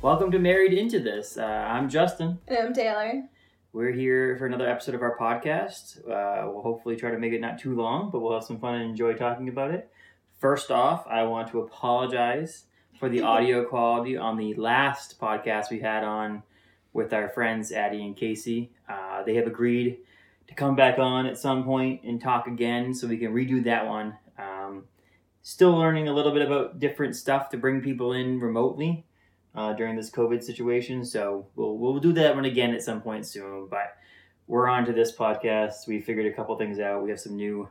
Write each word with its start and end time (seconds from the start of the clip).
Welcome 0.00 0.30
to 0.30 0.38
Married 0.38 0.72
Into 0.72 1.00
This. 1.00 1.36
Uh, 1.36 1.44
I'm 1.44 1.88
Justin. 1.90 2.38
And 2.48 2.68
I'm 2.68 2.72
Taylor. 2.72 3.24
We're 3.74 3.92
here 3.92 4.34
for 4.38 4.46
another 4.46 4.66
episode 4.66 4.94
of 4.94 5.02
our 5.02 5.18
podcast. 5.18 5.98
Uh, 5.98 6.50
we'll 6.50 6.62
hopefully 6.62 6.96
try 6.96 7.10
to 7.10 7.18
make 7.18 7.34
it 7.34 7.40
not 7.42 7.58
too 7.58 7.76
long, 7.76 8.10
but 8.10 8.20
we'll 8.20 8.32
have 8.32 8.44
some 8.44 8.58
fun 8.58 8.76
and 8.76 8.90
enjoy 8.90 9.12
talking 9.12 9.50
about 9.50 9.72
it. 9.72 9.90
First 10.38 10.70
off, 10.70 11.06
I 11.06 11.24
want 11.24 11.50
to 11.50 11.60
apologize 11.60 12.64
for 12.98 13.10
the 13.10 13.20
audio 13.22 13.66
quality 13.66 14.16
on 14.16 14.38
the 14.38 14.54
last 14.54 15.20
podcast 15.20 15.70
we 15.70 15.80
had 15.80 16.02
on 16.02 16.42
with 16.94 17.12
our 17.12 17.28
friends 17.28 17.70
Addie 17.70 18.06
and 18.06 18.16
Casey. 18.16 18.70
Uh, 18.88 19.22
they 19.24 19.34
have 19.34 19.46
agreed 19.46 19.98
to 20.46 20.54
come 20.54 20.74
back 20.74 20.98
on 20.98 21.26
at 21.26 21.36
some 21.36 21.62
point 21.62 22.02
and 22.04 22.22
talk 22.22 22.46
again 22.46 22.94
so 22.94 23.06
we 23.06 23.18
can 23.18 23.34
redo 23.34 23.62
that 23.64 23.86
one. 23.86 24.16
Um, 24.38 24.84
still 25.42 25.76
learning 25.76 26.08
a 26.08 26.14
little 26.14 26.32
bit 26.32 26.40
about 26.40 26.80
different 26.80 27.16
stuff 27.16 27.50
to 27.50 27.58
bring 27.58 27.82
people 27.82 28.14
in 28.14 28.40
remotely 28.40 29.04
uh, 29.58 29.72
during 29.72 29.96
this 29.96 30.08
COVID 30.10 30.42
situation. 30.42 31.04
So 31.04 31.46
we'll 31.56 31.76
we'll 31.76 31.98
do 31.98 32.12
that 32.12 32.34
one 32.36 32.44
again 32.44 32.72
at 32.74 32.82
some 32.82 33.00
point 33.00 33.26
soon. 33.26 33.66
But 33.68 33.96
we're 34.46 34.68
on 34.68 34.84
to 34.86 34.92
this 34.92 35.14
podcast. 35.14 35.88
We 35.88 36.00
figured 36.00 36.26
a 36.26 36.32
couple 36.32 36.56
things 36.56 36.78
out. 36.78 37.02
We 37.02 37.10
have 37.10 37.18
some 37.18 37.34
new 37.34 37.68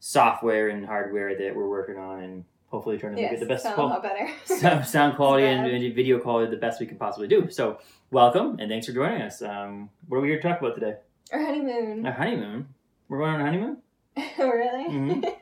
software 0.00 0.68
and 0.68 0.84
hardware 0.84 1.38
that 1.38 1.54
we're 1.54 1.68
working 1.68 1.96
on, 1.96 2.22
and 2.24 2.44
hopefully 2.66 2.98
trying 2.98 3.14
to 3.14 3.20
yes, 3.20 3.30
make 3.30 3.40
it 3.40 3.44
the 3.44 3.46
best 3.46 3.62
sound 3.62 3.76
qual- 3.76 4.00
better. 4.00 4.28
sound, 4.44 4.84
sound 4.84 5.16
quality 5.16 5.46
and, 5.46 5.66
and 5.66 5.94
video 5.94 6.18
quality 6.18 6.50
the 6.50 6.56
best 6.56 6.80
we 6.80 6.86
can 6.86 6.98
possibly 6.98 7.28
do. 7.28 7.48
So 7.50 7.78
welcome 8.10 8.56
and 8.58 8.68
thanks 8.68 8.86
for 8.86 8.92
joining 8.92 9.22
us. 9.22 9.40
Um, 9.40 9.90
what 10.08 10.18
are 10.18 10.20
we 10.20 10.28
here 10.28 10.40
to 10.40 10.48
talk 10.48 10.60
about 10.60 10.74
today? 10.74 10.96
Our 11.32 11.44
honeymoon. 11.44 12.04
Our 12.04 12.12
honeymoon. 12.12 12.68
We're 13.08 13.18
going 13.18 13.34
on 13.34 13.40
a 13.40 13.44
honeymoon. 13.44 13.76
really? 14.38 14.88
Mhm. 14.90 15.34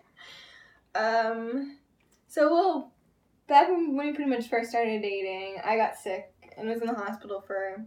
um, 0.95 1.79
so 2.29 2.53
well, 2.53 2.93
back 3.49 3.69
when 3.69 3.97
we 3.97 4.13
pretty 4.13 4.31
much 4.31 4.49
first 4.49 4.71
started 4.71 5.03
dating, 5.03 5.57
I 5.65 5.77
got 5.77 5.97
sick 5.97 6.33
and 6.57 6.69
was 6.69 6.81
in 6.81 6.87
the 6.87 6.95
hospital 6.95 7.41
for 7.47 7.85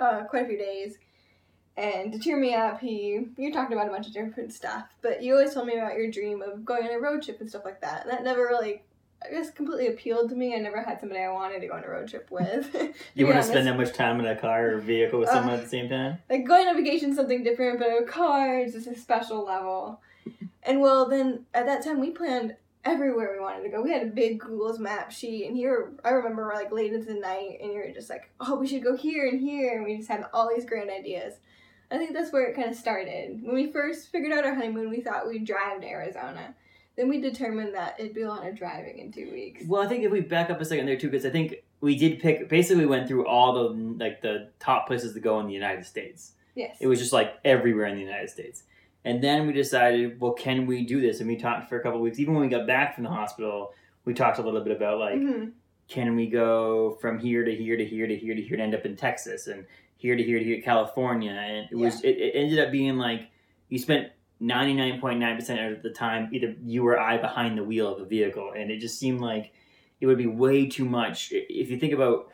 uh, 0.00 0.24
quite 0.24 0.44
a 0.44 0.48
few 0.48 0.58
days. 0.58 0.98
And 1.76 2.12
to 2.12 2.18
cheer 2.18 2.36
me 2.38 2.54
up, 2.54 2.80
he 2.80 3.26
you 3.38 3.52
talked 3.52 3.72
about 3.72 3.86
a 3.86 3.90
bunch 3.90 4.06
of 4.06 4.12
different 4.12 4.52
stuff, 4.52 4.84
but 5.00 5.22
you 5.22 5.32
always 5.32 5.54
told 5.54 5.66
me 5.66 5.74
about 5.78 5.96
your 5.96 6.10
dream 6.10 6.42
of 6.42 6.64
going 6.66 6.84
on 6.86 6.92
a 6.92 6.98
road 7.00 7.22
trip 7.22 7.40
and 7.40 7.48
stuff 7.48 7.64
like 7.64 7.80
that. 7.80 8.02
And 8.02 8.10
that 8.12 8.24
never 8.24 8.42
really, 8.42 8.82
I 9.24 9.30
guess, 9.30 9.50
completely 9.50 9.86
appealed 9.86 10.28
to 10.30 10.36
me. 10.36 10.54
I 10.54 10.58
never 10.58 10.82
had 10.82 11.00
somebody 11.00 11.22
I 11.22 11.30
wanted 11.32 11.60
to 11.60 11.68
go 11.68 11.72
on 11.74 11.82
a 11.84 11.88
road 11.88 12.08
trip 12.08 12.28
with. 12.30 12.74
You 13.14 13.26
want 13.26 13.38
to 13.38 13.42
spend 13.42 13.66
that 13.66 13.76
much 13.78 13.94
time 13.94 14.20
in 14.20 14.26
a 14.26 14.36
car 14.36 14.74
or 14.74 14.78
vehicle 14.78 15.18
with 15.20 15.30
Uh, 15.30 15.32
someone 15.34 15.54
at 15.54 15.62
the 15.62 15.68
same 15.68 15.88
time? 15.88 16.18
like 16.28 16.46
going 16.46 16.68
on 16.68 16.76
vacation 16.76 17.10
is 17.10 17.16
something 17.16 17.42
different, 17.42 17.78
but 17.78 17.88
a 17.88 18.04
car 18.04 18.58
is 18.58 18.74
just 18.74 18.86
a 18.86 18.94
special 18.94 19.42
level. 19.44 20.00
And 20.64 20.80
well, 20.80 21.08
then 21.08 21.46
at 21.54 21.64
that 21.66 21.82
time 21.82 22.00
we 22.00 22.10
planned 22.10 22.54
everywhere 22.84 23.32
we 23.32 23.40
wanted 23.40 23.62
to 23.62 23.68
go. 23.68 23.82
We 23.82 23.92
had 23.92 24.02
a 24.02 24.10
big 24.10 24.40
Google's 24.40 24.78
map 24.78 25.12
sheet, 25.12 25.46
and 25.46 25.56
here 25.56 25.92
I 26.04 26.10
remember 26.10 26.46
we're 26.46 26.54
like 26.54 26.72
late 26.72 26.92
into 26.92 27.06
the 27.06 27.20
night, 27.20 27.58
and 27.62 27.72
you're 27.72 27.92
just 27.92 28.10
like, 28.10 28.30
oh, 28.40 28.56
we 28.56 28.66
should 28.66 28.82
go 28.82 28.96
here 28.96 29.28
and 29.28 29.40
here, 29.40 29.76
and 29.76 29.84
we 29.84 29.96
just 29.96 30.08
had 30.08 30.24
all 30.32 30.48
these 30.54 30.64
grand 30.64 30.90
ideas. 30.90 31.34
I 31.90 31.98
think 31.98 32.14
that's 32.14 32.32
where 32.32 32.46
it 32.46 32.56
kind 32.56 32.70
of 32.70 32.76
started. 32.76 33.42
When 33.42 33.54
we 33.54 33.70
first 33.70 34.10
figured 34.10 34.32
out 34.32 34.44
our 34.44 34.54
honeymoon, 34.54 34.88
we 34.88 35.00
thought 35.02 35.28
we'd 35.28 35.46
drive 35.46 35.82
to 35.82 35.86
Arizona. 35.86 36.54
Then 36.96 37.08
we 37.08 37.20
determined 37.20 37.74
that 37.74 37.96
it'd 37.98 38.14
be 38.14 38.22
a 38.22 38.28
lot 38.28 38.46
of 38.46 38.56
driving 38.56 38.98
in 38.98 39.12
two 39.12 39.30
weeks. 39.30 39.64
Well, 39.66 39.82
I 39.82 39.86
think 39.86 40.04
if 40.04 40.10
we 40.10 40.20
back 40.20 40.50
up 40.50 40.60
a 40.60 40.64
second 40.64 40.86
there 40.86 40.96
too, 40.96 41.10
because 41.10 41.26
I 41.26 41.30
think 41.30 41.56
we 41.80 41.96
did 41.96 42.20
pick. 42.20 42.48
Basically, 42.48 42.84
we 42.84 42.86
went 42.86 43.08
through 43.08 43.26
all 43.26 43.54
the 43.54 44.04
like 44.04 44.22
the 44.22 44.50
top 44.58 44.86
places 44.86 45.14
to 45.14 45.20
go 45.20 45.40
in 45.40 45.46
the 45.46 45.54
United 45.54 45.86
States. 45.86 46.32
Yes. 46.54 46.76
It 46.80 46.86
was 46.86 46.98
just 46.98 47.12
like 47.12 47.38
everywhere 47.44 47.86
in 47.86 47.94
the 47.94 48.02
United 48.02 48.30
States. 48.30 48.64
And 49.04 49.22
then 49.22 49.46
we 49.46 49.52
decided, 49.52 50.20
well, 50.20 50.32
can 50.32 50.66
we 50.66 50.84
do 50.84 51.00
this? 51.00 51.20
And 51.20 51.28
we 51.28 51.36
talked 51.36 51.68
for 51.68 51.78
a 51.78 51.82
couple 51.82 51.98
of 51.98 52.02
weeks. 52.02 52.20
Even 52.20 52.34
when 52.34 52.42
we 52.44 52.48
got 52.48 52.66
back 52.66 52.94
from 52.94 53.04
the 53.04 53.10
hospital, 53.10 53.72
we 54.04 54.14
talked 54.14 54.38
a 54.38 54.42
little 54.42 54.60
bit 54.62 54.76
about 54.76 54.98
like, 54.98 55.14
Mhm. 55.16 55.52
can 55.88 56.14
we 56.14 56.26
go 56.26 56.92
from 57.00 57.18
here 57.18 57.44
to 57.44 57.54
here 57.54 57.76
to 57.76 57.84
here 57.84 58.06
to 58.06 58.16
here 58.16 58.34
to 58.34 58.40
here 58.40 58.54
and 58.54 58.62
end 58.62 58.74
up 58.74 58.86
in 58.86 58.96
Texas 58.96 59.46
and 59.48 59.66
here 59.96 60.16
to 60.16 60.22
here 60.22 60.38
to 60.38 60.44
here 60.44 60.60
California? 60.62 61.32
And 61.32 61.68
it 61.70 61.76
was 61.76 62.02
it, 62.04 62.16
it 62.18 62.34
ended 62.34 62.58
up 62.60 62.70
being 62.70 62.96
like 62.96 63.28
you 63.68 63.78
spent 63.78 64.08
ninety 64.38 64.74
nine 64.74 65.00
point 65.00 65.18
nine 65.18 65.36
percent 65.36 65.60
of 65.72 65.82
the 65.82 65.90
time 65.90 66.28
either 66.32 66.54
you 66.64 66.86
or 66.86 66.98
I 66.98 67.16
behind 67.18 67.58
the 67.58 67.64
wheel 67.64 67.92
of 67.92 67.98
the 67.98 68.04
vehicle, 68.04 68.52
and 68.56 68.70
it 68.70 68.78
just 68.78 68.98
seemed 68.98 69.20
like 69.20 69.52
it 70.00 70.06
would 70.06 70.18
be 70.18 70.26
way 70.26 70.66
too 70.66 70.84
much. 70.84 71.30
If 71.32 71.70
you 71.70 71.78
think 71.78 71.92
about 71.92 72.28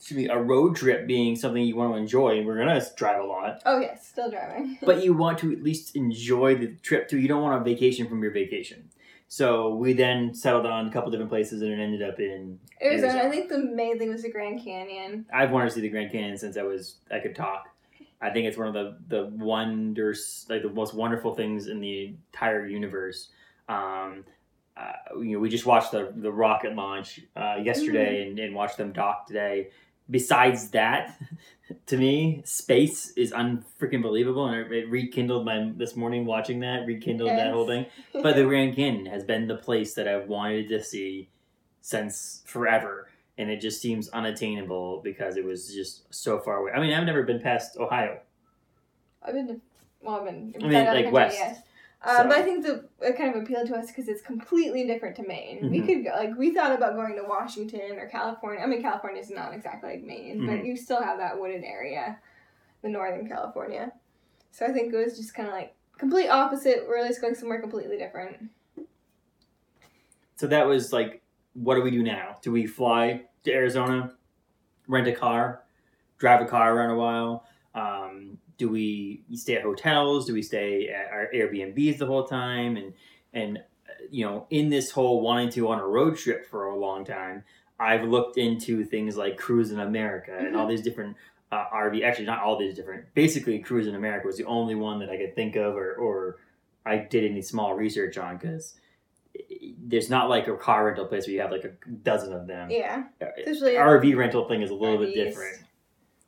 excuse 0.00 0.16
me, 0.16 0.28
a 0.28 0.38
road 0.38 0.76
trip 0.76 1.06
being 1.06 1.36
something 1.36 1.62
you 1.62 1.76
want 1.76 1.92
to 1.92 1.98
enjoy, 1.98 2.42
we're 2.42 2.56
gonna 2.56 2.82
drive 2.96 3.22
a 3.22 3.26
lot, 3.26 3.60
Oh 3.66 3.80
yes, 3.80 4.08
still 4.08 4.30
driving. 4.30 4.78
but 4.82 5.04
you 5.04 5.12
want 5.12 5.38
to 5.40 5.52
at 5.52 5.62
least 5.62 5.94
enjoy 5.94 6.56
the 6.56 6.68
trip 6.82 7.06
too. 7.06 7.18
You 7.18 7.28
don't 7.28 7.42
want 7.42 7.60
a 7.60 7.64
vacation 7.64 8.08
from 8.08 8.22
your 8.22 8.32
vacation. 8.32 8.88
So 9.28 9.74
we 9.74 9.92
then 9.92 10.34
settled 10.34 10.64
on 10.64 10.88
a 10.88 10.90
couple 10.90 11.10
different 11.10 11.30
places, 11.30 11.60
and 11.60 11.70
it 11.70 11.78
ended 11.78 12.02
up 12.02 12.18
in 12.18 12.58
Arizona, 12.82 13.12
Arizona. 13.12 13.28
I 13.28 13.30
think 13.30 13.50
the 13.50 13.58
main 13.58 13.98
thing 13.98 14.10
was 14.10 14.22
the 14.22 14.30
Grand 14.30 14.64
Canyon. 14.64 15.26
I've 15.32 15.50
wanted 15.50 15.68
to 15.68 15.74
see 15.74 15.82
the 15.82 15.90
Grand 15.90 16.10
Canyon 16.10 16.38
since 16.38 16.56
I 16.56 16.62
was 16.62 16.96
I 17.10 17.20
could 17.20 17.36
talk. 17.36 17.68
I 18.22 18.30
think 18.30 18.46
it's 18.46 18.56
one 18.56 18.68
of 18.68 18.74
the 18.74 18.96
the 19.06 19.26
wonders, 19.26 20.46
like 20.48 20.62
the 20.62 20.70
most 20.70 20.94
wonderful 20.94 21.34
things 21.34 21.66
in 21.66 21.78
the 21.78 22.14
entire 22.32 22.66
universe. 22.66 23.28
Um, 23.68 24.24
uh, 24.76 24.92
you 25.18 25.34
know, 25.34 25.38
we 25.38 25.50
just 25.50 25.66
watched 25.66 25.92
the 25.92 26.10
the 26.16 26.32
rocket 26.32 26.74
launch 26.74 27.20
uh, 27.36 27.56
yesterday 27.62 28.26
and, 28.26 28.38
and 28.38 28.54
watched 28.54 28.78
them 28.78 28.92
dock 28.92 29.26
today. 29.26 29.68
Besides 30.10 30.70
that, 30.70 31.18
to 31.86 31.96
me, 31.96 32.42
space 32.44 33.12
is 33.12 33.32
unfreaking 33.32 34.02
believable, 34.02 34.46
and 34.46 34.72
it, 34.72 34.90
rekindled 34.90 35.44
my 35.44 35.70
this 35.76 35.94
morning 35.96 36.26
watching 36.26 36.60
that 36.60 36.86
rekindled 36.86 37.30
that 37.30 37.52
whole 37.52 37.66
thing. 37.66 37.86
But 38.12 38.36
the 38.36 38.44
Grand 38.44 38.76
Canyon 38.76 39.06
has 39.06 39.24
been 39.24 39.46
the 39.46 39.56
place 39.56 39.94
that 39.94 40.08
I've 40.08 40.28
wanted 40.28 40.68
to 40.70 40.82
see 40.82 41.28
since 41.80 42.42
forever 42.44 43.08
and 43.40 43.50
it 43.50 43.58
just 43.58 43.80
seems 43.80 44.10
unattainable 44.10 45.00
because 45.02 45.38
it 45.38 45.44
was 45.44 45.72
just 45.72 46.02
so 46.12 46.38
far 46.38 46.58
away. 46.58 46.72
I 46.72 46.80
mean, 46.80 46.92
I've 46.92 47.06
never 47.06 47.22
been 47.22 47.40
past 47.40 47.78
Ohio. 47.78 48.20
I've 49.22 49.32
been 49.32 49.48
to, 49.48 49.60
well, 50.02 50.16
I've 50.16 50.26
been 50.26 50.52
I 50.56 50.58
mean, 50.58 50.66
inside 50.66 50.86
out 50.86 50.88
of 50.88 50.94
like 50.94 51.04
country, 51.06 51.12
west. 51.12 51.36
yes. 51.38 51.62
Um, 52.02 52.16
So- 52.16 52.22
But 52.28 52.38
I 52.38 52.42
think 52.42 52.64
the 52.64 52.88
it 53.02 53.16
kind 53.16 53.34
of 53.34 53.42
appealed 53.42 53.66
to 53.68 53.76
us 53.76 53.88
because 53.88 54.08
it's 54.08 54.22
completely 54.22 54.86
different 54.86 55.16
to 55.16 55.22
Maine. 55.26 55.70
We 55.70 55.80
Mhm. 55.80 55.86
could 55.86 56.04
go, 56.04 56.10
like 56.10 56.34
we 56.36 56.54
thought 56.54 56.72
about 56.72 56.96
going 56.96 57.14
to 57.16 57.22
Washington 57.24 57.98
or 57.98 58.06
California. 58.08 58.62
I 58.62 58.66
mean, 58.66 58.80
California 58.82 59.20
is 59.20 59.30
not 59.30 59.52
exactly 59.52 59.90
like 59.90 60.02
Maine, 60.02 60.46
but 60.46 60.56
Mhm. 60.60 60.64
you 60.66 60.76
still 60.76 61.02
have 61.02 61.18
that 61.18 61.38
wooded 61.38 61.62
area, 61.64 62.18
the 62.82 62.88
northern 62.88 63.28
California. 63.28 63.92
So 64.50 64.64
I 64.66 64.72
think 64.72 64.92
it 64.92 64.96
was 64.96 65.16
just 65.18 65.34
kind 65.34 65.48
of 65.48 65.54
like 65.54 65.74
complete 65.98 66.28
opposite. 66.28 66.86
We're 66.88 67.06
just 67.06 67.20
going 67.20 67.34
somewhere 67.34 67.60
completely 67.60 67.98
different. 67.98 68.48
So 70.36 70.46
that 70.46 70.66
was 70.66 70.92
like, 70.92 71.22
what 71.52 71.74
do 71.74 71.82
we 71.82 71.90
do 71.90 72.02
now? 72.02 72.38
Do 72.40 72.50
we 72.50 72.66
fly 72.66 73.26
to 73.44 73.52
Arizona, 73.52 74.16
rent 74.88 75.06
a 75.06 75.12
car, 75.12 75.64
drive 76.16 76.40
a 76.40 76.46
car 76.46 76.74
around 76.74 76.90
a 76.90 76.96
while? 76.96 77.44
Um, 77.74 78.38
do 78.60 78.68
we 78.68 79.22
stay 79.32 79.56
at 79.56 79.62
hotels? 79.62 80.26
Do 80.26 80.34
we 80.34 80.42
stay 80.42 80.88
at 80.88 81.10
our 81.10 81.30
Airbnbs 81.34 81.96
the 81.96 82.04
whole 82.04 82.24
time? 82.24 82.76
And 82.76 82.92
and 83.32 83.56
uh, 83.58 83.92
you 84.10 84.26
know, 84.26 84.46
in 84.50 84.68
this 84.68 84.90
whole 84.90 85.22
wanting 85.22 85.48
to 85.52 85.68
on 85.68 85.78
a 85.78 85.86
road 85.86 86.18
trip 86.18 86.44
for 86.44 86.66
a 86.66 86.76
long 86.76 87.06
time, 87.06 87.42
I've 87.78 88.04
looked 88.04 88.36
into 88.36 88.84
things 88.84 89.16
like 89.16 89.38
Cruise 89.38 89.70
in 89.70 89.80
America 89.80 90.36
and 90.38 90.54
all 90.54 90.68
these 90.68 90.82
different 90.82 91.16
uh, 91.50 91.64
RV. 91.74 92.04
Actually, 92.04 92.26
not 92.26 92.42
all 92.42 92.58
these 92.58 92.76
different. 92.76 93.06
Basically, 93.14 93.58
Cruise 93.60 93.86
in 93.86 93.94
America 93.94 94.26
was 94.26 94.36
the 94.36 94.44
only 94.44 94.74
one 94.74 94.98
that 94.98 95.08
I 95.08 95.16
could 95.16 95.34
think 95.34 95.56
of, 95.56 95.74
or 95.74 95.94
or 95.94 96.36
I 96.84 96.98
did 96.98 97.24
any 97.30 97.40
small 97.40 97.72
research 97.72 98.18
on 98.18 98.36
because 98.36 98.74
there's 99.78 100.10
not 100.10 100.28
like 100.28 100.48
a 100.48 100.56
car 100.56 100.84
rental 100.84 101.06
place 101.06 101.26
where 101.26 101.32
you 101.34 101.40
have 101.40 101.50
like 101.50 101.64
a 101.64 101.88
dozen 101.88 102.34
of 102.34 102.46
them. 102.46 102.70
Yeah, 102.70 103.04
Uh, 103.22 103.26
RV 103.78 104.14
rental 104.16 104.46
thing 104.46 104.60
is 104.60 104.70
a 104.70 104.74
little 104.74 104.98
bit 104.98 105.14
different. 105.14 105.60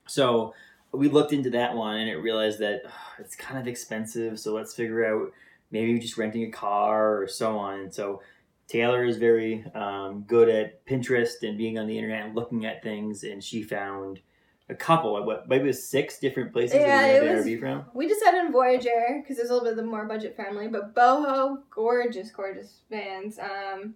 So 0.06 0.54
we 0.92 1.08
looked 1.08 1.32
into 1.32 1.50
that 1.50 1.74
one 1.74 1.96
and 1.98 2.08
it 2.10 2.16
realized 2.16 2.58
that 2.60 2.82
ugh, 2.84 2.92
it's 3.18 3.34
kind 3.34 3.58
of 3.58 3.66
expensive. 3.66 4.38
So 4.38 4.52
let's 4.54 4.74
figure 4.74 5.04
out 5.06 5.32
maybe 5.70 5.98
just 5.98 6.18
renting 6.18 6.44
a 6.44 6.50
car 6.50 7.20
or 7.22 7.26
so 7.28 7.56
on. 7.58 7.80
And 7.80 7.94
so 7.94 8.22
Taylor 8.68 9.04
is 9.04 9.16
very 9.16 9.64
um, 9.74 10.24
good 10.26 10.48
at 10.48 10.84
Pinterest 10.86 11.42
and 11.42 11.56
being 11.58 11.78
on 11.78 11.86
the 11.86 11.96
internet 11.96 12.26
and 12.26 12.34
looking 12.34 12.64
at 12.66 12.82
things, 12.82 13.24
and 13.24 13.42
she 13.42 13.62
found 13.62 14.20
a 14.68 14.74
couple, 14.74 15.12
what 15.26 15.48
maybe 15.48 15.64
it 15.64 15.66
was 15.66 15.86
six 15.86 16.18
different 16.18 16.52
places 16.52 16.76
Yeah, 16.76 17.20
that 17.20 17.44
we 17.44 17.52
was- 17.52 17.60
from. 17.60 17.84
We 17.92 18.06
decided 18.08 18.40
on 18.40 18.52
Voyager 18.52 19.20
because 19.20 19.38
it's 19.38 19.50
a 19.50 19.52
little 19.52 19.64
bit 19.66 19.72
of 19.72 19.76
the 19.76 19.82
more 19.90 20.06
budget 20.06 20.36
family, 20.36 20.68
but 20.68 20.94
Boho, 20.94 21.58
gorgeous, 21.70 22.30
gorgeous 22.30 22.80
vans. 22.90 23.38
Um, 23.38 23.94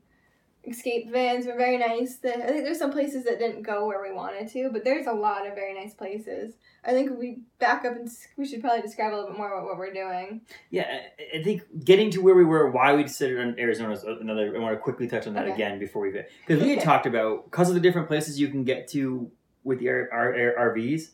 escape 0.67 1.11
vans 1.11 1.47
were 1.47 1.57
very 1.57 1.79
nice. 1.79 2.17
The, 2.17 2.35
I 2.35 2.49
think 2.49 2.65
there's 2.65 2.79
some 2.79 2.91
places 2.93 3.25
that 3.25 3.39
didn't 3.39 3.63
go 3.63 3.87
where 3.87 4.03
we 4.03 4.13
wanted 4.13 4.49
to, 4.53 4.71
but 4.73 4.85
there's 4.85 5.07
a 5.07 5.13
lot 5.13 5.47
of 5.47 5.55
very 5.55 5.75
nice 5.75 5.95
places. 5.95 6.55
I 6.85 6.93
think 6.93 7.19
we 7.19 7.39
back 7.59 7.85
up 7.85 7.97
and 7.97 8.09
we 8.37 8.47
should 8.47 8.61
probably 8.61 8.83
describe 8.83 9.13
a 9.13 9.15
little 9.15 9.31
bit 9.31 9.39
more 9.39 9.53
about 9.53 9.65
what 9.67 9.79
we're 9.79 9.93
doing. 9.93 10.43
Yeah, 10.71 10.87
I- 11.19 11.39
I 11.39 11.43
think 11.43 11.63
getting 11.85 12.11
to 12.13 12.21
where 12.23 12.35
we 12.35 12.45
were, 12.45 12.71
why 12.71 12.95
we 12.95 13.03
decided 13.03 13.39
on 13.41 13.59
Arizona 13.59 13.93
is 13.95 14.05
another. 14.05 14.55
I 14.57 14.59
want 14.61 14.75
to 14.75 14.81
quickly 14.81 15.09
touch 15.09 15.27
on 15.27 15.35
that 15.35 15.45
Okay. 15.45 15.53
again 15.55 15.79
before 15.79 16.03
we 16.03 16.11
because 16.47 16.63
we 16.63 16.71
had 16.71 16.81
talked 16.85 17.07
about 17.07 17.45
because 17.47 17.69
of 17.69 17.75
the 17.75 17.81
different 17.81 18.09
places 18.09 18.41
you 18.41 18.49
can 18.49 18.65
get 18.65 18.89
to 18.89 19.31
with 19.65 19.81
the 19.81 19.89
R- 19.89 20.09
R- 20.13 20.55
R- 20.59 20.71
RVs. 20.75 21.11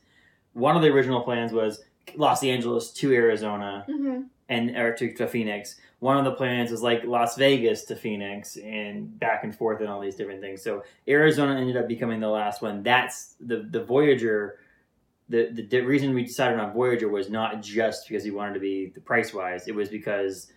One 0.52 0.76
of 0.76 0.82
the 0.82 0.88
original 0.88 1.22
plans 1.22 1.52
was 1.52 1.82
Los 2.16 2.43
Angeles 2.44 2.90
to 2.94 3.12
Arizona 3.14 3.87
Mm-hmm. 3.88 4.22
And 4.52 4.76
or 4.76 4.93
to, 4.94 5.12
to 5.14 5.26
Phoenix. 5.26 5.76
One 6.00 6.19
of 6.19 6.25
the 6.25 6.32
plans 6.32 6.70
was 6.70 6.82
like 6.82 7.04
Las 7.04 7.37
Vegas 7.37 7.84
to 7.84 7.96
Phoenix 7.96 8.56
and 8.56 9.19
back 9.20 9.44
and 9.44 9.54
forth 9.54 9.81
and 9.81 9.88
all 9.88 10.00
these 10.00 10.16
different 10.16 10.40
things. 10.40 10.62
So 10.62 10.82
Arizona 11.08 11.58
ended 11.60 11.76
up 11.76 11.87
becoming 11.88 12.20
the 12.20 12.28
last 12.28 12.60
one. 12.62 12.82
That's 12.82 13.34
the 13.40 13.66
the 13.70 13.84
Voyager. 13.84 14.58
The, 15.28 15.49
the 15.52 15.62
the 15.62 15.81
reason 15.81 16.12
we 16.14 16.25
decided 16.25 16.58
on 16.58 16.72
Voyager 16.72 17.08
was 17.08 17.31
not 17.31 17.62
just 17.62 18.08
because 18.08 18.25
we 18.25 18.31
wanted 18.32 18.54
to 18.54 18.60
be 18.60 18.87
the 18.94 19.00
price 19.00 19.32
wise. 19.32 19.69
It 19.69 19.75
was 19.75 19.88
because 19.88 20.52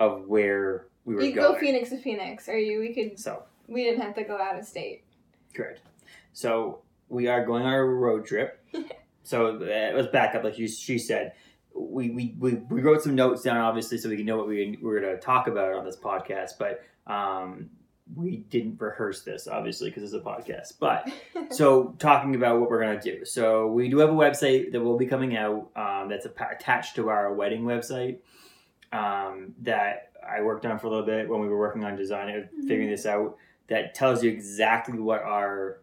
of 0.00 0.26
where 0.26 0.86
we 1.04 1.14
were 1.14 1.22
You 1.22 1.32
could 1.32 1.42
going. 1.42 1.52
go 1.54 1.60
Phoenix 1.60 1.90
to 1.90 1.98
Phoenix, 1.98 2.48
or 2.48 2.58
you 2.58 2.80
we 2.80 2.92
could 2.94 3.18
So 3.20 3.42
we 3.68 3.84
didn't 3.84 4.00
have 4.02 4.14
to 4.16 4.24
go 4.24 4.38
out 4.38 4.58
of 4.58 4.64
state. 4.64 5.04
correct. 5.54 5.80
So 6.32 6.80
we 7.08 7.28
are 7.28 7.44
going 7.44 7.62
on 7.64 7.72
a 7.72 7.84
road 7.84 8.26
trip. 8.26 8.60
so 9.22 9.58
it 9.62 9.94
let's 9.94 10.08
back 10.08 10.34
up, 10.34 10.42
like 10.42 10.58
you, 10.58 10.66
she 10.68 10.98
said. 10.98 11.32
We, 11.78 12.10
we, 12.10 12.34
we, 12.38 12.54
we 12.54 12.80
wrote 12.80 13.02
some 13.02 13.14
notes 13.14 13.42
down, 13.42 13.58
obviously, 13.58 13.98
so 13.98 14.08
we 14.08 14.16
can 14.16 14.26
know 14.26 14.36
what 14.36 14.48
we 14.48 14.78
were 14.80 15.00
going 15.00 15.14
to 15.14 15.20
talk 15.20 15.46
about 15.46 15.74
on 15.74 15.84
this 15.84 15.96
podcast. 15.96 16.52
But 16.58 16.82
um, 17.06 17.70
we 18.14 18.38
didn't 18.48 18.80
rehearse 18.80 19.22
this, 19.22 19.48
obviously, 19.48 19.90
because 19.90 20.04
it's 20.04 20.14
a 20.14 20.26
podcast. 20.26 20.74
But 20.78 21.10
so 21.50 21.94
talking 21.98 22.34
about 22.34 22.60
what 22.60 22.70
we're 22.70 22.82
going 22.82 22.98
to 22.98 23.16
do. 23.16 23.24
So 23.24 23.66
we 23.66 23.88
do 23.88 23.98
have 23.98 24.10
a 24.10 24.14
website 24.14 24.72
that 24.72 24.80
will 24.80 24.96
be 24.96 25.06
coming 25.06 25.36
out 25.36 25.70
um, 25.76 26.08
that's 26.08 26.26
a, 26.26 26.32
attached 26.50 26.96
to 26.96 27.08
our 27.08 27.32
wedding 27.32 27.62
website 27.62 28.18
um, 28.92 29.54
that 29.62 30.12
I 30.26 30.42
worked 30.42 30.66
on 30.66 30.78
for 30.78 30.86
a 30.86 30.90
little 30.90 31.06
bit 31.06 31.28
when 31.28 31.40
we 31.40 31.48
were 31.48 31.58
working 31.58 31.84
on 31.84 31.96
designing, 31.96 32.48
figuring 32.66 32.90
this 32.90 33.06
out. 33.06 33.36
That 33.68 33.94
tells 33.94 34.22
you 34.22 34.30
exactly 34.30 34.98
what 34.98 35.22
our, 35.22 35.80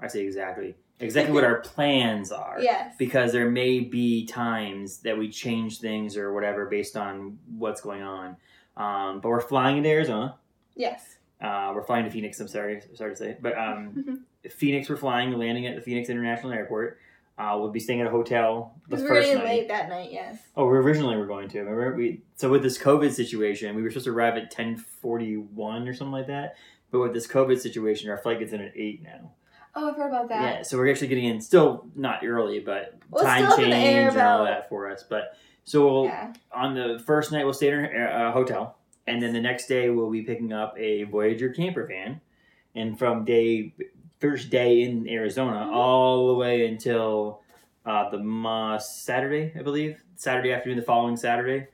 I 0.00 0.08
say 0.08 0.24
exactly, 0.24 0.74
exactly 1.00 1.34
what 1.34 1.44
our 1.44 1.60
plans 1.60 2.32
are 2.32 2.58
yes. 2.60 2.94
because 2.98 3.32
there 3.32 3.50
may 3.50 3.80
be 3.80 4.26
times 4.26 4.98
that 4.98 5.16
we 5.16 5.30
change 5.30 5.80
things 5.80 6.16
or 6.16 6.32
whatever 6.32 6.66
based 6.66 6.96
on 6.96 7.38
what's 7.56 7.80
going 7.80 8.02
on. 8.02 8.36
Um, 8.76 9.20
but 9.20 9.28
we're 9.28 9.40
flying 9.40 9.78
into 9.78 9.88
Arizona. 9.88 10.36
Yes. 10.74 11.16
Uh, 11.40 11.72
we're 11.74 11.82
flying 11.82 12.04
to 12.04 12.10
Phoenix. 12.10 12.40
I'm 12.40 12.48
sorry, 12.48 12.82
sorry 12.94 13.12
to 13.12 13.16
say, 13.16 13.36
but 13.40 13.56
um, 13.58 14.24
Phoenix. 14.50 14.88
We're 14.88 14.96
flying, 14.96 15.32
landing 15.32 15.66
at 15.66 15.76
the 15.76 15.82
Phoenix 15.82 16.08
International 16.08 16.52
Airport. 16.52 16.98
Uh, 17.38 17.56
we'll 17.58 17.70
be 17.70 17.80
staying 17.80 18.00
at 18.00 18.06
a 18.06 18.10
hotel 18.10 18.74
the 18.88 18.96
we 18.96 19.02
were 19.02 19.08
first 19.08 19.26
getting 19.26 19.44
night. 19.44 19.48
late 19.48 19.68
that 19.68 19.90
night. 19.90 20.10
Yes. 20.10 20.38
Oh, 20.56 20.64
we 20.64 20.78
originally 20.78 21.14
we 21.14 21.20
were 21.20 21.26
going 21.26 21.48
to. 21.50 21.58
Remember 21.60 21.94
we 21.94 22.22
so 22.36 22.48
with 22.48 22.62
this 22.62 22.78
COVID 22.78 23.12
situation, 23.12 23.76
we 23.76 23.82
were 23.82 23.90
supposed 23.90 24.06
to 24.06 24.12
arrive 24.12 24.36
at 24.36 24.50
ten 24.50 24.76
forty 24.76 25.36
one 25.36 25.86
or 25.86 25.92
something 25.92 26.12
like 26.12 26.28
that. 26.28 26.56
But 26.90 27.00
with 27.00 27.12
this 27.12 27.26
COVID 27.26 27.60
situation, 27.60 28.08
our 28.08 28.16
flight 28.16 28.38
gets 28.38 28.52
in 28.52 28.62
at 28.62 28.72
eight 28.74 29.02
now. 29.02 29.32
Oh, 29.78 29.90
I've 29.90 29.96
heard 29.96 30.08
about 30.08 30.28
that. 30.30 30.42
Yeah, 30.42 30.62
so 30.62 30.78
we're 30.78 30.90
actually 30.90 31.08
getting 31.08 31.24
in 31.26 31.40
still 31.40 31.86
not 31.94 32.24
early, 32.24 32.60
but 32.60 32.94
Well, 33.10 33.22
time 33.22 33.42
still 33.44 33.52
up 33.52 33.58
in 33.60 33.70
change 33.70 34.12
and 34.14 34.20
all 34.22 34.44
that 34.44 34.68
for 34.70 34.90
us. 34.90 35.02
But 35.08 35.36
so 35.64 35.84
we'll, 35.86 36.04
Yeah. 36.06 36.32
on 36.50 36.74
the 36.74 36.98
first 37.06 37.30
night 37.30 37.44
we'll 37.44 37.52
stay 37.52 37.68
in 37.68 37.84
a 37.84 38.32
hotel, 38.32 38.78
and 39.06 39.20
then 39.22 39.34
the 39.34 39.40
next 39.40 39.66
day 39.66 39.90
we'll 39.90 40.10
be 40.10 40.22
picking 40.22 40.52
up 40.52 40.74
a 40.78 41.02
Voyager 41.04 41.50
camper 41.50 41.84
van, 41.86 42.20
and 42.74 42.98
from 42.98 43.24
day 43.24 43.74
first 44.18 44.48
day 44.48 44.80
in 44.82 45.06
Arizona 45.08 45.66
Mhm. 45.66 45.72
all 45.74 46.26
the 46.28 46.34
way 46.34 46.66
until 46.66 47.42
uh, 47.84 48.08
the 48.10 48.18
uh, 48.18 48.78
Saturday, 48.78 49.52
I 49.56 49.62
believe, 49.62 50.02
Saturday 50.16 50.52
afternoon, 50.52 50.78
the 50.78 50.84
following 50.84 51.16
Saturday, 51.16 51.68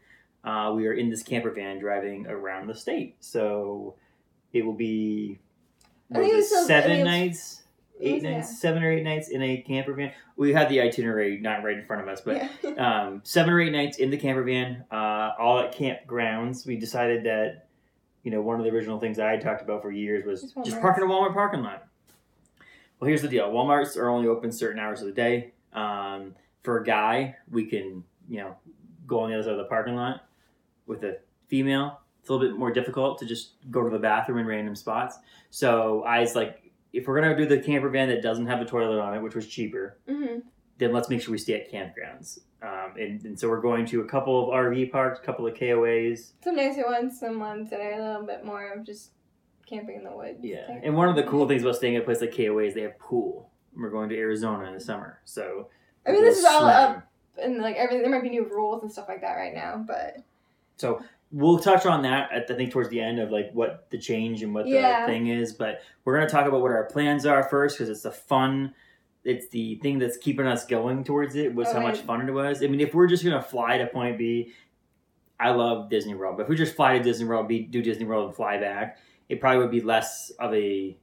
uh, 0.45 0.71
we 0.77 0.87
are 0.89 0.93
in 0.93 1.09
this 1.09 1.23
camper 1.23 1.51
van 1.51 1.79
driving 1.79 2.27
around 2.27 2.67
the 2.67 2.75
state. 2.75 3.15
So 3.21 3.95
it 4.53 4.67
will 4.67 4.75
be 4.75 5.39
I 6.13 6.19
what 6.19 6.25
think 6.25 6.35
was 6.37 6.53
it 6.53 6.55
was 6.57 6.65
it, 6.65 6.67
seven 6.67 6.91
think 7.07 7.62
was- 8.03 8.13
nights. 8.13 8.25
Eight 8.25 8.29
Yeah. 8.31 8.37
nights, 8.37 8.61
seven 8.61 8.83
or 8.83 8.91
eight 8.93 9.03
nights 9.05 9.29
in 9.29 9.43
a 9.43 9.57
camper 9.59 9.93
van. 9.95 10.13
We 10.37 10.53
had 10.53 10.69
the 10.69 10.81
itinerary 10.81 11.39
not 11.39 11.63
right 11.63 11.77
in 11.79 11.85
front 11.87 12.03
of 12.03 12.09
us, 12.09 12.21
but 12.21 12.37
yeah. 12.63 12.71
um, 13.07 13.21
seven 13.25 13.53
or 13.53 13.61
eight 13.61 13.73
nights 13.73 13.99
in 13.99 14.11
the 14.11 14.17
camper 14.17 14.43
van, 14.43 14.85
uh, 14.91 15.33
all 15.39 15.59
at 15.61 15.75
campgrounds. 15.77 16.67
We 16.67 16.77
decided 16.77 17.25
that, 17.25 17.67
you 18.23 18.31
know, 18.31 18.41
one 18.43 18.59
of 18.59 18.65
the 18.65 18.71
original 18.71 18.99
things 18.99 19.19
I 19.19 19.31
had 19.31 19.41
talked 19.41 19.63
about 19.63 19.83
for 19.83 19.91
years 19.91 20.25
was 20.25 20.43
Just 20.43 20.57
just 20.65 20.81
park 20.81 20.97
in 20.99 21.05
a 21.05 21.07
Walmart 21.07 21.33
parking 21.35 21.63
lot. 21.63 21.87
Well, 23.01 23.09
here's 23.09 23.23
the 23.23 23.29
deal: 23.29 23.51
WalMarts 23.51 23.97
are 23.97 24.09
only 24.09 24.29
open 24.29 24.53
certain 24.53 24.79
hours 24.79 25.01
of 25.01 25.07
the 25.09 25.13
day. 25.13 25.53
Um, 25.73 26.35
for 26.63 26.79
a 26.79 26.85
guy, 26.85 27.37
we 27.51 27.67
can, 27.67 28.05
you 28.29 28.39
know, 28.39 28.57
go 29.07 29.21
on 29.21 29.31
the 29.31 29.35
other 29.35 29.43
side 29.45 29.53
of 29.53 29.59
the 29.59 29.65
parking 29.65 29.97
lot. 29.97 30.25
With 30.87 31.03
a 31.03 31.19
female, 31.49 32.01
it's 32.21 32.29
a 32.29 32.33
little 32.33 32.47
bit 32.49 32.57
more 32.57 32.73
difficult 32.73 33.19
to 33.19 33.27
just 33.27 33.55
go 33.71 33.83
to 33.83 33.91
the 33.91 33.99
bathroom 33.99 34.39
in 34.39 34.47
random 34.47 34.77
spots. 34.77 35.19
So 35.51 36.03
I 36.05 36.21
was 36.21 36.37
like, 36.37 36.62
if 36.93 37.07
we're 37.07 37.21
gonna 37.21 37.37
do 37.37 37.47
the 37.47 37.59
camper 37.59 37.89
van 37.89 38.09
that 38.09 38.23
doesn't 38.23 38.47
have 38.47 38.61
a 38.61 38.65
toilet 38.65 39.01
on 39.01 39.15
it, 39.15 39.23
which 39.23 39.35
was 39.35 39.47
cheaper, 39.47 39.99
hmm 40.09 40.39
then 40.79 40.93
let's 40.93 41.09
make 41.09 41.23
sure 41.23 41.31
we 41.33 41.39
stay 41.39 41.55
at 41.55 41.71
campgrounds. 41.71 42.41
Um, 42.61 42.95
and, 42.99 43.25
and 43.25 43.39
so 43.39 43.49
we're 43.49 43.61
going 43.61 43.87
to 43.87 44.01
a 44.01 44.05
couple 44.05 44.43
of 44.43 44.49
RV 44.59 44.91
parks, 44.91 45.21
a 45.21 45.23
couple 45.23 45.47
of 45.47 45.55
KOAs. 45.55 46.33
Some 46.43 46.57
nicer 46.57 46.85
ones, 46.85 47.19
some 47.21 47.39
ones 47.39 47.71
that 47.71 47.81
are 47.81 47.93
a 47.93 48.03
little 48.05 48.27
bit 48.27 48.45
more 48.45 48.73
of 48.73 48.85
just 48.85 49.13
camping 49.67 49.97
in 49.97 50.05
the 50.05 50.11
woods. 50.11 50.39
Yeah. 50.43 50.67
type. 50.67 50.81
And 50.83 50.97
one 50.97 51.09
of 51.09 51.17
the 51.17 51.23
cool 51.25 51.47
things 51.47 51.63
about 51.63 51.77
staying 51.77 51.97
at 51.97 52.03
a 52.03 52.05
place 52.05 52.21
like 52.21 52.37
KOA 52.37 52.65
is 52.65 52.75
they 52.75 52.83
have 52.83 52.99
pool. 52.99 53.51
We're 53.77 53.91
going 53.91 54.09
to 54.09 54.17
Arizona 54.19 54.65
in 54.67 54.75
the 54.75 54.81
summer. 54.81 55.21
So 55.25 55.69
I 56.07 56.13
mean, 56.13 56.23
this 56.23 56.39
is 56.39 56.45
all 56.45 56.61
swim. 56.61 56.71
up 56.71 57.09
and 57.41 57.59
like 57.59 57.77
everything. 57.77 58.03
There 58.03 58.11
might 58.11 58.23
be 58.23 58.31
new 58.31 58.45
rules 58.45 58.83
and 58.83 58.91
stuff 58.91 59.09
like 59.09 59.21
that 59.21 59.35
right 59.35 59.55
now, 59.55 59.85
but 59.87 60.17
So 60.77 61.03
we'll 61.33 61.59
touch 61.59 61.87
on 61.87 62.03
that 62.03 62.31
at 62.31 62.51
I 62.51 62.55
think 62.55 62.71
towards 62.71 62.91
the 62.91 63.01
end 63.01 63.19
of 63.19 63.31
like 63.31 63.51
what 63.53 63.89
the 63.91 63.99
change 63.99 64.43
and 64.43 64.55
what 64.55 64.65
the 64.65 64.73
Yeah. 64.73 65.07
thing 65.07 65.29
is. 65.29 65.53
But 65.55 65.81
we're 66.05 66.15
gonna 66.15 66.29
talk 66.29 66.47
about 66.47 66.61
what 66.61 66.71
our 66.71 66.85
plans 66.85 67.25
are 67.27 67.43
first 67.43 67.77
because 67.79 67.89
it's 67.89 68.03
the 68.03 68.11
fun. 68.11 68.75
It's 69.25 69.49
the 69.49 69.77
thing 69.77 69.99
that's 69.99 70.17
keeping 70.17 70.47
us 70.47 70.67
going 70.67 71.05
towards 71.05 71.35
it. 71.37 71.55
Was 71.55 71.73
how 71.73 71.81
much 71.81 72.01
fun 72.01 72.29
it 72.29 72.33
was. 72.33 72.63
I 72.63 72.67
mean, 72.67 72.81
if 72.81 72.95
we're 72.95 73.07
just 73.07 73.25
gonna 73.25 73.43
fly 73.43 73.79
to 73.79 73.87
point 73.87 74.19
B, 74.19 74.53
I 75.41 75.51
love 75.51 75.89
Disney 75.89 76.15
World. 76.15 76.37
But 76.37 76.45
if 76.45 76.49
we 76.49 76.57
just 76.57 76.75
fly 76.77 76.99
to 76.99 77.03
Disney 77.03 77.27
World, 77.27 77.49
be, 77.49 77.61
do 77.63 77.83
Disney 77.83 78.05
World 78.05 78.27
and 78.27 78.37
fly 78.37 78.59
back, 78.59 78.99
it 79.29 79.41
probably 79.41 79.59
would 79.61 79.71
be 79.71 79.81
less 79.81 80.31
of 80.39 80.53
a 80.55 80.97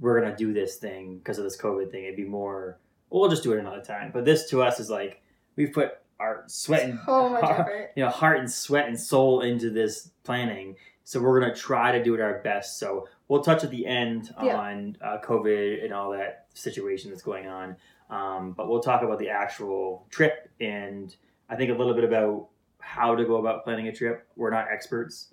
we're 0.00 0.18
gonna 0.20 0.34
do 0.34 0.52
this 0.54 0.76
thing 0.76 1.18
because 1.18 1.36
of 1.38 1.44
this 1.44 1.60
COVID 1.60 1.90
thing. 1.90 2.04
It'd 2.04 2.16
be 2.16 2.24
more. 2.24 2.78
Well, 3.10 3.20
we'll 3.20 3.30
just 3.30 3.42
do 3.42 3.52
it 3.52 3.58
another 3.58 3.82
time. 3.82 4.10
But 4.14 4.24
this 4.24 4.48
to 4.50 4.62
us 4.62 4.80
is 4.80 4.88
like 4.88 5.20
we've 5.56 5.72
put 5.72 5.98
our 6.20 6.44
sweat 6.46 6.82
and 6.84 6.98
so 7.04 7.28
much 7.30 7.44
effort. 7.44 7.90
you 7.96 8.04
know 8.04 8.10
heart 8.10 8.38
and 8.38 8.50
sweat 8.50 8.86
and 8.86 8.98
soul 9.00 9.40
into 9.40 9.70
this 9.70 10.10
planning 10.22 10.76
so 11.04 11.18
we're 11.20 11.40
to 11.40 11.54
try 11.58 11.90
to 11.90 12.04
do 12.04 12.14
it 12.14 12.20
our 12.20 12.40
best 12.42 12.78
so 12.78 13.08
we'll 13.28 13.42
touch 13.42 13.64
at 13.64 13.70
the 13.70 13.86
end 13.86 14.32
Yeah. 14.42 14.56
on 14.56 14.96
uh, 15.02 15.18
covid 15.24 15.82
and 15.84 15.92
all 15.92 16.10
that 16.12 16.46
situation 16.54 17.10
that's 17.10 17.22
going 17.22 17.46
on 17.48 17.76
um, 18.10 18.52
but 18.52 18.68
we'll 18.68 18.80
talk 18.82 19.02
about 19.02 19.18
the 19.18 19.30
actual 19.30 20.06
trip 20.10 20.50
and 20.60 21.16
i 21.48 21.56
think 21.56 21.70
a 21.70 21.74
little 21.74 21.94
bit 21.94 22.04
about 22.04 22.48
how 22.80 23.14
to 23.14 23.24
go 23.24 23.36
about 23.36 23.64
planning 23.64 23.88
a 23.88 23.92
trip 23.92 24.26
we're 24.36 24.50
not 24.50 24.66
experts 24.70 25.28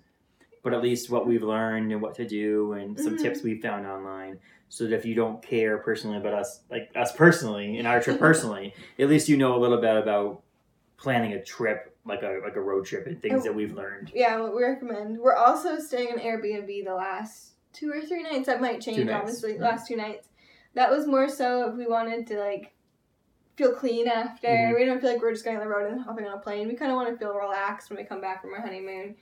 but 0.64 0.72
at 0.74 0.82
least 0.82 1.08
what 1.10 1.26
we've 1.26 1.42
learned 1.44 1.92
and 1.92 2.00
what 2.02 2.14
to 2.16 2.26
do 2.26 2.72
and 2.72 2.98
some 2.98 3.14
Mhm. 3.16 3.22
tips 3.22 3.42
we've 3.42 3.60
found 3.62 3.86
online 3.86 4.38
so 4.70 4.84
that 4.84 4.94
if 4.94 5.04
you 5.06 5.14
don't 5.14 5.40
care 5.42 5.78
personally 5.78 6.16
about 6.18 6.34
us 6.34 6.60
like 6.70 6.90
us 6.96 7.12
personally 7.12 7.78
in 7.78 7.86
our 7.86 8.00
trip 8.00 8.18
personally 8.28 8.74
at 8.98 9.08
least 9.08 9.28
you 9.28 9.36
know 9.36 9.54
a 9.56 9.60
little 9.60 9.80
bit 9.80 9.96
about 9.96 10.42
planning 10.98 11.32
a 11.32 11.42
trip 11.42 11.94
like 12.04 12.22
a 12.22 12.40
like 12.44 12.56
a 12.56 12.60
road 12.60 12.84
trip 12.84 13.06
and 13.06 13.20
things 13.22 13.40
Oh. 13.40 13.44
that 13.44 13.54
we've 13.54 13.72
learned 13.74 14.10
Yeah, 14.14 14.40
what 14.40 14.54
we 14.54 14.62
recommend. 14.62 15.18
We're 15.18 15.34
also 15.36 15.78
staying 15.78 16.08
in 16.08 16.18
Airbnb 16.18 16.84
the 16.84 16.94
last 16.94 17.52
two 17.72 17.90
or 17.90 18.00
three 18.00 18.22
nights. 18.22 18.46
That 18.46 18.60
might 18.60 18.80
change, 18.80 18.98
nights, 18.98 19.12
obviously. 19.14 19.58
Last 19.58 19.86
two 19.86 19.96
nights. 19.96 20.28
That 20.74 20.90
was 20.90 21.06
more 21.06 21.28
so 21.28 21.68
if 21.70 21.76
we 21.76 21.86
wanted 21.86 22.26
to 22.28 22.38
like 22.38 22.72
feel 23.56 23.74
clean 23.74 24.08
after. 24.08 24.48
Mhm. 24.48 24.74
We 24.76 24.84
don't 24.84 25.00
feel 25.00 25.12
like 25.12 25.20
we're 25.22 25.32
just 25.32 25.44
going 25.44 25.56
on 25.56 25.62
the 25.62 25.68
road 25.68 25.90
and 25.92 26.00
hopping 26.00 26.26
on 26.26 26.34
a 26.38 26.40
plane. 26.40 26.68
We 26.68 26.74
kind 26.74 26.90
of 26.90 26.96
want 26.96 27.08
to 27.10 27.16
feel 27.16 27.34
relaxed 27.34 27.90
when 27.90 27.98
we 27.98 28.04
come 28.04 28.20
back 28.20 28.40
from 28.42 28.52
our 28.54 28.60
honeymoon. 28.60 29.14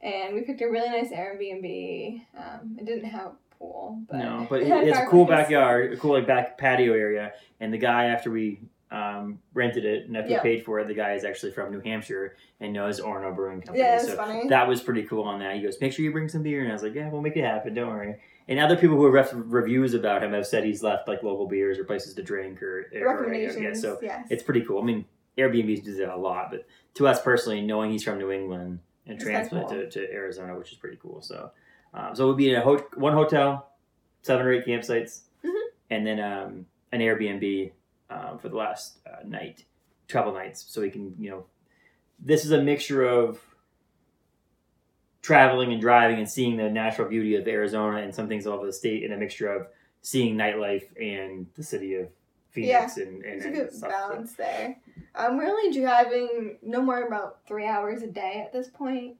And 0.00 0.34
we 0.34 0.40
picked 0.42 0.60
a 0.62 0.66
really 0.68 0.88
nice 0.88 1.10
Airbnb. 1.10 2.24
Um, 2.36 2.76
it 2.78 2.84
didn't 2.86 3.04
have 3.04 3.26
a 3.26 3.34
pool, 3.58 4.00
but 4.08 4.16
no 4.18 4.46
but 4.50 4.62
it 4.62 4.68
it, 4.68 4.88
it's 4.88 4.98
a 4.98 5.06
cool 5.06 5.24
backyard 5.26 5.92
a 5.92 5.96
cool 5.96 6.12
like 6.12 6.26
back 6.26 6.58
patio 6.58 6.94
area 6.94 7.32
and 7.60 7.72
the 7.72 7.78
guy 7.78 8.06
after 8.06 8.30
we 8.30 8.60
um, 8.92 9.38
rented 9.54 9.84
it 9.86 10.06
and 10.06 10.16
after 10.16 10.30
Yeah. 10.32 10.42
paid 10.42 10.64
for 10.64 10.78
it 10.80 10.86
the 10.86 10.94
guy 10.94 11.14
is 11.14 11.24
actually 11.24 11.50
from 11.52 11.72
new 11.72 11.80
hampshire 11.80 12.36
and 12.60 12.72
knows 12.72 13.00
Orono 13.00 13.34
brewing 13.34 13.60
company 13.62 13.78
Yeah, 13.78 13.98
so 13.98 14.14
funny. 14.16 14.48
that 14.48 14.68
was 14.68 14.82
pretty 14.82 15.04
cool 15.04 15.24
on 15.24 15.38
that 15.40 15.56
he 15.56 15.62
goes 15.62 15.80
make 15.80 15.92
sure 15.94 16.04
you 16.04 16.12
bring 16.12 16.28
some 16.28 16.42
beer 16.42 16.60
and 16.60 16.68
i 16.68 16.72
was 16.74 16.82
like 16.82 16.94
yeah 16.94 17.08
we'll 17.08 17.22
make 17.22 17.36
it 17.36 17.42
happen 17.44 17.72
don't 17.74 17.88
worry 17.88 18.16
and 18.48 18.58
other 18.60 18.76
people 18.76 18.96
who 18.96 19.06
have 19.06 19.14
left 19.14 19.32
reviews 19.34 19.94
about 19.94 20.22
him 20.22 20.32
have 20.34 20.46
said 20.46 20.62
he's 20.64 20.82
left 20.82 21.08
like 21.08 21.22
local 21.22 21.46
beers 21.48 21.78
or 21.78 21.84
places 21.84 22.12
to 22.14 22.22
drink 22.22 22.62
or, 22.62 22.86
or 22.94 23.14
Recommendations. 23.16 23.62
yeah, 23.62 23.72
so 23.72 23.98
yes. 24.02 24.26
it's 24.30 24.42
pretty 24.42 24.62
cool. 24.62 24.82
I 24.82 24.84
mean, 24.84 25.04
Airbnb 25.38 25.84
does 25.84 25.96
that 25.98 26.12
a 26.12 26.16
lot, 26.16 26.50
but 26.50 26.66
to 26.94 27.06
us 27.06 27.22
personally, 27.22 27.60
knowing 27.62 27.92
he's 27.92 28.02
from 28.02 28.18
New 28.18 28.32
England 28.32 28.80
and 29.06 29.14
It's 29.14 29.24
transplanted 29.24 29.70
cool. 29.70 29.90
to, 29.90 30.06
to 30.08 30.12
Arizona, 30.12 30.58
which 30.58 30.72
is 30.72 30.76
pretty 30.78 30.98
cool. 31.00 31.22
So, 31.22 31.52
Um, 31.94 32.16
so 32.16 32.26
we'll 32.26 32.34
be 32.34 32.50
in 32.50 32.56
a 32.56 32.60
ho- 32.62 32.84
one 32.96 33.12
hotel, 33.12 33.70
seven 34.22 34.44
or 34.44 34.52
eight 34.52 34.66
campsites, 34.66 35.20
Mhm. 35.44 35.52
and 35.90 36.04
then 36.06 36.18
um, 36.20 36.66
an 36.90 36.98
Airbnb 37.00 37.70
um, 38.12 38.38
for 38.38 38.48
the 38.48 38.56
last 38.56 38.98
uh, 39.06 39.26
night, 39.26 39.64
travel 40.08 40.32
nights. 40.34 40.64
So 40.68 40.80
we 40.80 40.90
can, 40.90 41.14
you 41.18 41.30
know, 41.30 41.46
this 42.18 42.44
is 42.44 42.52
a 42.52 42.62
mixture 42.62 43.04
of 43.04 43.40
traveling 45.22 45.72
and 45.72 45.80
driving 45.80 46.18
and 46.18 46.28
seeing 46.28 46.56
the 46.56 46.68
natural 46.68 47.08
beauty 47.08 47.36
of 47.36 47.46
Arizona 47.46 47.98
and 47.98 48.14
some 48.14 48.28
things 48.28 48.46
all 48.46 48.54
over 48.54 48.66
the 48.66 48.72
state, 48.72 49.04
and 49.04 49.12
a 49.12 49.16
mixture 49.16 49.48
of 49.48 49.68
seeing 50.02 50.36
nightlife 50.36 50.84
and 51.00 51.46
the 51.54 51.62
city 51.62 51.94
of 51.94 52.08
Phoenix 52.50 52.98
and, 52.98 53.24
and, 53.24 53.40
There's 53.40 53.44
a 53.46 53.50
good 53.50 53.72
stuff. 53.72 53.90
balance 53.90 54.34
there. 54.34 54.76
Um, 55.14 55.38
we're 55.38 55.46
only 55.46 55.78
driving 55.78 56.58
no 56.62 56.82
more 56.82 57.06
about 57.06 57.46
three 57.46 57.66
hours 57.66 58.02
a 58.02 58.06
day 58.08 58.42
at 58.44 58.52
this 58.52 58.68
point. 58.68 59.16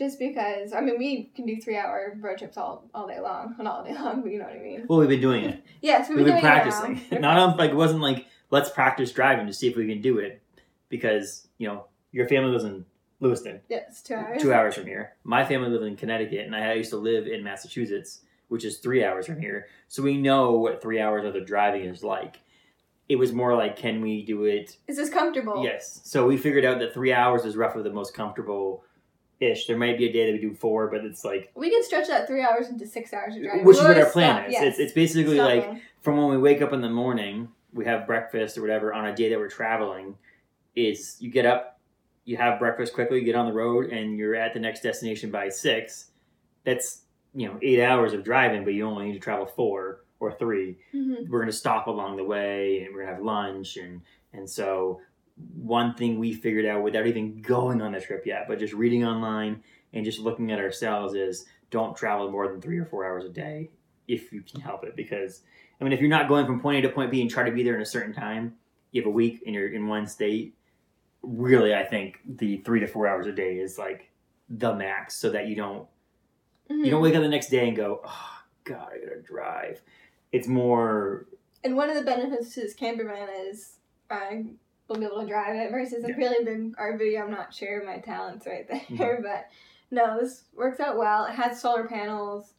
Just 0.00 0.18
because, 0.18 0.72
I 0.72 0.80
mean, 0.80 0.98
we 0.98 1.24
can 1.36 1.44
do 1.44 1.60
three 1.60 1.76
hour 1.76 2.16
road 2.18 2.38
trips 2.38 2.56
all, 2.56 2.88
all 2.94 3.06
day 3.06 3.20
long. 3.20 3.54
Not 3.60 3.80
all 3.80 3.84
day 3.84 3.92
long, 3.92 4.22
but 4.22 4.32
you 4.32 4.38
know 4.38 4.46
what 4.46 4.54
I 4.54 4.58
mean. 4.58 4.86
Well, 4.88 4.98
we've 4.98 5.10
been 5.10 5.20
doing 5.20 5.44
it. 5.44 5.62
Yes, 5.82 6.08
we've 6.08 6.16
We've 6.16 6.24
been, 6.26 6.36
been 6.36 6.42
doing 6.42 6.54
it 6.54 6.62
practicing. 6.62 7.20
Not 7.20 7.36
on, 7.38 7.56
like 7.58 7.70
it 7.70 7.76
wasn't 7.76 8.00
like 8.00 8.26
let's 8.50 8.70
practice 8.70 9.12
driving 9.12 9.46
to 9.46 9.52
see 9.52 9.68
if 9.68 9.76
we 9.76 9.86
can 9.86 10.00
do 10.00 10.18
it, 10.18 10.40
because 10.88 11.48
you 11.58 11.68
know 11.68 11.84
your 12.12 12.26
family 12.28 12.50
lives 12.50 12.64
in 12.64 12.86
Lewiston, 13.20 13.60
Yes, 13.68 14.00
two 14.02 14.14
hours. 14.14 14.40
two 14.40 14.54
hours 14.54 14.74
from 14.74 14.86
here. 14.86 15.16
My 15.22 15.44
family 15.44 15.68
lives 15.68 15.84
in 15.84 15.96
Connecticut, 15.96 16.46
and 16.46 16.56
I 16.56 16.72
used 16.72 16.90
to 16.90 16.96
live 16.96 17.26
in 17.26 17.44
Massachusetts, 17.44 18.20
which 18.48 18.64
is 18.64 18.78
three 18.78 19.04
hours 19.04 19.26
from 19.26 19.38
here. 19.38 19.66
So 19.88 20.02
we 20.02 20.16
know 20.16 20.52
what 20.52 20.80
three 20.80 20.98
hours 20.98 21.26
of 21.26 21.34
the 21.34 21.42
driving 21.42 21.84
is 21.84 22.02
like. 22.02 22.40
It 23.10 23.16
was 23.16 23.32
more 23.32 23.54
like, 23.54 23.76
can 23.76 24.00
we 24.00 24.24
do 24.24 24.44
it? 24.44 24.78
Is 24.88 24.96
this 24.96 25.10
comfortable? 25.10 25.62
Yes. 25.62 26.00
So 26.04 26.26
we 26.26 26.38
figured 26.38 26.64
out 26.64 26.78
that 26.78 26.94
three 26.94 27.12
hours 27.12 27.44
is 27.44 27.54
roughly 27.56 27.82
the 27.82 27.90
most 27.90 28.14
comfortable. 28.14 28.84
Ish. 29.40 29.66
There 29.66 29.76
might 29.78 29.96
be 29.96 30.06
a 30.08 30.12
day 30.12 30.26
that 30.26 30.32
we 30.32 30.38
do 30.38 30.54
four, 30.54 30.88
but 30.88 31.04
it's 31.04 31.24
like, 31.24 31.50
We 31.54 31.70
can 31.70 31.82
stretch 31.82 32.06
that 32.08 32.26
three 32.26 32.42
hours 32.42 32.68
into 32.68 32.86
six 32.86 33.12
hours 33.14 33.36
of 33.36 33.42
driving. 33.42 33.64
which 33.64 33.78
is 33.78 33.82
what 33.82 33.96
our 33.96 34.04
plan 34.10 34.36
stop, 34.36 34.46
is. 34.48 34.52
yes. 34.52 34.62
It's, 34.64 34.78
it's 34.78 34.92
basically 34.92 35.38
like 35.40 35.66
from 36.02 36.18
when 36.18 36.28
we 36.28 36.36
wake 36.36 36.60
up 36.60 36.72
in 36.74 36.82
the 36.82 36.90
morning, 36.90 37.48
we 37.72 37.86
have 37.86 38.06
breakfast 38.06 38.58
or 38.58 38.60
whatever 38.60 38.92
on 38.92 39.06
a 39.06 39.14
day 39.16 39.30
that 39.30 39.38
we're 39.38 39.48
traveling, 39.48 40.14
is 40.76 41.16
you 41.20 41.30
get 41.30 41.46
up, 41.46 41.80
you 42.26 42.36
have 42.36 42.58
breakfast 42.58 42.92
quickly, 42.92 43.18
you 43.18 43.24
get 43.24 43.34
on 43.34 43.46
the 43.46 43.52
road, 43.52 43.86
and 43.90 44.16
you're 44.18 44.34
at 44.34 44.52
the 44.52 44.60
next 44.60 44.82
destination 44.82 45.30
by 45.30 45.48
six. 45.48 46.10
That's 46.64 47.02
you 47.34 47.46
know 47.48 47.58
eight 47.62 47.82
hours 47.82 48.12
of 48.12 48.22
driving, 48.24 48.64
but 48.64 48.74
you 48.74 48.84
only 48.86 49.06
need 49.06 49.14
to 49.14 49.18
travel 49.20 49.46
four 49.46 50.04
or 50.20 50.32
three. 50.32 50.76
Mhm. 50.94 51.28
We're 51.28 51.40
gonna 51.40 51.52
stop 51.52 51.86
along 51.86 52.16
the 52.18 52.24
way, 52.24 52.82
and 52.84 52.94
we're 52.94 53.04
gonna 53.04 53.14
have 53.14 53.24
lunch, 53.24 53.76
and 53.78 54.02
and 54.34 54.48
so 54.48 55.00
one 55.54 55.94
thing 55.94 56.18
we 56.18 56.32
figured 56.32 56.66
out 56.66 56.82
without 56.82 57.06
even 57.06 57.40
going 57.42 57.80
on 57.82 57.92
the 57.92 58.00
trip 58.00 58.24
yet, 58.26 58.46
but 58.48 58.58
just 58.58 58.72
reading 58.72 59.04
online 59.04 59.62
and 59.92 60.04
just 60.04 60.18
looking 60.18 60.50
at 60.52 60.58
ourselves 60.58 61.14
is 61.14 61.46
don't 61.70 61.96
travel 61.96 62.30
more 62.30 62.48
than 62.48 62.60
three 62.60 62.78
or 62.78 62.84
four 62.84 63.06
hours 63.06 63.24
a 63.24 63.28
day 63.28 63.70
if 64.08 64.32
you 64.32 64.42
can 64.42 64.60
help 64.60 64.84
it 64.84 64.96
because 64.96 65.42
I 65.80 65.84
mean, 65.84 65.92
if 65.92 66.00
you're 66.00 66.10
not 66.10 66.28
going 66.28 66.44
from 66.46 66.60
point 66.60 66.78
A 66.84 66.88
to 66.88 66.94
point 66.94 67.10
B 67.10 67.20
and 67.22 67.30
try 67.30 67.44
to 67.44 67.52
be 67.52 67.62
there 67.62 67.74
in 67.76 67.80
a 67.80 67.86
certain 67.86 68.12
time, 68.12 68.54
you 68.90 69.00
have 69.00 69.06
a 69.06 69.10
week 69.12 69.42
and 69.46 69.54
you're 69.54 69.68
in 69.68 69.86
one 69.86 70.06
state. 70.06 70.54
Really, 71.22 71.74
I 71.74 71.84
think 71.84 72.18
the 72.26 72.58
three 72.58 72.80
to 72.80 72.86
four 72.86 73.06
hours 73.06 73.26
a 73.26 73.32
day 73.32 73.58
is 73.58 73.78
like 73.78 74.10
the 74.48 74.74
max, 74.74 75.16
so 75.16 75.30
that 75.30 75.46
you 75.46 75.54
don't 75.54 75.86
Mhm. 76.70 76.84
you 76.84 76.90
don't 76.90 77.02
wake 77.02 77.14
up 77.14 77.22
the 77.22 77.28
next 77.28 77.50
day 77.50 77.66
and 77.68 77.76
go, 77.76 78.00
oh 78.04 78.42
God, 78.64 78.90
I 78.92 78.98
gotta 78.98 79.20
drive. 79.22 79.80
It's 80.32 80.46
more 80.48 81.26
And 81.64 81.76
one 81.76 81.88
of 81.90 81.96
the 81.96 82.02
benefits 82.02 82.54
to 82.54 82.60
this 82.62 82.74
camper 82.74 83.04
van 83.04 83.28
is 83.48 83.76
I 84.10 84.44
will 84.90 84.98
be 84.98 85.06
able 85.06 85.20
to 85.20 85.26
drive 85.26 85.54
it 85.56 85.70
versus 85.70 86.04
a 86.04 86.12
really 86.14 86.44
big 86.44 86.76
RV. 86.76 87.22
I'm 87.22 87.30
not 87.30 87.54
sure 87.54 87.82
my 87.86 87.98
talents 87.98 88.46
right 88.46 88.66
there, 88.68 88.80
Mhm. 88.90 89.22
but 89.22 89.46
no, 89.90 90.18
this 90.20 90.44
works 90.54 90.80
out 90.80 90.98
well. 90.98 91.24
It 91.26 91.32
has 91.32 91.60
solar 91.60 91.86
panels, 91.86 92.52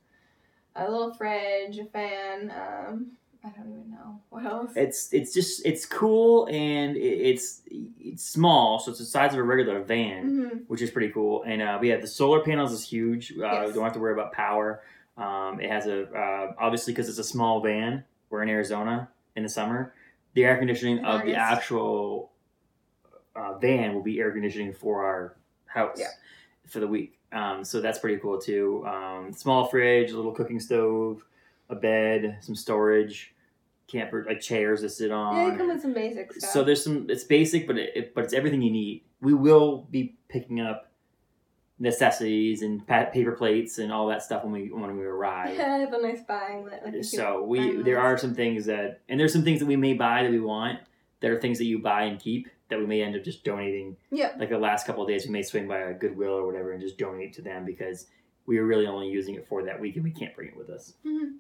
a 0.76 0.90
little 0.90 1.14
fridge, 1.14 1.78
a 1.78 1.86
fan. 1.86 2.52
Um, 2.52 3.12
I 3.44 3.50
don't 3.50 3.70
even 3.72 3.90
know 3.92 4.22
what 4.30 4.46
else. 4.46 4.72
it's 4.76 5.12
it's 5.14 5.34
just 5.34 5.66
it's 5.66 5.86
cool 5.86 6.48
and 6.52 6.96
it's 6.96 7.62
it's 7.68 8.24
small, 8.24 8.80
so 8.80 8.92
it's 8.92 9.00
the 9.00 9.06
size 9.06 9.34
of 9.34 9.40
a 9.40 9.44
regular 9.44 9.82
van. 9.82 10.24
hmm 10.24 10.58
which 10.68 10.82
is 10.82 10.90
pretty 10.92 11.12
cool. 11.12 11.44
And 11.46 11.62
uh, 11.62 11.78
we 11.82 11.90
have 11.90 12.02
the 12.02 12.08
solar 12.08 12.40
panels 12.42 12.72
is 12.72 12.84
huge. 12.88 13.32
Uh, 13.34 13.42
Yes. 13.66 13.74
Don't 13.76 13.84
have 13.84 13.94
to 13.94 14.00
worry 14.00 14.14
about 14.14 14.32
power. 14.32 14.82
Um, 15.18 15.60
it 15.60 15.70
has 15.70 15.86
a 15.88 16.04
uh, 16.18 16.54
obviously 16.60 16.94
because 16.94 17.10
it's 17.10 17.18
a 17.18 17.24
small 17.24 17.60
van. 17.62 18.06
We're 18.30 18.44
in 18.44 18.50
Arizona 18.50 19.10
in 19.36 19.44
the 19.44 19.50
summer. 19.50 19.94
The 20.34 20.46
air 20.46 20.58
conditioning 20.58 21.00
In 21.00 21.06
of 21.06 21.24
the 21.26 21.36
actual 21.36 22.32
uh, 23.36 23.58
van 23.58 23.94
will 23.94 24.04
be 24.04 24.20
air 24.20 24.32
conditioning 24.32 24.74
for 24.74 25.04
our 25.06 25.36
house 25.66 25.98
Yeah. 26.00 26.08
for 26.68 26.80
the 26.80 26.88
week. 26.88 27.18
Um, 27.32 27.64
so 27.64 27.80
that's 27.82 28.00
pretty 28.00 28.18
cool 28.22 28.40
too. 28.40 28.86
Um, 28.86 29.32
small 29.34 29.68
fridge, 29.68 30.12
a 30.12 30.16
little 30.16 30.34
cooking 30.34 30.60
stove, 30.60 31.24
a 31.70 31.76
bed, 31.76 32.38
some 32.42 32.56
storage, 32.56 33.34
camper 33.88 34.26
like 34.28 34.42
chairs 34.42 34.82
to 34.82 34.90
sit 34.90 35.12
on. 35.12 35.36
Yeah, 35.36 35.52
you 35.52 35.58
come 35.58 35.68
with 35.70 35.82
some 35.82 35.94
basic 35.94 36.34
stuff. 36.34 36.52
So 36.52 36.64
there's 36.64 36.84
some. 36.84 37.08
It's 37.10 37.24
basic, 37.24 37.68
but 37.68 37.78
it, 37.78 37.92
it- 37.96 38.16
but 38.16 38.24
it's 38.26 38.34
everything 38.34 38.62
you 38.62 38.72
need. 38.72 39.04
We 39.22 39.34
will 39.34 39.88
be 39.92 40.16
picking 40.28 40.60
up 40.60 40.91
necessities 41.82 42.62
and 42.62 42.86
paper 42.88 43.32
plates 43.34 43.80
and 43.80 43.92
all 43.92 44.08
that 44.08 44.22
stuff 44.22 44.44
when 44.44 44.54
we 44.54 44.72
when 44.72 44.96
we 44.98 45.04
arrive. 45.04 45.50
I 45.60 45.64
have 45.80 45.92
a 45.92 46.02
nice 46.02 46.22
buying 46.22 46.64
list. 46.64 46.78
Like 46.84 46.90
a 46.94 46.98
cute 46.98 47.06
so 47.06 47.44
we 47.44 47.82
there 47.82 48.00
are 48.00 48.18
some 48.18 48.36
things 48.36 48.66
that 48.68 49.02
and 49.10 49.20
there's 49.20 49.34
some 49.34 49.44
things 49.44 49.60
that 49.60 49.66
we 49.66 49.76
may 49.76 49.94
buy 49.94 50.24
that 50.24 50.32
we 50.32 50.40
want. 50.40 50.80
There 51.20 51.36
are 51.36 51.42
things 51.42 51.58
that 51.58 51.66
you 51.66 51.80
buy 51.80 52.04
and 52.04 52.20
keep 52.20 52.48
that 52.70 52.80
we 52.80 52.86
may 52.86 53.02
end 53.02 53.16
up 53.16 53.24
just 53.24 53.44
donating. 53.44 53.98
Yeah. 54.12 54.32
Like 54.38 54.50
the 54.50 54.58
last 54.58 54.86
couple 54.88 55.04
of 55.04 55.10
days, 55.10 55.26
we 55.26 55.32
may 55.32 55.42
swing 55.44 55.68
by 55.68 55.80
a 55.80 55.94
Goodwill 55.94 56.34
or 56.34 56.46
whatever 56.46 56.72
and 56.72 56.82
just 56.82 56.98
donate 56.98 57.34
to 57.34 57.42
them 57.42 57.66
because 57.66 58.08
we 58.46 58.60
were 58.60 58.66
really 58.66 58.88
only 58.88 59.10
using 59.10 59.36
it 59.36 59.48
for 59.48 59.64
that 59.64 59.80
week 59.80 59.96
and 59.96 60.04
we 60.04 60.12
can't 60.12 60.36
bring 60.36 60.50
it 60.50 60.58
with 60.58 60.70
us. 60.70 60.94
Mhm. 61.06 61.34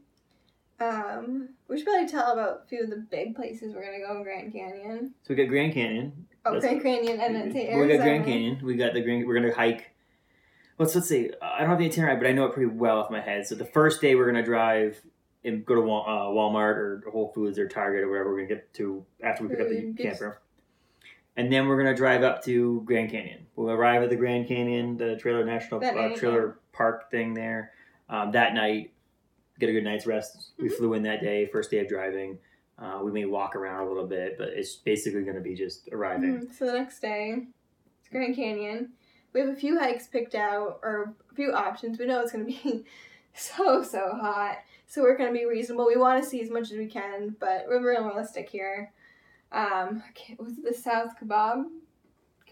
Um, 0.79 1.49
we 1.67 1.77
should 1.77 1.85
probably 1.85 2.07
tell 2.07 2.31
about 2.33 2.63
a 2.65 2.67
few 2.67 2.83
of 2.83 2.89
the 2.89 2.97
big 3.11 3.35
places 3.35 3.73
we're 3.73 3.85
gonna 3.85 3.99
go 4.05 4.17
in 4.17 4.23
Grand 4.23 4.51
Canyon. 4.51 5.13
So 5.21 5.27
we 5.29 5.35
got 5.35 5.47
Grand 5.47 5.73
Canyon. 5.73 6.25
Oh, 6.43 6.53
That's- 6.53 6.63
Grand 6.67 6.81
Canyon, 6.81 7.19
and 7.21 7.35
then 7.35 7.79
we 7.79 7.87
got 7.87 8.01
Grand 8.03 8.25
Canyon. 8.25 8.59
We 8.63 8.75
got 8.75 8.93
the 8.93 9.01
Grand. 9.01 9.27
We're 9.27 9.35
gonna 9.35 9.53
hike. 9.53 9.91
Let's 10.81 10.95
let's 10.95 11.07
see. 11.09 11.29
I 11.41 11.59
don't 11.59 11.69
have 11.69 11.77
the 11.77 11.85
itinerary, 11.85 12.17
but 12.17 12.25
I 12.25 12.31
know 12.31 12.45
it 12.45 12.53
pretty 12.53 12.71
well 12.71 12.97
off 12.99 13.11
my 13.11 13.21
head. 13.21 13.45
So 13.45 13.53
the 13.53 13.65
first 13.65 14.01
day 14.01 14.15
we're 14.15 14.25
gonna 14.25 14.43
drive 14.43 14.99
and 15.43 15.63
go 15.65 15.75
to 15.75 15.81
Wal- 15.81 16.05
uh, 16.07 16.33
Walmart 16.33 16.75
or 16.75 17.03
Whole 17.11 17.31
Foods 17.35 17.59
or 17.59 17.67
Target 17.67 18.03
or 18.03 18.09
wherever 18.09 18.31
we're 18.31 18.37
gonna 18.37 18.47
get 18.47 18.73
to 18.75 19.05
after 19.23 19.43
we 19.43 19.49
pick 19.49 19.59
up 19.61 19.69
the 19.69 19.81
gifts. 19.93 20.19
camper. 20.19 20.41
And 21.37 21.51
then 21.53 21.67
we're 21.67 21.77
gonna 21.77 21.95
drive 21.95 22.23
up 22.23 22.43
to 22.45 22.81
Grand 22.85 23.11
Canyon. 23.11 23.45
We'll 23.55 23.69
arrive 23.69 24.01
at 24.01 24.09
the 24.09 24.15
Grand 24.15 24.47
Canyon, 24.47 24.97
the 24.97 25.17
Trailer 25.17 25.45
National 25.45 25.79
That 25.81 25.95
uh, 25.95 26.01
night, 26.09 26.17
Trailer 26.17 26.57
Park 26.73 27.11
thing 27.11 27.35
there. 27.35 27.73
Um, 28.09 28.31
that 28.31 28.55
night, 28.55 28.91
get 29.59 29.69
a 29.69 29.73
good 29.73 29.83
night's 29.83 30.07
rest. 30.07 30.51
We 30.57 30.67
Mhm. 30.69 30.73
flew 30.77 30.93
in 30.95 31.03
that 31.03 31.21
day, 31.21 31.45
first 31.45 31.69
day 31.69 31.77
of 31.79 31.87
driving. 31.87 32.39
Uh, 32.79 33.01
we 33.03 33.11
may 33.11 33.25
walk 33.25 33.55
around 33.55 33.85
a 33.85 33.87
little 33.87 34.07
bit, 34.07 34.35
but 34.39 34.49
it's 34.49 34.75
basically 34.77 35.21
going 35.23 35.35
to 35.35 35.41
be 35.41 35.53
just 35.53 35.87
arriving. 35.91 36.39
Mhm. 36.47 36.51
So 36.53 36.65
the 36.65 36.73
next 36.73 36.99
day, 37.01 37.45
it's 37.99 38.09
Grand 38.09 38.35
Canyon. 38.35 38.93
We 39.33 39.39
have 39.39 39.49
a 39.49 39.55
few 39.55 39.79
hikes 39.79 40.07
picked 40.07 40.35
out, 40.35 40.79
or 40.83 41.15
a 41.31 41.35
few 41.35 41.53
options. 41.53 41.97
We 41.97 42.05
know 42.05 42.21
it's 42.21 42.31
going 42.31 42.45
to 42.45 42.51
be 42.51 42.85
so, 43.33 43.83
so 43.83 44.11
hot. 44.19 44.57
So 44.87 45.01
we're 45.01 45.17
going 45.17 45.33
to 45.33 45.39
be 45.39 45.45
reasonable. 45.45 45.87
We 45.87 45.95
want 45.95 46.21
to 46.21 46.29
see 46.29 46.41
as 46.41 46.49
much 46.49 46.71
as 46.71 46.77
we 46.77 46.85
can, 46.85 47.35
but 47.39 47.65
we're 47.67 47.85
real 47.85 48.03
realistic 48.03 48.49
here. 48.49 48.91
Um, 49.51 50.03
okay, 50.09 50.35
was 50.37 50.57
it 50.57 50.65
the 50.65 50.73
South 50.73 51.13
Kebab? 51.21 51.65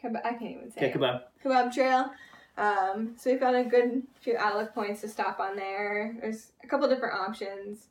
Kebab 0.01 0.25
I 0.25 0.31
can't 0.31 0.51
even 0.57 0.71
say. 0.71 0.89
Okay, 0.89 0.99
it. 0.99 1.03
on. 1.03 1.21
Kebab 1.43 1.73
Trail. 1.73 2.11
Um, 2.57 3.15
so 3.17 3.31
we 3.31 3.37
found 3.37 3.55
a 3.55 3.63
good 3.63 4.03
few 4.19 4.35
outlook 4.37 4.73
points 4.73 5.01
to 5.01 5.07
stop 5.07 5.39
on 5.39 5.55
there. 5.55 6.15
There's 6.21 6.51
a 6.63 6.67
couple 6.67 6.89
different 6.89 7.17
options, 7.17 7.87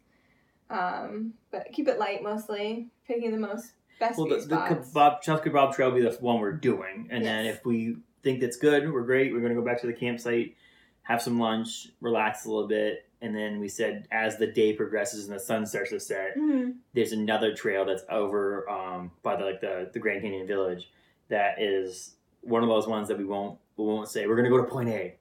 um, 0.69 1.33
but 1.51 1.73
keep 1.73 1.89
it 1.89 1.99
light 1.99 2.23
mostly, 2.23 2.89
picking 3.07 3.31
the 3.33 3.39
most 3.39 3.73
best 3.99 4.19
Well, 4.19 4.29
the, 4.29 4.37
the 4.37 4.57
kebab, 4.57 5.25
South 5.25 5.43
Kebab 5.43 5.75
Trail 5.75 5.91
will 5.91 5.97
be 5.97 6.03
the 6.03 6.17
one 6.21 6.39
we're 6.39 6.53
doing, 6.53 7.09
and 7.11 7.25
then 7.25 7.47
if 7.47 7.65
we 7.65 7.97
think 8.23 8.41
that's 8.41 8.57
good, 8.57 8.91
we're 8.93 9.03
great. 9.03 9.33
We're 9.33 9.41
going 9.41 9.55
to 9.55 9.61
go 9.61 9.65
back 9.65 9.81
to 9.83 9.87
the 9.87 9.93
campsite, 9.93 10.57
have 11.03 11.23
some 11.23 11.39
lunch, 11.39 11.89
relax 12.01 12.45
a 12.45 12.51
little 12.51 12.69
bit, 12.69 13.05
and 13.21 13.35
then 13.35 13.59
we 13.61 13.69
said 13.69 14.07
as 14.13 14.37
the 14.39 14.47
day 14.47 14.73
progresses 14.73 15.27
and 15.29 15.35
the 15.35 15.41
sun 15.41 15.67
starts 15.67 15.91
to 15.91 15.99
set, 16.01 16.37
Mhm. 16.37 16.77
there's 16.95 17.13
another 17.13 17.55
trail 17.55 17.85
that's 17.85 18.05
over 18.11 18.69
um, 18.71 19.11
by 19.23 19.35
the 19.37 19.45
like 19.45 19.61
the, 19.61 19.91
the 19.93 19.99
Grand 19.99 20.23
Canyon 20.23 20.47
Village 20.47 20.91
that 21.29 21.61
is 21.61 22.15
one 22.43 22.63
of 22.63 22.69
those 22.69 22.87
ones 22.87 23.09
that 23.09 23.19
we 23.19 23.25
won't 23.25 23.59
we 23.77 23.85
won't 23.85 24.09
say 24.09 24.27
we're 24.27 24.37
gonna 24.37 24.49
go 24.49 24.57
to 24.59 24.65
point 24.65 24.89
A. 24.89 25.17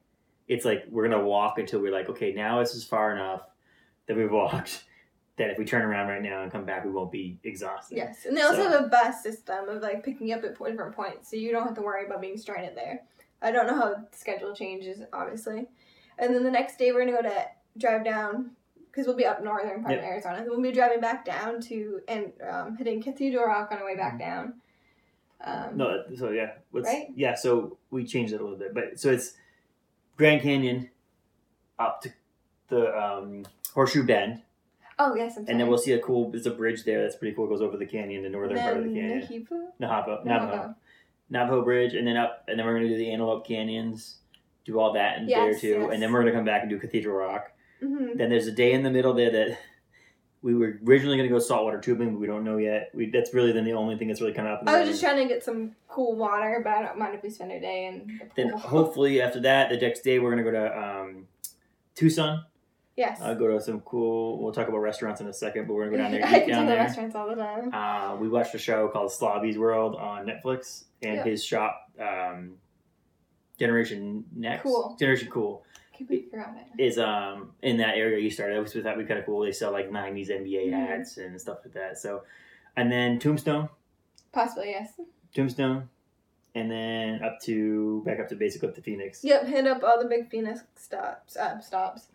It's 0.48 0.64
like 0.66 0.86
we're 0.90 1.08
gonna 1.08 1.24
walk 1.26 1.58
until 1.60 1.80
we're 1.82 1.92
like, 1.92 2.08
okay, 2.10 2.32
now 2.34 2.60
this 2.60 2.74
is 2.76 2.84
far 2.84 3.12
enough 3.14 3.42
that 4.08 4.16
we've 4.16 4.32
walked. 4.32 4.84
That 5.38 5.52
if 5.52 5.58
we 5.60 5.66
turn 5.66 5.84
around 5.84 6.08
right 6.08 6.22
now 6.22 6.42
and 6.42 6.52
come 6.52 6.66
back, 6.66 6.84
we 6.84 6.90
won't 6.92 7.12
be 7.12 7.40
exhausted. 7.44 7.96
Yes, 7.96 8.26
and 8.26 8.36
they 8.36 8.42
also 8.42 8.64
So- 8.64 8.70
have 8.72 8.86
a 8.86 8.88
bus 8.88 9.22
system 9.22 9.70
of 9.70 9.82
like 9.84 10.04
picking 10.04 10.32
up 10.34 10.44
at 10.44 10.58
different 10.58 10.96
points, 10.96 11.30
so 11.30 11.36
you 11.38 11.52
don't 11.52 11.64
have 11.64 11.76
to 11.76 11.82
worry 11.82 12.06
about 12.06 12.22
being 12.22 12.38
stranded 12.38 12.76
there. 12.76 13.04
I 13.42 13.52
don't 13.52 13.68
know 13.68 13.76
how 13.76 13.90
the 13.94 14.08
schedule 14.12 14.56
changes, 14.56 15.04
obviously. 15.14 15.68
And 16.18 16.34
then 16.34 16.44
the 16.44 16.50
next 16.50 16.78
day 16.80 16.92
we're 16.92 17.06
gonna 17.06 17.22
go 17.22 17.22
to 17.30 17.46
drive 17.78 18.04
down 18.04 18.52
because 18.90 19.06
we'll 19.06 19.16
be 19.16 19.28
up 19.28 19.44
northern 19.44 19.84
part 19.84 19.94
of 19.94 20.02
Yep. 20.02 20.10
Arizona. 20.12 20.44
We'll 20.48 20.60
be 20.60 20.72
driving 20.72 21.02
back 21.02 21.24
down 21.24 21.62
to 21.62 22.02
and 22.08 22.34
um, 22.42 22.76
hitting 22.78 23.04
Cathedral 23.04 23.46
Rock 23.46 23.72
on 23.72 23.78
our 23.78 23.86
way 23.86 23.96
back 23.96 24.16
Mhm. 24.16 24.20
down. 24.20 24.62
Um, 25.42 25.78
No, 25.78 26.04
so 26.16 26.32
yeah, 26.32 26.54
Right? 26.72 27.10
Yeah, 27.16 27.36
so 27.36 27.78
we 27.92 28.06
changed 28.06 28.34
it 28.34 28.42
a 28.42 28.44
little 28.44 28.58
bit, 28.58 28.74
but 28.74 29.00
so 29.00 29.12
it's 29.12 29.38
Grand 30.16 30.42
Canyon 30.42 30.90
up 31.78 32.02
to 32.02 32.10
the 32.70 32.98
um, 33.00 33.46
Horseshoe 33.76 34.04
Bend, 34.04 34.42
Oh 35.00 35.16
yes, 35.16 35.38
I'm 35.38 35.46
sorry. 35.46 35.52
and 35.52 35.60
then 35.60 35.68
we'll 35.68 35.78
see 35.78 35.94
a 35.94 36.00
cool. 36.00 36.32
There's 36.32 36.46
a 36.48 36.52
bridge 36.52 36.84
there 36.84 37.02
that's 37.04 37.16
pretty 37.16 37.36
cool. 37.36 37.46
It 37.46 37.50
goes 37.50 37.62
over 37.62 37.78
the 37.78 37.86
canyon, 37.86 38.24
the 38.24 38.30
northern 38.30 38.60
part 38.60 38.78
of 38.78 38.84
the 38.84 38.90
canyon? 38.94 39.46
Navajo, 39.80 40.22
Navajo, 40.26 40.76
Navajo. 41.30 41.62
Bridge, 41.64 41.94
and 41.94 42.08
then 42.08 42.18
up, 42.18 42.44
and 42.48 42.58
then 42.58 42.66
we're 42.66 42.74
gonna 42.76 42.88
do 42.90 42.98
the 42.98 43.12
Antelope 43.12 43.46
Canyons, 43.48 44.18
do 44.66 44.80
all 44.80 44.94
that 44.94 45.18
in 45.20 45.26
a 45.26 45.28
day 45.28 45.36
or 45.36 45.52
Yes, 45.52 45.62
two, 45.62 45.90
and 45.92 46.02
then 46.02 46.12
we're 46.12 46.22
gonna 46.22 46.32
come 46.34 46.46
back 46.46 46.62
and 46.62 46.70
do 46.70 46.80
Cathedral 46.80 47.16
Rock. 47.18 47.52
hmm 47.80 48.16
Then 48.16 48.30
there's 48.30 48.48
a 48.48 48.52
day 48.52 48.74
in 48.74 48.82
the 48.84 48.90
middle 48.90 49.14
there 49.14 49.30
that 49.32 49.60
we 50.42 50.56
were 50.56 50.80
originally 50.88 51.18
gonna 51.18 51.30
go 51.30 51.40
Salt 51.40 51.68
River 51.68 51.82
tubing, 51.82 52.14
but 52.14 52.20
we 52.20 52.26
don't 52.28 52.44
know 52.44 52.58
yet. 52.58 52.90
We 52.94 53.10
that's 53.12 53.34
really 53.34 53.52
then 53.52 53.66
the 53.66 53.74
only 53.74 53.98
thing 53.98 54.08
that's 54.08 54.22
really 54.22 54.34
coming 54.34 54.52
up. 54.52 54.62
in 54.62 54.66
the 54.66 54.72
I 54.72 54.80
was 54.80 54.90
just 54.90 55.02
trying 55.02 55.18
to 55.18 55.32
get 55.32 55.44
some 55.44 55.76
cool 55.88 56.16
water, 56.16 56.62
but 56.64 56.74
I 56.74 56.82
don't 56.82 56.98
mind 56.98 57.14
if 57.16 57.22
we 57.22 57.30
spend 57.30 57.52
a 57.52 57.60
day 57.60 57.86
in 57.88 58.08
the 58.20 58.30
Then 58.36 58.50
hopefully 58.58 59.22
after 59.22 59.42
that, 59.42 59.70
the 59.70 59.78
next 59.78 60.02
day 60.02 60.18
we're 60.20 60.32
gonna 60.32 60.44
go 60.44 60.52
to 60.52 60.80
um, 60.80 61.28
Tucson. 61.96 62.46
Yes. 62.98 63.20
Uh, 63.22 63.34
go 63.36 63.48
to 63.48 63.62
some 63.62 63.80
cool. 63.82 64.42
We'll 64.44 64.52
talk 64.52 64.68
about 64.68 64.80
restaurants 64.80 65.22
in 65.22 65.28
a 65.28 65.34
second, 65.34 65.68
but 65.68 65.74
we're 65.76 65.86
gonna 65.90 65.98
go 65.98 66.04
down 66.04 66.12
there, 66.20 66.26
I 66.26 66.38
eat 66.38 66.40
down 66.40 66.48
tell 66.50 66.62
the 66.64 66.68
there. 66.72 66.78
restaurants 66.78 67.16
all 67.16 67.30
the 67.30 67.36
time. 67.36 67.74
Uh, 67.74 68.18
we 68.18 68.28
watched 68.28 68.54
a 68.56 68.58
show 68.60 68.88
called 68.90 69.12
Slobby's 69.12 69.58
World 69.58 69.96
on 69.96 70.26
Netflix, 70.26 70.84
and 71.02 71.16
Yeah. 71.18 71.24
his 71.24 71.44
shop, 71.46 71.90
um, 72.00 72.58
Generation 73.60 74.26
Next, 74.36 74.64
Cool. 74.64 74.96
Generation 75.00 75.30
Cool, 75.32 75.64
Can't 75.94 76.08
believe 76.08 76.26
you 76.26 76.30
forgot 76.30 76.56
it. 76.78 76.82
is 76.84 77.00
um 77.00 77.54
in 77.62 77.78
that 77.78 77.96
area 77.98 78.20
you 78.20 78.30
started. 78.30 78.60
Was 78.62 78.74
that 78.74 78.96
would 78.96 79.04
be 79.04 79.08
kind 79.08 79.20
of 79.20 79.26
cool. 79.26 79.42
They 79.42 79.52
sell 79.52 79.72
like 79.72 79.90
'90s 79.90 80.30
NBA 80.30 80.68
Mhm. 80.70 80.74
hats 80.88 81.18
and 81.18 81.40
stuff 81.42 81.60
like 81.66 81.74
that. 81.74 81.98
So, 81.98 82.24
and 82.76 82.92
then 82.92 83.18
Tombstone, 83.20 83.70
Possibly 84.32 84.70
yes. 84.70 84.94
Tombstone, 85.34 85.90
and 86.54 86.70
then 86.70 87.24
up 87.24 87.40
to 87.44 88.04
back 88.06 88.20
up 88.20 88.30
to 88.30 88.36
basically 88.36 88.70
up 88.70 88.76
to 88.76 88.82
Phoenix. 88.82 89.24
Yep. 89.24 89.48
Hit 89.48 89.66
up 89.66 89.84
all 89.84 90.00
the 90.02 90.08
big 90.08 90.30
Phoenix 90.30 90.62
stops. 90.76 91.36
Uh, 91.36 91.60
stops. 91.60 92.10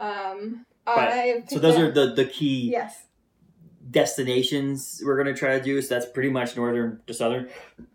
Um, 0.00 0.64
But- 0.84 0.98
I. 0.98 1.44
So 1.48 1.58
those 1.58 1.76
are 1.78 1.90
the 1.90 2.14
the 2.14 2.24
key 2.24 2.70
Yes. 2.70 3.04
destinations 3.90 5.02
we're 5.04 5.16
gonna 5.16 5.34
try 5.36 5.58
to 5.58 5.64
do. 5.64 5.80
So 5.82 5.94
that's 5.94 6.06
pretty 6.06 6.30
much 6.30 6.56
northern 6.56 7.00
to 7.06 7.14
southern. 7.14 7.48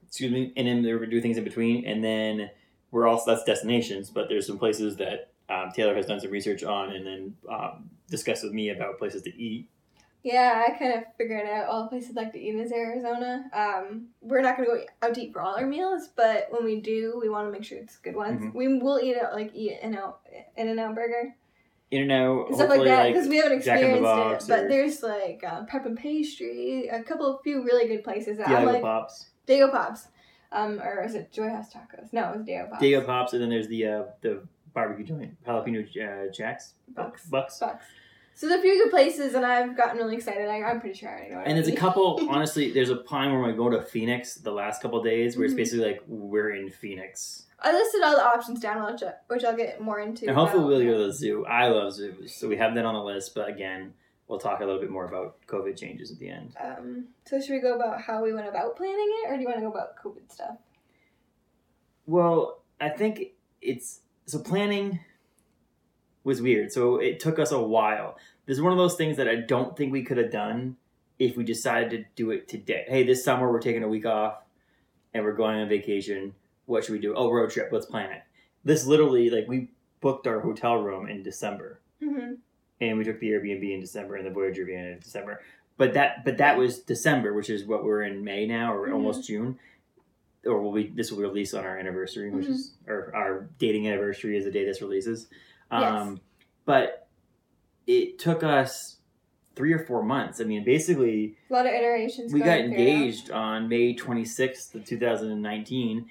Excuse 0.08 0.32
me, 0.32 0.54
and 0.56 0.68
then 0.68 0.84
we're 0.84 1.00
gonna 1.00 1.10
do 1.12 1.22
things 1.22 1.38
in 1.38 1.44
between, 1.44 1.86
and 1.86 2.04
then 2.04 2.50
we're 2.92 3.08
also 3.08 3.32
that's 3.32 3.44
destinations. 3.44 4.10
But 4.10 4.30
there's 4.30 4.46
some 4.48 4.60
places 4.60 4.98
that 4.98 5.32
um, 5.50 5.72
Taylor 5.76 5.96
has 5.96 6.06
done 6.06 6.20
some 6.20 6.32
research 6.32 6.64
on, 6.64 6.92
and 6.92 7.06
then 7.06 7.36
um, 7.50 7.90
discussed 8.10 8.44
with 8.44 8.54
me 8.54 8.70
about 8.70 8.98
places 9.00 9.22
to 9.24 9.36
eat. 9.36 9.70
Yeah, 10.24 10.64
I 10.66 10.78
kind 10.78 10.94
of 10.94 11.04
figured 11.18 11.46
out 11.50 11.68
all 11.68 11.84
the 11.84 11.90
places 11.90 12.12
I'd 12.12 12.16
like 12.16 12.32
to 12.32 12.40
eat 12.40 12.56
is 12.56 12.72
Arizona. 12.72 13.50
Um, 13.54 14.08
we're 14.22 14.42
not 14.42 14.56
gonna 14.56 14.70
go 14.70 14.80
out 15.02 15.14
to 15.16 15.22
eat 15.22 15.34
for 15.34 15.42
all 15.42 15.56
our 15.56 15.66
meals, 15.66 16.08
but 16.16 16.48
when 16.50 16.64
we 16.64 16.80
do, 16.80 17.20
we 17.22 17.28
want 17.28 17.48
to 17.48 17.52
make 17.52 17.66
sure 17.66 17.78
it's 17.78 17.98
good 17.98 18.16
ones. 18.16 18.42
Mhm. 18.42 18.54
We 18.54 18.78
will 18.78 19.00
eat 19.02 19.18
out 19.18 19.34
like 19.34 19.52
eat 19.54 19.80
in 19.82 19.96
out 19.96 20.20
in 20.56 20.70
and 20.70 20.80
out 20.80 20.96
burger 20.96 21.36
In 21.94 22.08
know, 22.08 22.48
stuff 22.54 22.70
like 22.70 22.84
that 22.86 22.98
like 23.00 23.14
because 23.14 23.28
we 23.30 23.38
haven't 23.38 23.64
Jack 23.64 23.82
in 23.82 23.92
the 23.92 23.98
experienced 24.00 24.50
it. 24.50 24.52
But 24.52 24.64
or- 24.66 24.70
there's 24.70 25.04
like 25.04 25.44
uh, 25.48 25.64
prep 25.66 25.86
and 25.86 25.98
pastry, 25.98 26.88
a 26.88 27.04
couple 27.04 27.28
of 27.36 27.42
few 27.44 27.64
really 27.64 27.88
good 27.88 28.04
places. 28.04 28.38
That 28.38 28.48
Diego 28.48 28.66
like 28.66 28.82
Pops, 28.82 29.30
Dago 29.48 29.72
Pops, 29.72 30.08
um, 30.52 30.80
or 30.82 31.04
is 31.04 31.14
it 31.16 31.32
Joy 31.32 31.50
House 31.50 31.68
Tacos? 31.74 32.12
No, 32.12 32.32
it 32.32 32.38
was 32.38 32.46
Dago 32.48 32.70
Pops. 32.70 32.82
Diego 32.82 33.06
Pops, 33.06 33.34
and 33.34 33.42
then 33.42 33.50
there's 33.50 33.68
the 33.68 33.86
uh, 33.86 34.04
the 34.22 34.42
barbecue 34.74 35.06
joint, 35.06 35.36
jalapeno 35.46 35.86
uh, 36.28 36.32
jacks, 36.32 36.74
Bucks. 36.90 37.26
bucks. 37.28 37.60
Bucks. 37.60 37.86
So 38.36 38.48
there's 38.48 38.60
a 38.60 38.64
few 38.64 38.84
good 38.84 38.90
places, 38.90 39.36
and 39.36 39.46
I've 39.46 39.78
gotten 39.78 39.98
really 39.98 40.16
excited. 40.16 40.48
I, 40.48 40.64
I'm 40.64 40.80
pretty 40.82 40.98
sure 40.98 41.10
I 41.10 41.14
already 41.14 41.34
know. 41.36 41.40
And 41.46 41.56
there's 41.56 41.68
a 41.68 41.76
couple. 41.76 42.20
honestly, 42.30 42.72
there's 42.72 42.90
a 42.90 43.04
time 43.04 43.32
where 43.32 43.44
we 43.48 43.56
go 43.56 43.70
to 43.70 43.82
Phoenix 43.84 44.34
the 44.36 44.52
last 44.52 44.82
couple 44.82 44.98
of 44.98 45.06
days, 45.06 45.38
where 45.38 45.46
it's 45.46 45.54
Mhm. 45.54 45.58
basically 45.58 45.86
like 45.86 46.02
we're 46.08 46.56
in 46.56 46.72
Phoenix. 46.72 47.43
I 47.64 47.72
listed 47.72 48.02
all 48.04 48.16
the 48.16 48.24
options 48.26 48.60
down, 48.60 48.92
which, 48.92 49.04
I- 49.04 49.14
which 49.28 49.44
I'll 49.44 49.56
get 49.56 49.80
more 49.82 50.00
into. 50.00 50.28
And 50.28 50.36
hopefully 50.36 50.66
we'll 50.66 50.84
go 50.84 50.98
to 50.98 51.08
the 51.08 51.14
zoo. 51.14 51.46
I 51.46 51.68
love 51.70 51.94
zoos, 51.94 52.36
so 52.36 52.48
we 52.50 52.58
have 52.58 52.76
that 52.76 52.86
on 52.86 52.94
the 52.94 53.02
list. 53.04 53.34
But 53.34 53.48
again, 53.50 53.94
we'll 54.28 54.40
talk 54.40 54.60
a 54.60 54.66
little 54.66 54.82
bit 54.82 54.90
more 54.90 55.06
about 55.06 55.38
COVID 55.48 55.78
changes 55.78 56.12
at 56.12 56.20
the 56.20 56.30
end. 56.30 56.56
Um, 56.62 57.08
so 57.26 57.40
should 57.40 57.52
we 57.54 57.62
go 57.62 57.76
about 57.76 58.02
how 58.02 58.22
we 58.24 58.34
went 58.34 58.48
about 58.50 58.76
planning 58.76 59.10
it, 59.24 59.30
or 59.32 59.36
do 59.36 59.42
you 59.42 59.48
want 59.48 59.60
to 59.60 59.66
go 59.66 59.72
about 59.72 59.96
COVID 60.04 60.32
stuff? 60.32 60.58
Well, 62.06 62.62
I 62.82 62.90
think 62.90 63.28
it's 63.62 64.02
so 64.26 64.40
planning 64.40 65.00
was 66.24 66.42
weird. 66.42 66.72
So 66.72 66.98
it 66.98 67.20
took 67.20 67.40
us 67.40 67.52
a 67.52 67.62
while. 67.62 68.18
This 68.46 68.58
is 68.58 68.62
one 68.62 68.72
of 68.74 68.78
those 68.78 68.96
things 68.96 69.18
that 69.18 69.28
I 69.28 69.36
don't 69.36 69.76
think 69.78 69.92
we 69.92 70.04
could 70.04 70.18
have 70.18 70.32
done 70.32 70.78
if 71.20 71.38
we 71.38 71.44
decided 71.44 71.92
to 71.92 72.06
do 72.16 72.32
it 72.32 72.48
today. 72.48 72.86
Hey, 72.88 73.04
this 73.04 73.24
summer 73.24 73.50
we're 73.52 73.60
taking 73.62 73.84
a 73.84 73.88
week 73.88 74.06
off 74.06 74.40
and 75.14 75.24
we're 75.24 75.34
going 75.34 75.60
on 75.60 75.70
vacation. 75.70 76.34
What 76.66 76.84
should 76.86 76.94
we 76.94 77.00
do? 77.00 77.14
Oh, 77.16 77.32
road 77.32 77.52
trip. 77.52 77.70
Let's 77.72 77.86
plan 77.86 78.12
it. 78.12 78.22
This 78.64 78.86
literally, 78.86 79.30
like, 79.30 79.48
we 79.48 79.70
booked 80.02 80.28
our 80.28 80.40
hotel 80.40 80.78
room 80.78 81.08
in 81.10 81.24
December. 81.24 81.80
Mm-hmm. 82.02 82.34
and 82.82 82.98
we 82.98 83.06
took 83.06 83.18
the 83.22 83.30
Airbnb 83.30 83.74
in 83.76 83.80
December 83.80 84.18
and 84.18 84.26
the 84.26 84.30
Voyager 84.32 84.66
van 84.66 84.86
in 84.88 85.00
December. 85.00 85.40
But 85.78 85.94
that 85.94 86.26
but 86.26 86.38
that 86.40 86.58
was 86.58 86.80
December, 86.80 87.34
which 87.34 87.50
is 87.50 87.64
what 87.64 87.86
we're 87.86 88.02
in 88.02 88.26
May 88.26 88.46
now, 88.46 88.74
or 88.74 88.90
Mhm. 88.90 88.94
almost 88.94 89.26
June. 89.26 89.58
Or 90.46 90.62
will 90.62 90.72
we? 90.74 90.88
This 90.88 91.10
will 91.10 91.20
be 91.20 91.24
released 91.24 91.54
on 91.56 91.64
our 91.64 91.78
anniversary, 91.78 92.30
which 92.30 92.48
is 92.48 92.74
or 92.86 93.16
our 93.16 93.48
dating 93.58 93.88
anniversary 93.88 94.36
is 94.36 94.44
the 94.44 94.52
day 94.52 94.66
this 94.66 94.82
releases. 94.82 95.28
Um, 95.72 96.20
But 96.66 97.08
it 97.88 98.20
took 98.20 98.44
us 98.44 98.98
three 99.56 99.72
or 99.72 99.80
four 99.80 100.04
months. 100.04 100.42
I 100.42 100.44
mean, 100.44 100.66
basically, 100.66 101.38
A 101.50 101.54
lot 101.54 101.66
of 101.66 101.72
iterations. 101.74 102.34
we 102.34 102.40
got 102.42 102.58
through 102.60 102.66
engaged 102.72 103.32
on 103.32 103.70
May 103.70 103.94
26th 103.96 104.76
of 104.76 104.84
2019 104.84 106.10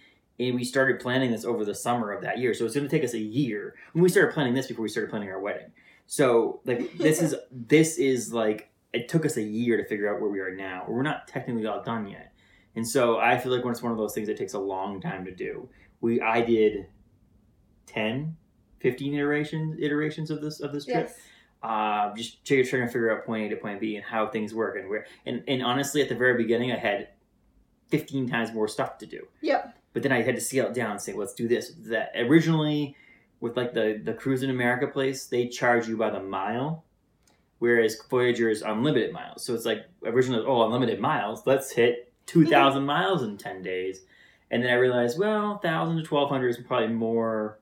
and 0.49 0.55
we 0.55 0.65
started 0.65 1.01
planning 1.01 1.31
this 1.31 1.45
over 1.45 1.65
the 1.65 1.75
summer 1.75 2.13
of 2.13 2.23
that 2.23 2.39
year. 2.39 2.55
So 2.55 2.65
it's 2.65 2.75
going 2.75 2.89
to 2.89 2.91
take 2.91 3.05
us 3.05 3.15
a 3.15 3.19
year. 3.19 3.75
When 3.93 4.03
we 4.03 4.09
started 4.09 4.33
planning 4.33 4.55
this 4.55 4.67
before 4.67 4.83
we 4.83 4.89
started 4.89 5.11
planning 5.11 5.31
our 5.31 5.41
wedding. 5.41 5.73
So 6.07 6.61
like 6.65 6.97
this 6.99 7.23
is 7.23 7.35
this 7.51 7.99
is 7.99 8.33
like 8.33 8.71
it 8.93 9.09
took 9.09 9.25
us 9.25 9.37
a 9.37 9.43
year 9.43 9.77
to 9.77 9.85
figure 9.85 10.13
out 10.13 10.21
where 10.21 10.31
we 10.31 10.41
are 10.41 10.55
now. 10.55 10.85
We're 10.89 11.03
not 11.03 11.29
technically 11.29 11.67
all 11.67 11.83
done 11.83 12.09
yet. 12.09 12.33
And 12.75 12.87
so 12.89 13.19
i 13.19 13.39
feel 13.39 13.53
like 13.53 13.65
when 13.65 13.73
it's 13.73 13.83
one 13.83 13.93
of 13.93 13.99
those 13.99 14.15
things 14.15 14.29
that 14.29 14.37
takes 14.37 14.55
a 14.55 14.59
long 14.59 15.01
time 15.01 15.25
to 15.25 15.35
do. 15.35 15.69
We 16.01 16.21
i 16.21 16.43
did 16.43 16.87
10 17.87 18.37
15 18.81 19.15
iterations 19.15 19.77
iterations 19.81 20.31
of 20.31 20.41
this 20.41 20.61
of 20.61 20.73
this 20.73 20.85
trip. 20.85 21.09
Yes. 21.09 21.19
uh, 21.63 22.15
just 22.15 22.45
trying 22.45 22.65
to 22.65 22.87
figure 22.87 23.17
out 23.17 23.25
point 23.25 23.47
A 23.47 23.55
to 23.55 23.57
point 23.57 23.81
B 23.81 23.97
and 23.97 24.05
how 24.05 24.27
things 24.27 24.53
work 24.53 24.77
and 24.77 24.89
where. 24.89 25.07
And, 25.27 25.45
and 25.47 25.63
honestly, 25.63 26.03
at 26.03 26.09
the 26.09 26.15
very 26.17 26.37
beginning, 26.37 26.73
I 26.73 26.77
had 26.77 27.09
15 27.93 28.27
times 28.27 28.55
more 28.55 28.67
stuff 28.67 28.97
to 28.99 29.07
do. 29.07 29.29
Yep. 29.43 29.77
But 29.93 30.03
then 30.03 30.13
I 30.13 30.23
had 30.23 30.35
to 30.35 30.41
scale 30.41 30.69
it 30.69 30.75
down 30.75 30.93
and 30.93 31.01
say, 31.01 31.13
let's 31.13 31.35
do 31.35 31.47
this, 31.47 31.73
that. 31.89 32.13
Originally, 32.17 32.97
with 33.41 33.55
like 33.55 33.75
the, 33.75 34.01
the 34.03 34.15
Cruise 34.15 34.43
in 34.43 34.49
America 34.49 34.87
place, 34.87 35.27
they 35.27 35.47
charge 35.47 35.87
you 35.87 35.99
by 35.99 36.09
the 36.09 36.23
mile, 36.23 36.85
whereas 37.59 38.01
Voyager 38.09 38.49
is 38.49 38.63
unlimited 38.63 39.13
miles. 39.13 39.45
So 39.45 39.55
it's 39.55 39.67
like 39.67 39.85
originally, 40.07 40.43
oh, 40.47 40.65
unlimited 40.65 41.01
miles, 41.01 41.43
let's 41.45 41.71
hit 41.71 42.11
2,000 42.25 42.83
miles 42.83 43.23
in 43.23 43.37
10 43.37 43.61
days. 43.61 44.01
And 44.51 44.63
then 44.63 44.71
I 44.71 44.77
realized, 44.77 45.19
well, 45.19 45.51
1,000 45.51 46.03
to 46.03 46.15
1,200 46.15 46.49
is 46.49 46.57
probably 46.67 46.89
more 46.89 47.59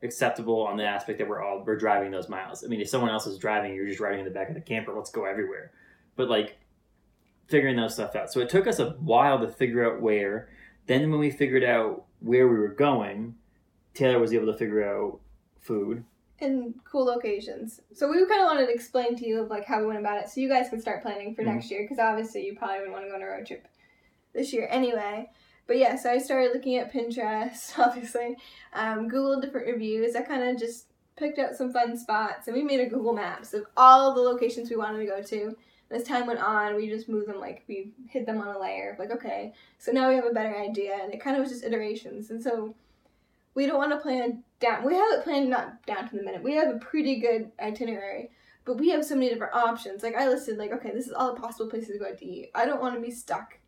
acceptable 0.00 0.64
on 0.64 0.76
the 0.76 0.84
aspect 0.84 1.18
that 1.18 1.28
we're 1.28 1.42
all 1.42 1.64
we're 1.66 1.76
driving 1.76 2.12
those 2.12 2.28
miles. 2.28 2.62
I 2.62 2.68
mean, 2.68 2.80
if 2.80 2.88
someone 2.88 3.10
else 3.10 3.26
is 3.26 3.36
driving, 3.36 3.74
you're 3.74 3.88
just 3.88 3.98
riding 3.98 4.20
in 4.20 4.26
the 4.26 4.30
back 4.30 4.48
of 4.48 4.54
the 4.54 4.60
camper. 4.60 4.92
Let's 4.94 5.10
go 5.10 5.24
everywhere. 5.24 5.72
But 6.14 6.28
like 6.28 6.56
figuring 7.46 7.76
those 7.76 7.94
stuff 7.94 8.14
out. 8.16 8.32
So 8.32 8.40
it 8.40 8.48
took 8.48 8.66
us 8.66 8.78
a 8.78 8.90
while 8.90 9.38
to 9.40 9.48
figure 9.48 9.90
out 9.90 10.00
where. 10.00 10.48
Then 10.86 11.10
when 11.10 11.20
we 11.20 11.30
figured 11.30 11.64
out 11.64 12.04
where 12.20 12.48
we 12.48 12.58
were 12.58 12.68
going, 12.68 13.34
Taylor 13.94 14.18
was 14.18 14.32
able 14.32 14.46
to 14.46 14.58
figure 14.58 14.84
out 14.84 15.20
food. 15.60 16.04
And 16.40 16.74
cool 16.84 17.06
locations. 17.06 17.80
So 17.94 18.10
we 18.10 18.18
kind 18.26 18.40
of 18.42 18.46
wanted 18.46 18.66
to 18.66 18.72
explain 18.72 19.16
to 19.16 19.26
you 19.26 19.40
of 19.40 19.48
like 19.48 19.64
how 19.64 19.80
we 19.80 19.86
went 19.86 19.98
about 20.00 20.18
it, 20.20 20.28
so 20.28 20.40
you 20.40 20.48
guys 20.48 20.68
can 20.68 20.80
start 20.80 21.02
planning 21.02 21.34
for 21.34 21.42
Mhm. 21.42 21.54
next 21.54 21.70
year. 21.70 21.82
Because 21.82 21.98
obviously 21.98 22.44
you 22.46 22.54
probably 22.56 22.76
wouldn't 22.78 22.92
want 22.92 23.04
to 23.04 23.08
go 23.08 23.16
on 23.16 23.22
a 23.22 23.26
road 23.26 23.46
trip 23.46 23.66
this 24.34 24.52
year 24.52 24.68
anyway. 24.70 25.30
But 25.66 25.78
yeah, 25.78 25.96
so 25.96 26.10
I 26.10 26.18
started 26.18 26.52
looking 26.52 26.76
at 26.76 26.92
Pinterest, 26.92 27.76
obviously, 27.78 28.36
um, 28.74 29.08
Google 29.08 29.40
different 29.40 29.66
reviews. 29.66 30.14
I 30.14 30.22
kind 30.22 30.42
of 30.44 30.58
just 30.58 30.86
picked 31.16 31.38
out 31.38 31.54
some 31.56 31.72
fun 31.72 31.96
spots, 31.96 32.46
and 32.46 32.54
we 32.56 32.62
made 32.62 32.80
a 32.80 32.86
Google 32.86 33.14
Maps 33.14 33.54
of 33.54 33.64
all 33.76 34.14
the 34.14 34.20
locations 34.20 34.68
we 34.70 34.76
wanted 34.76 34.98
to 34.98 35.06
go 35.06 35.22
to. 35.22 35.56
And 35.90 36.00
as 36.00 36.06
time 36.06 36.26
went 36.26 36.40
on, 36.40 36.74
we 36.74 36.88
just 36.88 37.08
moved 37.08 37.28
them 37.28 37.38
like 37.38 37.64
we 37.68 37.92
hid 38.08 38.26
them 38.26 38.40
on 38.40 38.48
a 38.48 38.58
layer 38.58 38.96
like 38.98 39.10
okay, 39.10 39.52
so 39.78 39.92
now 39.92 40.08
we 40.08 40.16
have 40.16 40.24
a 40.24 40.34
better 40.34 40.56
idea, 40.56 40.98
and 41.00 41.12
it 41.14 41.20
kind 41.20 41.36
of 41.36 41.42
was 41.42 41.52
just 41.52 41.64
iterations. 41.64 42.30
And 42.30 42.42
so 42.42 42.74
we 43.54 43.66
don't 43.66 43.78
want 43.78 43.92
to 43.92 43.98
plan 43.98 44.42
down. 44.60 44.84
We 44.84 44.94
have 44.94 45.12
it 45.12 45.24
planned 45.24 45.50
not 45.50 45.84
down 45.86 46.08
to 46.08 46.16
the 46.16 46.22
minute. 46.22 46.42
We 46.42 46.54
have 46.54 46.74
a 46.74 46.78
pretty 46.78 47.20
good 47.20 47.50
itinerary, 47.60 48.30
but 48.64 48.78
we 48.78 48.90
have 48.90 49.04
so 49.04 49.14
many 49.14 49.28
different 49.28 49.54
options. 49.54 50.02
Like 50.02 50.16
I 50.16 50.28
listed, 50.28 50.58
like 50.58 50.72
okay, 50.72 50.92
this 50.92 51.06
is 51.06 51.12
all 51.12 51.34
the 51.34 51.40
possible 51.40 51.70
places 51.70 51.90
to 51.90 51.98
go 51.98 52.06
out 52.06 52.18
to 52.18 52.26
eat. 52.26 52.50
I 52.54 52.66
don't 52.66 52.80
want 52.80 52.94
to 52.94 53.00
be 53.00 53.10
stuck. 53.10 53.58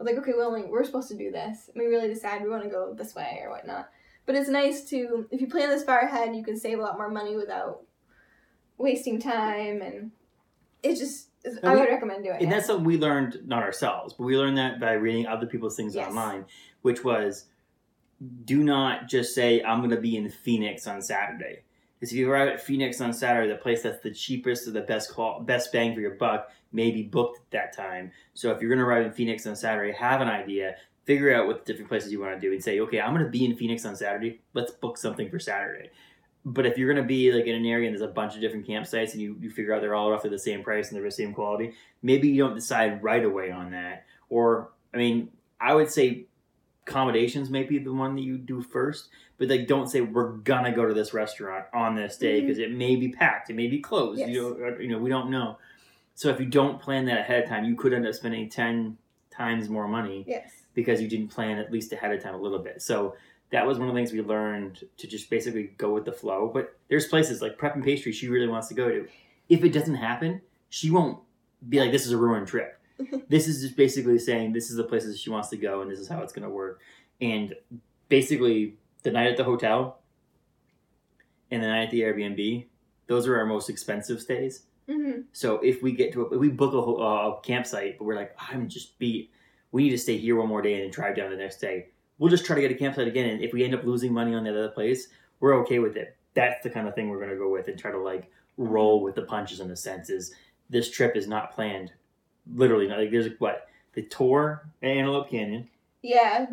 Like 0.00 0.16
okay, 0.16 0.32
we 0.36 0.42
only 0.42 0.62
we're 0.62 0.84
supposed 0.84 1.08
to 1.08 1.16
do 1.16 1.30
this. 1.30 1.70
And 1.72 1.82
we 1.82 1.88
really 1.88 2.08
decide 2.08 2.42
we 2.42 2.50
want 2.50 2.64
to 2.64 2.70
go 2.70 2.94
this 2.94 3.14
way 3.14 3.40
or 3.42 3.50
whatnot. 3.50 3.90
But 4.26 4.36
it's 4.36 4.48
nice 4.48 4.84
to 4.90 5.26
if 5.30 5.40
you 5.40 5.48
plan 5.48 5.70
this 5.70 5.84
far 5.84 6.00
ahead, 6.00 6.34
you 6.34 6.44
can 6.44 6.56
save 6.56 6.78
a 6.78 6.82
lot 6.82 6.98
more 6.98 7.10
money 7.10 7.36
without 7.36 7.82
wasting 8.76 9.20
time, 9.20 9.82
and 9.82 10.10
it 10.82 10.96
just 10.96 11.27
I 11.62 11.72
we- 11.74 11.80
would 11.80 11.88
recommend 11.88 12.24
doing 12.24 12.36
it. 12.36 12.42
And 12.42 12.50
it. 12.52 12.54
that's 12.54 12.66
something 12.66 12.84
we 12.84 12.98
learned, 12.98 13.40
not 13.46 13.62
ourselves, 13.62 14.14
but 14.14 14.24
we 14.24 14.36
learned 14.36 14.58
that 14.58 14.80
by 14.80 14.92
reading 14.92 15.26
other 15.26 15.46
people's 15.46 15.76
things 15.76 15.94
Yes. 15.94 16.08
online, 16.08 16.44
which 16.82 17.04
was 17.04 17.46
do 18.44 18.64
not 18.64 19.06
just 19.08 19.34
say, 19.34 19.62
I'm 19.62 19.78
going 19.78 19.90
to 19.90 20.00
be 20.00 20.16
in 20.16 20.28
Phoenix 20.28 20.86
on 20.88 21.00
Saturday. 21.00 21.60
Because 21.98 22.12
if 22.12 22.18
you 22.18 22.30
arrive 22.30 22.48
at 22.48 22.60
Phoenix 22.60 23.00
on 23.00 23.12
Saturday, 23.12 23.48
the 23.48 23.56
place 23.58 23.82
that's 23.82 24.02
the 24.02 24.10
cheapest 24.12 24.66
or 24.66 24.72
the 24.72 24.80
best 24.80 25.12
call, 25.12 25.40
best 25.40 25.72
bang 25.72 25.94
for 25.94 26.00
your 26.00 26.14
buck 26.14 26.50
may 26.72 26.90
be 26.90 27.02
booked 27.02 27.38
at 27.38 27.50
that 27.50 27.76
time. 27.76 28.10
So 28.34 28.50
if 28.50 28.60
you're 28.60 28.70
going 28.70 28.80
to 28.80 28.84
arrive 28.84 29.06
in 29.06 29.12
Phoenix 29.12 29.46
on 29.46 29.54
Saturday, 29.56 29.92
have 29.92 30.20
an 30.20 30.28
idea, 30.28 30.76
figure 31.04 31.32
out 31.32 31.46
what 31.46 31.64
different 31.64 31.88
places 31.88 32.10
you 32.12 32.20
want 32.20 32.34
to 32.34 32.40
do, 32.40 32.52
and 32.52 32.62
say, 32.62 32.80
okay, 32.80 33.00
I'm 33.00 33.12
going 33.14 33.24
to 33.24 33.30
be 33.30 33.44
in 33.44 33.56
Phoenix 33.56 33.84
on 33.84 33.94
Saturday. 33.96 34.40
Let's 34.54 34.72
book 34.72 34.98
something 34.98 35.30
for 35.30 35.38
Saturday. 35.38 35.90
But 36.52 36.66
if 36.66 36.78
you're 36.78 36.92
going 36.92 37.02
to 37.02 37.08
be 37.08 37.32
like 37.32 37.46
in 37.46 37.54
an 37.54 37.66
area 37.66 37.88
and 37.88 37.94
there's 37.94 38.08
a 38.08 38.12
bunch 38.12 38.34
of 38.34 38.40
different 38.40 38.66
campsites 38.66 39.12
and 39.12 39.20
you, 39.20 39.36
you 39.40 39.50
figure 39.50 39.74
out 39.74 39.80
they're 39.80 39.94
all 39.94 40.10
roughly 40.10 40.30
the 40.30 40.38
same 40.38 40.62
price 40.62 40.88
and 40.88 40.96
they're 40.96 41.04
the 41.04 41.10
same 41.10 41.34
quality, 41.34 41.74
maybe 42.02 42.28
you 42.28 42.42
don't 42.42 42.54
decide 42.54 43.02
right 43.02 43.24
away 43.24 43.50
on 43.50 43.70
that. 43.72 44.04
Or, 44.30 44.70
I 44.94 44.96
mean, 44.96 45.30
I 45.60 45.74
would 45.74 45.90
say 45.90 46.26
accommodations 46.86 47.50
may 47.50 47.64
be 47.64 47.78
the 47.78 47.92
one 47.92 48.14
that 48.16 48.22
you 48.22 48.38
do 48.38 48.62
first, 48.62 49.08
but 49.36 49.48
like 49.48 49.66
don't 49.66 49.88
say 49.88 50.00
we're 50.00 50.32
gonna 50.38 50.72
go 50.72 50.86
to 50.86 50.94
this 50.94 51.12
restaurant 51.12 51.66
on 51.74 51.94
this 51.94 52.16
day 52.16 52.38
mm-hmm. 52.38 52.46
because 52.46 52.58
it 52.58 52.72
may 52.72 52.96
be 52.96 53.08
packed, 53.08 53.50
it 53.50 53.56
may 53.56 53.66
be 53.66 53.78
closed. 53.78 54.18
Yes. 54.18 54.30
You 54.30 54.56
uh, 54.64 54.70
know, 54.70 54.78
you 54.78 54.88
know, 54.88 54.98
we 54.98 55.10
don't 55.10 55.30
know. 55.30 55.58
So 56.14 56.30
if 56.30 56.40
you 56.40 56.46
don't 56.46 56.80
plan 56.80 57.04
that 57.06 57.18
ahead 57.18 57.44
of 57.44 57.48
time, 57.48 57.64
you 57.64 57.76
could 57.76 57.92
end 57.92 58.06
up 58.06 58.14
spending 58.14 58.48
ten 58.48 58.96
times 59.30 59.68
more 59.68 59.86
money 59.86 60.24
Yes. 60.26 60.50
because 60.74 61.00
you 61.00 61.08
didn't 61.08 61.28
plan 61.28 61.58
at 61.58 61.70
least 61.70 61.92
ahead 61.92 62.12
of 62.12 62.22
time 62.22 62.34
a 62.34 62.38
little 62.40 62.58
bit. 62.58 62.82
So 62.82 63.14
that 63.50 63.66
was 63.66 63.78
one 63.78 63.88
of 63.88 63.94
the 63.94 63.98
things 63.98 64.12
we 64.12 64.20
learned 64.20 64.84
to 64.98 65.06
just 65.06 65.30
basically 65.30 65.70
go 65.78 65.92
with 65.94 66.04
the 66.04 66.12
flow. 66.12 66.50
But 66.52 66.76
there's 66.88 67.06
places 67.06 67.40
like 67.40 67.56
Prep 67.58 67.74
and 67.74 67.84
Pastry 67.84 68.12
she 68.12 68.28
really 68.28 68.48
wants 68.48 68.68
to 68.68 68.74
go 68.74 68.88
to. 68.88 69.08
If 69.48 69.64
it 69.64 69.70
doesn't 69.70 69.94
happen, 69.94 70.42
she 70.68 70.90
won't 70.90 71.18
be 71.68 71.80
like, 71.80 71.92
this 71.92 72.06
is 72.06 72.12
a 72.12 72.16
ruined 72.18 72.46
trip. 72.48 72.78
this 73.28 73.46
is 73.48 73.62
just 73.62 73.76
basically 73.76 74.18
saying 74.18 74.52
this 74.52 74.70
is 74.70 74.76
the 74.76 74.84
places 74.84 75.18
she 75.18 75.30
wants 75.30 75.48
to 75.48 75.56
go 75.56 75.80
and 75.80 75.90
this 75.90 75.98
is 75.98 76.08
how 76.08 76.20
it's 76.22 76.32
going 76.32 76.42
to 76.46 76.50
work. 76.50 76.80
And 77.20 77.54
basically, 78.08 78.74
the 79.02 79.10
night 79.10 79.28
at 79.28 79.36
the 79.36 79.44
hotel 79.44 80.00
and 81.50 81.62
the 81.62 81.68
night 81.68 81.84
at 81.84 81.90
the 81.90 82.00
Airbnb, 82.02 82.66
those 83.06 83.26
are 83.26 83.38
our 83.38 83.46
most 83.46 83.70
expensive 83.70 84.20
stays. 84.20 84.64
hmm 84.88 85.22
So 85.32 85.56
if 85.60 85.82
we 85.82 85.92
get 85.92 86.12
to 86.12 86.26
a, 86.26 86.34
if 86.34 86.40
we 86.40 86.48
book 86.48 86.74
a, 86.74 86.76
a 86.76 87.40
campsite, 87.42 87.98
but 87.98 88.04
we're 88.04 88.16
like, 88.16 88.36
I'm 88.38 88.68
just 88.68 88.98
beat. 88.98 89.30
We 89.72 89.84
need 89.84 89.90
to 89.90 89.98
stay 89.98 90.16
here 90.18 90.36
one 90.36 90.48
more 90.48 90.62
day 90.62 90.74
and 90.74 90.82
then 90.84 90.90
drive 90.90 91.16
down 91.16 91.30
the 91.30 91.36
next 91.36 91.58
day. 91.58 91.88
We'll 92.18 92.30
just 92.30 92.44
try 92.44 92.56
to 92.56 92.62
get 92.62 92.70
a 92.70 92.74
campsite 92.74 93.06
again, 93.08 93.30
and 93.30 93.42
if 93.42 93.52
we 93.52 93.64
end 93.64 93.74
up 93.74 93.84
losing 93.84 94.12
money 94.12 94.34
on 94.34 94.44
the 94.44 94.50
other 94.50 94.68
place, 94.68 95.08
we're 95.40 95.54
okay 95.62 95.78
with 95.78 95.96
it. 95.96 96.16
That's 96.34 96.62
the 96.62 96.70
kind 96.70 96.88
of 96.88 96.94
thing 96.94 97.08
we're 97.08 97.20
gonna 97.20 97.36
go 97.36 97.50
with 97.50 97.68
and 97.68 97.78
try 97.78 97.90
to 97.90 97.98
like 97.98 98.30
roll 98.56 99.02
with 99.02 99.14
the 99.14 99.22
punches 99.22 99.60
in 99.60 99.70
a 99.70 99.76
sense. 99.76 100.10
Is 100.10 100.34
this 100.70 100.90
trip 100.90 101.16
is 101.16 101.26
not 101.28 101.52
planned, 101.52 101.92
literally 102.54 102.88
not 102.88 102.98
like 102.98 103.10
there's 103.10 103.28
what 103.38 103.68
the 103.94 104.02
tour 104.02 104.68
at 104.82 104.88
Antelope 104.90 105.30
Canyon, 105.30 105.68
Yeah, 106.02 106.46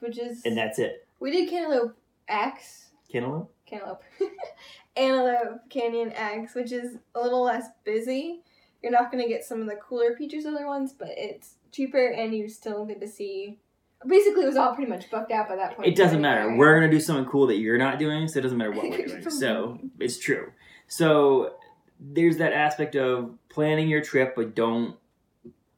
which 0.00 0.18
is 0.18 0.42
and 0.44 0.56
that's 0.56 0.78
it. 0.78 1.06
we 1.20 1.30
did 1.30 1.48
Cantaloupe 1.48 1.96
X, 2.28 2.90
Cantaloupe. 3.10 3.50
Cantaloupe, 3.66 4.02
Antelope 4.96 5.60
Canyon 5.70 6.12
X, 6.12 6.54
which 6.54 6.72
is 6.72 6.96
a 7.14 7.20
little 7.20 7.42
less 7.42 7.66
busy. 7.84 8.40
You're 8.82 8.92
not 8.92 9.10
gonna 9.10 9.28
get 9.28 9.44
some 9.44 9.60
of 9.60 9.66
the 9.66 9.76
cooler 9.76 10.14
features 10.16 10.44
of 10.44 10.54
other 10.54 10.66
ones, 10.66 10.92
but 10.92 11.08
it's 11.12 11.54
cheaper 11.72 12.08
and 12.08 12.34
you 12.34 12.48
still 12.48 12.84
get 12.84 13.00
to 13.00 13.08
see. 13.08 13.58
Basically, 14.06 14.42
it 14.44 14.46
was 14.46 14.56
all 14.56 14.74
pretty 14.74 14.90
much 14.90 15.10
booked 15.10 15.32
out 15.32 15.48
by 15.48 15.56
that 15.56 15.76
point. 15.76 15.88
It 15.88 15.96
doesn't 15.96 16.20
matter. 16.20 16.40
anyway. 16.42 16.56
We're 16.58 16.74
gonna 16.74 16.90
do 16.90 17.00
something 17.00 17.24
cool 17.26 17.46
that 17.48 17.56
you're 17.56 17.78
not 17.78 17.98
doing, 17.98 18.28
so 18.28 18.38
it 18.38 18.42
doesn't 18.42 18.58
matter 18.58 18.70
what 18.72 18.88
we're 18.88 19.06
doing. 19.06 19.30
so 19.30 19.78
it's 19.98 20.18
true. 20.18 20.52
So 20.86 21.54
there's 22.00 22.36
that 22.38 22.52
aspect 22.52 22.96
of 22.96 23.34
planning 23.48 23.88
your 23.88 24.02
trip, 24.02 24.34
but 24.36 24.54
don't 24.54 24.96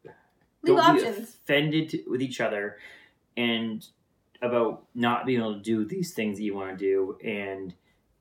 leave 0.04 0.76
don't 0.76 0.96
be 0.96 1.04
offended 1.04 1.90
to, 1.90 2.02
with 2.08 2.22
each 2.22 2.40
other 2.40 2.78
and 3.36 3.86
about 4.42 4.84
not 4.94 5.26
being 5.26 5.40
able 5.40 5.54
to 5.54 5.60
do 5.60 5.84
these 5.84 6.12
things 6.12 6.38
that 6.38 6.44
you 6.44 6.54
want 6.54 6.70
to 6.70 6.76
do 6.76 7.16
and 7.24 7.74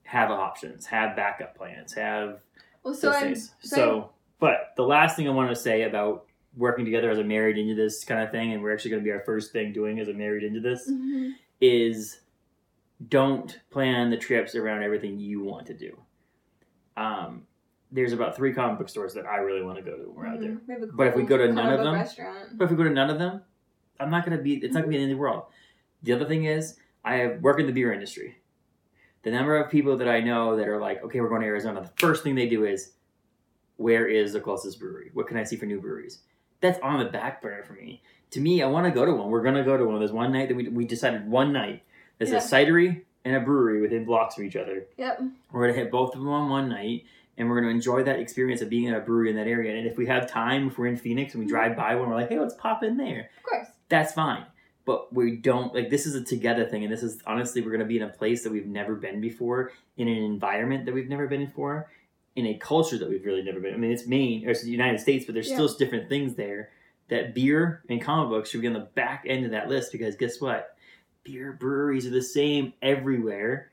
have 0.03 0.31
options, 0.31 0.85
have 0.87 1.15
backup 1.15 1.57
plans, 1.57 1.93
have 1.93 2.39
Well, 2.83 2.93
so 2.93 3.11
things. 3.13 3.53
So, 3.61 4.11
but 4.39 4.73
the 4.77 4.83
last 4.83 5.15
thing 5.15 5.27
I 5.27 5.31
want 5.31 5.49
to 5.49 5.55
say 5.55 5.83
about 5.83 6.25
working 6.57 6.85
together 6.85 7.09
as 7.09 7.17
a 7.17 7.23
married 7.23 7.57
into 7.57 7.75
this 7.75 8.03
kind 8.03 8.21
of 8.21 8.31
thing, 8.31 8.53
and 8.53 8.61
we're 8.63 8.73
actually 8.73 8.91
going 8.91 9.03
to 9.03 9.05
be 9.05 9.11
our 9.11 9.21
first 9.21 9.51
thing 9.51 9.73
doing 9.73 9.99
as 9.99 10.07
a 10.07 10.13
married 10.13 10.43
into 10.43 10.59
this, 10.59 10.89
Mhm. 10.89 11.33
is 11.61 12.21
don't 13.09 13.59
plan 13.71 14.09
the 14.09 14.17
trips 14.17 14.55
around 14.55 14.83
everything 14.83 15.19
you 15.19 15.41
want 15.43 15.67
to 15.67 15.73
do. 15.73 15.97
Um, 16.95 17.45
there's 17.91 18.13
about 18.13 18.35
three 18.35 18.53
comic 18.53 18.77
book 18.79 18.89
stores 18.89 19.13
that 19.13 19.25
I 19.25 19.37
really 19.37 19.61
want 19.63 19.77
to 19.77 19.83
go 19.83 19.97
to 19.97 20.03
when 20.09 20.15
we're 20.15 20.27
out 20.27 20.39
there. 20.39 20.51
Mhm. 20.51 20.67
We 20.67 20.73
have 20.75 20.95
But 20.95 21.07
if 21.07 21.15
we 21.15 21.23
go 21.23 21.37
to 21.37 21.51
none 21.51 21.73
of 21.73 21.83
them- 21.83 21.93
restaurant. 21.93 22.57
But 22.57 22.65
if 22.65 22.71
we 22.71 22.77
go 22.77 22.83
to 22.83 22.89
none 22.89 23.09
of 23.09 23.19
them, 23.19 23.41
I'm 23.99 24.09
not 24.09 24.25
gonna 24.25 24.41
be. 24.41 24.55
It's 24.55 24.73
not 24.73 24.81
gonna 24.81 24.89
be 24.91 24.97
in 24.97 25.03
end 25.03 25.11
the 25.11 25.17
world. 25.17 25.45
The 26.03 26.13
other 26.13 26.25
thing 26.25 26.45
is, 26.45 26.77
I 27.03 27.17
have 27.17 27.41
work 27.41 27.59
in 27.59 27.65
the 27.67 27.71
beer 27.73 27.91
industry. 27.93 28.37
The 29.23 29.31
number 29.31 29.57
of 29.57 29.69
people 29.71 29.97
that 29.97 30.07
I 30.07 30.19
know 30.21 30.55
that 30.55 30.67
are 30.67 30.79
like, 30.79 31.03
okay, 31.03 31.19
we're 31.19 31.29
going 31.29 31.41
to 31.41 31.47
Arizona. 31.47 31.81
The 31.81 31.91
first 32.01 32.23
thing 32.23 32.35
they 32.35 32.47
do 32.47 32.63
is, 32.65 32.93
where 33.77 34.07
is 34.07 34.33
the 34.33 34.39
closest 34.39 34.79
brewery? 34.79 35.09
What 35.13 35.27
can 35.27 35.37
I 35.37 35.43
see 35.43 35.55
for 35.55 35.65
new 35.65 35.79
breweries? 35.81 36.21
That's 36.61 36.79
on 36.79 36.99
the 36.99 37.05
back 37.05 37.41
burner 37.41 37.63
for 37.63 37.73
me. 37.73 38.01
To 38.31 38.39
me, 38.39 38.61
I 38.61 38.67
want 38.67 38.85
to 38.85 38.91
go 38.91 39.05
to 39.05 39.13
one. 39.13 39.29
We're 39.29 39.43
gonna 39.43 39.63
go 39.63 39.77
to 39.77 39.85
one. 39.85 39.99
There's 39.99 40.11
one 40.11 40.31
night 40.31 40.49
that 40.49 40.55
we 40.55 40.67
we 40.67 40.85
decided 40.85 41.27
one 41.29 41.53
night. 41.53 41.83
There's 42.17 42.31
Yeah. 42.31 42.37
a 42.37 42.41
cidery 42.41 43.03
and 43.23 43.35
a 43.35 43.39
brewery 43.39 43.81
within 43.81 44.05
blocks 44.05 44.37
of 44.37 44.43
each 44.43 44.55
other. 44.55 44.85
Yep. 44.97 45.21
We're 45.51 45.67
gonna 45.67 45.77
hit 45.79 45.91
both 45.91 46.13
of 46.15 46.19
them 46.21 46.29
on 46.29 46.49
one 46.49 46.69
night, 46.69 47.05
and 47.37 47.49
we're 47.49 47.59
gonna 47.59 47.71
enjoy 47.73 48.03
that 48.03 48.19
experience 48.19 48.61
of 48.61 48.69
being 48.69 48.87
at 48.87 48.97
a 48.97 49.01
brewery 49.01 49.29
in 49.29 49.35
that 49.35 49.47
area. 49.47 49.75
And 49.75 49.87
if 49.87 49.97
we 49.97 50.05
have 50.07 50.29
time, 50.29 50.67
if 50.67 50.77
we're 50.77 50.87
in 50.87 50.97
Phoenix 50.97 51.33
and 51.33 51.43
we 51.43 51.49
drive 51.49 51.71
mm-hmm. 51.71 51.81
by 51.81 51.95
one, 51.95 52.09
we're 52.09 52.15
like, 52.15 52.29
hey, 52.29 52.39
let's 52.39 52.55
pop 52.55 52.83
in 52.83 52.97
there 52.97 53.29
Of 53.37 53.43
course. 53.43 53.67
that's 53.89 54.13
fine. 54.13 54.45
But 54.85 55.11
we 55.13 55.37
don't 55.37 55.73
like 55.73 55.89
this 55.89 56.05
is 56.05 56.13
a 56.15 56.23
together 56.23 56.65
thing, 56.65 56.83
and 56.83 56.93
this 56.93 57.03
is 57.03 57.19
honestly 57.25 57.61
we're 57.61 57.71
gonna 57.71 57.85
be 57.85 57.97
in 57.97 58.03
a 58.03 58.09
place 58.09 58.43
that 58.43 58.51
we've 58.51 58.67
never 58.67 58.95
been 58.95 59.19
before, 59.21 59.71
in 59.97 60.07
an 60.07 60.17
environment 60.17 60.85
that 60.85 60.93
we've 60.93 61.09
never 61.09 61.27
been 61.27 61.45
before, 61.45 61.89
in 62.35 62.47
a 62.47 62.53
culture 62.55 62.97
that 62.97 63.09
we've 63.09 63.25
really 63.25 63.41
never 63.41 63.59
been. 63.59 63.73
I 63.73 63.77
mean, 63.77 63.91
it's 63.91 64.07
Maine 64.07 64.45
or 64.45 64.51
it's 64.51 64.63
the 64.63 64.69
United 64.71 64.99
States, 64.99 65.25
but 65.25 65.33
there's 65.33 65.49
Yeah. 65.49 65.55
still 65.55 65.67
different 65.77 66.09
things 66.09 66.35
there. 66.35 66.69
That 67.07 67.33
beer 67.33 67.83
and 67.89 68.01
comic 68.01 68.29
books 68.29 68.49
should 68.49 68.61
be 68.61 68.67
on 68.67 68.73
the 68.73 68.89
back 68.95 69.25
end 69.27 69.45
of 69.45 69.51
that 69.51 69.69
list 69.69 69.91
because 69.91 70.15
guess 70.15 70.41
what? 70.41 70.75
Beer 71.23 71.53
breweries 71.53 72.05
are 72.05 72.11
the 72.11 72.21
same 72.21 72.73
everywhere. 72.81 73.71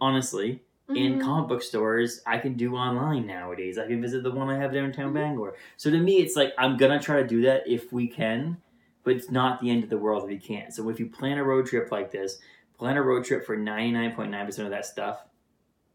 Honestly, 0.00 0.62
in 0.88 1.18
Mhm. 1.18 1.20
comic 1.20 1.48
book 1.48 1.62
stores 1.62 2.20
I 2.26 2.38
can 2.38 2.54
do 2.54 2.74
online 2.74 3.26
nowadays. 3.26 3.78
I 3.78 3.86
can 3.86 4.02
visit 4.02 4.24
the 4.24 4.32
one 4.32 4.48
I 4.48 4.58
have 4.58 4.72
downtown 4.72 5.10
Mhm. 5.10 5.14
Bangor. 5.14 5.54
So 5.76 5.90
to 5.90 5.98
me, 5.98 6.16
it's 6.18 6.34
like 6.36 6.52
I'm 6.58 6.76
gonna 6.76 7.00
try 7.00 7.22
to 7.22 7.26
do 7.26 7.42
that 7.42 7.66
if 7.68 7.92
we 7.92 8.08
can, 8.08 8.56
but 9.04 9.14
it's 9.14 9.30
not 9.30 9.60
the 9.60 9.70
end 9.70 9.84
of 9.84 9.90
the 9.90 9.98
world 9.98 10.24
if 10.24 10.28
we 10.28 10.38
can't. 10.38 10.72
So 10.72 10.88
if 10.90 10.98
you 10.98 11.06
plan 11.06 11.38
a 11.38 11.44
road 11.44 11.66
trip 11.66 11.92
like 11.92 12.10
this, 12.10 12.40
plan 12.78 12.96
a 12.96 13.02
road 13.02 13.24
trip 13.24 13.46
for 13.46 13.56
99.9% 13.56 14.66
of 14.66 14.70
that 14.72 14.86
stuff 14.86 15.24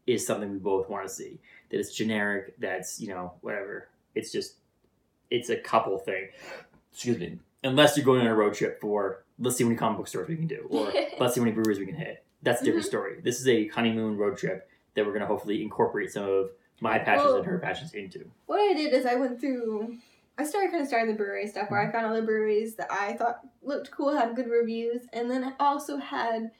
is 0.08 0.26
something 0.26 0.50
we 0.50 0.58
both 0.58 0.88
want 0.88 1.06
to 1.06 1.12
see. 1.12 1.38
That 1.70 1.78
it's 1.78 1.94
generic, 1.94 2.54
that's, 2.58 3.00
you 3.00 3.08
know, 3.08 3.34
whatever. 3.42 3.88
It's 4.14 4.32
just, 4.32 4.54
it's 5.30 5.50
a 5.50 5.56
couple 5.56 5.98
thing. 5.98 6.28
Excuse 6.92 7.18
me. 7.18 7.38
Unless 7.62 7.96
you're 7.96 8.06
going 8.06 8.20
on 8.22 8.26
a 8.26 8.34
road 8.34 8.54
trip 8.54 8.80
for, 8.80 9.24
let's 9.38 9.56
see 9.56 9.64
how 9.64 9.68
many 9.68 9.78
comic 9.78 9.98
book 9.98 10.08
stores 10.08 10.28
we 10.28 10.36
can 10.36 10.46
do, 10.46 10.66
or 10.70 10.90
let's 11.20 11.34
see 11.34 11.40
how 11.40 11.44
many 11.44 11.52
breweries 11.52 11.78
we 11.78 11.86
can 11.86 11.94
hit. 11.94 12.24
That's 12.42 12.62
a 12.62 12.64
different 12.64 12.86
Mhm. 12.86 12.88
story. 12.88 13.20
This 13.22 13.40
is 13.40 13.48
a 13.48 13.66
honeymoon 13.68 14.16
road 14.16 14.38
trip 14.38 14.68
that 14.94 15.04
we're 15.04 15.12
going 15.12 15.20
to 15.20 15.26
hopefully 15.26 15.62
incorporate 15.62 16.10
some 16.12 16.24
of 16.24 16.50
my 16.80 16.98
passions 16.98 17.26
Well- 17.26 17.36
and 17.38 17.46
her 17.46 17.58
passions 17.58 17.92
into. 17.92 18.30
What 18.46 18.60
I 18.60 18.72
did 18.74 18.94
is 18.94 19.04
I 19.04 19.16
went 19.16 19.40
through. 19.40 19.98
I 20.38 20.44
started 20.44 20.70
kind 20.70 20.80
of 20.82 20.86
starting 20.88 21.08
the 21.10 21.16
brewery 21.16 21.48
stuff 21.48 21.68
where 21.70 21.80
I 21.86 21.90
found 21.90 22.06
all 22.06 22.14
the 22.14 22.22
breweries 22.22 22.76
that 22.76 22.86
I 22.90 23.14
thought 23.14 23.40
looked 23.62 23.90
cool, 23.90 24.16
had 24.16 24.36
good 24.36 24.48
reviews, 24.48 25.02
and 25.12 25.28
then 25.28 25.42
I 25.44 25.52
also 25.58 25.96
had 25.96 26.52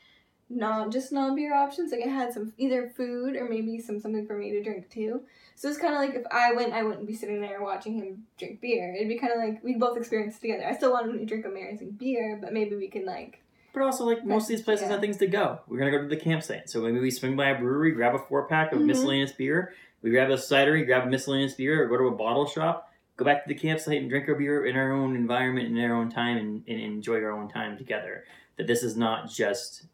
non 0.51 0.91
just 0.91 1.13
non 1.13 1.35
beer 1.35 1.55
options. 1.55 1.93
Like 1.93 2.05
I 2.05 2.09
had 2.09 2.33
some 2.33 2.53
either 2.57 2.89
food 2.97 3.37
or 3.37 3.49
maybe 3.49 3.79
some 3.81 4.01
something 4.01 4.27
for 4.27 4.37
me 4.37 4.51
to 4.53 4.63
drink 4.63 4.89
too. 4.91 5.23
So 5.55 5.69
it's 5.69 5.79
kind 5.79 5.95
of 5.95 6.01
like 6.01 6.15
if 6.15 6.25
I 6.31 6.53
went, 6.53 6.73
I 6.73 6.83
wouldn't 6.83 7.07
be 7.07 7.15
sitting 7.15 7.41
there 7.41 7.63
watching 7.63 7.95
him 7.99 8.25
drink 8.39 8.61
beer. 8.61 8.95
It'd 8.95 9.09
be 9.09 9.19
kind 9.19 9.33
of 9.33 9.39
like 9.39 9.63
we'd 9.63 9.81
both 9.81 9.97
experience 9.99 10.37
it 10.37 10.41
together. 10.41 10.67
I 10.67 10.75
still 10.75 10.93
want 10.93 11.11
him 11.11 11.19
to 11.19 11.25
drink 11.25 11.45
amazing 11.47 11.91
beer, 11.93 12.39
but 12.41 12.53
maybe 12.53 12.77
we 12.77 12.89
can 12.89 13.05
like 13.05 13.43
But 13.75 13.83
also, 13.83 14.05
like 14.05 14.25
most 14.25 14.45
of 14.45 14.49
these 14.49 14.63
places 14.63 14.85
Yeah. 14.87 14.93
have 14.93 15.01
things 15.01 15.19
to 15.19 15.27
go. 15.27 15.61
We're 15.69 15.79
gonna 15.79 15.91
go 15.91 16.03
to 16.03 16.09
the 16.09 16.17
campsite, 16.17 16.71
so 16.71 16.81
maybe 16.83 16.99
we 17.01 17.11
swing 17.11 17.37
by 17.37 17.51
a 17.51 17.59
brewery, 17.59 17.93
grab 17.93 18.15
a 18.15 18.19
four 18.19 18.47
pack 18.49 18.73
of 18.73 18.79
Mhm. 18.81 18.87
miscellaneous 18.87 19.33
beer. 19.33 19.75
We 20.01 20.11
grab 20.11 20.31
a 20.31 20.35
cidery, 20.37 20.87
grab 20.87 21.07
a 21.07 21.11
miscellaneous 21.11 21.55
beer, 21.55 21.83
or 21.83 21.87
go 21.89 21.97
to 21.99 22.05
a 22.05 22.17
bottle 22.17 22.47
shop. 22.47 22.93
Go 23.17 23.25
back 23.25 23.43
to 23.43 23.49
the 23.49 23.55
campsite 23.59 24.01
and 24.01 24.09
drink 24.09 24.29
our 24.29 24.37
beer 24.37 24.65
in 24.65 24.77
our 24.77 24.93
own 24.93 25.17
environment, 25.17 25.67
in 25.69 25.79
our 25.85 25.95
own 25.97 26.09
time, 26.09 26.37
and, 26.37 26.63
and 26.69 26.81
enjoy 26.81 27.17
our 27.17 27.33
own 27.33 27.49
time 27.49 27.77
together. 27.77 28.25
That 28.57 28.69
this 28.69 28.85
is 28.85 28.97
not 28.97 29.29
just 29.29 29.87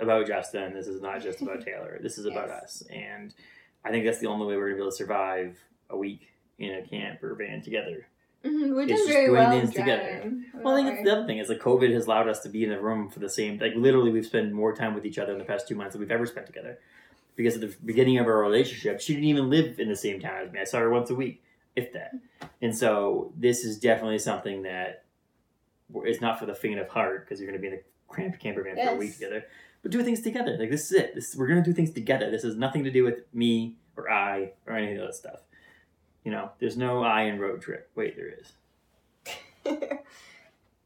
about 0.00 0.26
Justin. 0.26 0.74
This 0.74 0.86
is 0.86 1.00
not 1.00 1.22
just 1.22 1.40
about 1.42 1.60
Taylor. 1.64 1.98
This 2.02 2.18
is 2.18 2.26
about 2.26 2.50
us, 2.50 2.82
and 2.90 3.34
I 3.84 3.90
think 3.90 4.04
that's 4.04 4.18
the 4.18 4.26
only 4.26 4.46
way 4.46 4.56
we're 4.56 4.68
gonna 4.68 4.76
be 4.76 4.82
able 4.82 4.90
to 4.90 4.96
survive 4.96 5.58
a 5.88 5.96
week 5.96 6.28
in 6.58 6.74
a 6.74 6.82
camp 6.86 7.22
or 7.22 7.34
van 7.34 7.62
together. 7.62 8.06
mm 8.44 8.74
we're 8.74 8.86
doing 8.86 8.88
just 8.88 9.08
very 9.08 9.26
doing 9.26 9.38
well. 9.38 9.50
things 9.50 9.74
together. 9.74 10.32
Well, 10.54 10.74
I 10.74 10.82
think 10.82 10.88
that's 10.88 11.04
the 11.04 11.12
other 11.16 11.26
thing 11.26 11.38
is 11.38 11.48
like 11.48 11.58
COVID 11.58 11.92
has 11.92 12.06
allowed 12.06 12.28
us 12.28 12.40
to 12.40 12.48
be 12.48 12.64
in 12.64 12.72
a 12.72 12.80
room 12.80 13.08
for 13.08 13.18
the 13.18 13.28
same 13.28 13.58
like 13.58 13.74
literally 13.74 14.10
we've 14.10 14.26
spent 14.26 14.52
more 14.52 14.74
time 14.74 14.94
with 14.94 15.04
each 15.04 15.18
other 15.18 15.32
in 15.32 15.38
the 15.38 15.44
past 15.44 15.66
two 15.66 15.74
months 15.74 15.92
than 15.94 16.00
we've 16.00 16.10
ever 16.10 16.26
spent 16.26 16.46
together. 16.46 16.78
Because 17.36 17.54
at 17.54 17.60
the 17.62 17.74
beginning 17.84 18.18
of 18.18 18.26
our 18.26 18.38
relationship, 18.38 19.00
she 19.00 19.14
didn't 19.14 19.28
even 19.28 19.48
live 19.48 19.78
in 19.80 19.88
the 19.88 19.96
same 19.96 20.20
town 20.20 20.42
as 20.44 20.52
me. 20.52 20.60
I 20.60 20.64
saw 20.64 20.78
her 20.78 20.90
once 20.90 21.08
a 21.08 21.14
week, 21.14 21.42
if 21.74 21.92
that. 21.94 22.12
And 22.60 22.76
so 22.76 23.32
this 23.36 23.64
is 23.64 23.78
definitely 23.78 24.18
something 24.18 24.62
that 24.62 25.04
is 26.04 26.20
not 26.20 26.38
for 26.38 26.44
the 26.46 26.54
faint 26.54 26.78
of 26.78 26.88
heart 26.88 27.24
because 27.24 27.40
you're 27.40 27.50
going 27.50 27.60
to 27.60 27.62
be 27.62 27.74
in 27.74 27.80
a 27.80 27.82
cramped 28.08 28.40
camper 28.40 28.62
van 28.62 28.76
for 28.76 28.94
a 28.94 28.96
week 28.96 29.14
together. 29.14 29.44
But 29.82 29.90
do 29.90 30.02
things 30.02 30.20
together. 30.20 30.56
Like 30.58 30.70
this 30.70 30.86
is 30.90 30.92
it. 30.92 31.14
This 31.14 31.34
we're 31.36 31.48
gonna 31.48 31.62
do 31.62 31.72
things 31.72 31.90
together. 31.90 32.30
This 32.30 32.42
has 32.42 32.56
nothing 32.56 32.84
to 32.84 32.90
do 32.90 33.04
with 33.04 33.22
me 33.32 33.76
or 33.96 34.10
I 34.10 34.52
or 34.66 34.74
any 34.76 34.94
of 34.94 35.00
that 35.00 35.14
stuff. 35.14 35.40
You 36.24 36.32
know, 36.32 36.50
there's 36.58 36.76
no 36.76 37.02
I 37.02 37.22
in 37.22 37.38
road 37.38 37.62
trip. 37.62 37.90
Wait, 37.94 38.16
there 38.16 38.28
is. 38.28 38.52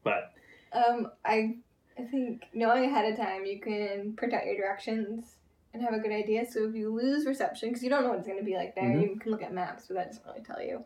But 0.03 0.33
um, 0.71 1.09
I 1.25 1.57
I 1.97 2.03
think 2.03 2.43
knowing 2.53 2.85
ahead 2.85 3.11
of 3.11 3.17
time, 3.17 3.45
you 3.45 3.59
can 3.59 4.13
print 4.15 4.33
out 4.33 4.45
your 4.45 4.55
directions 4.55 5.25
and 5.73 5.81
have 5.81 5.93
a 5.93 5.99
good 5.99 6.11
idea. 6.11 6.45
So 6.49 6.67
if 6.69 6.75
you 6.75 6.93
lose 6.93 7.25
reception, 7.25 7.69
because 7.69 7.83
you 7.83 7.89
don't 7.89 8.03
know 8.03 8.09
what 8.09 8.19
it's 8.19 8.27
going 8.27 8.39
to 8.39 8.45
be 8.45 8.55
like 8.55 8.75
there, 8.75 8.83
Mhm. 8.83 9.01
you 9.01 9.15
can 9.19 9.31
look 9.31 9.41
at 9.41 9.51
maps, 9.53 9.85
but 9.87 9.95
that 9.95 10.07
doesn't 10.09 10.25
really 10.25 10.41
tell 10.41 10.61
you. 10.61 10.83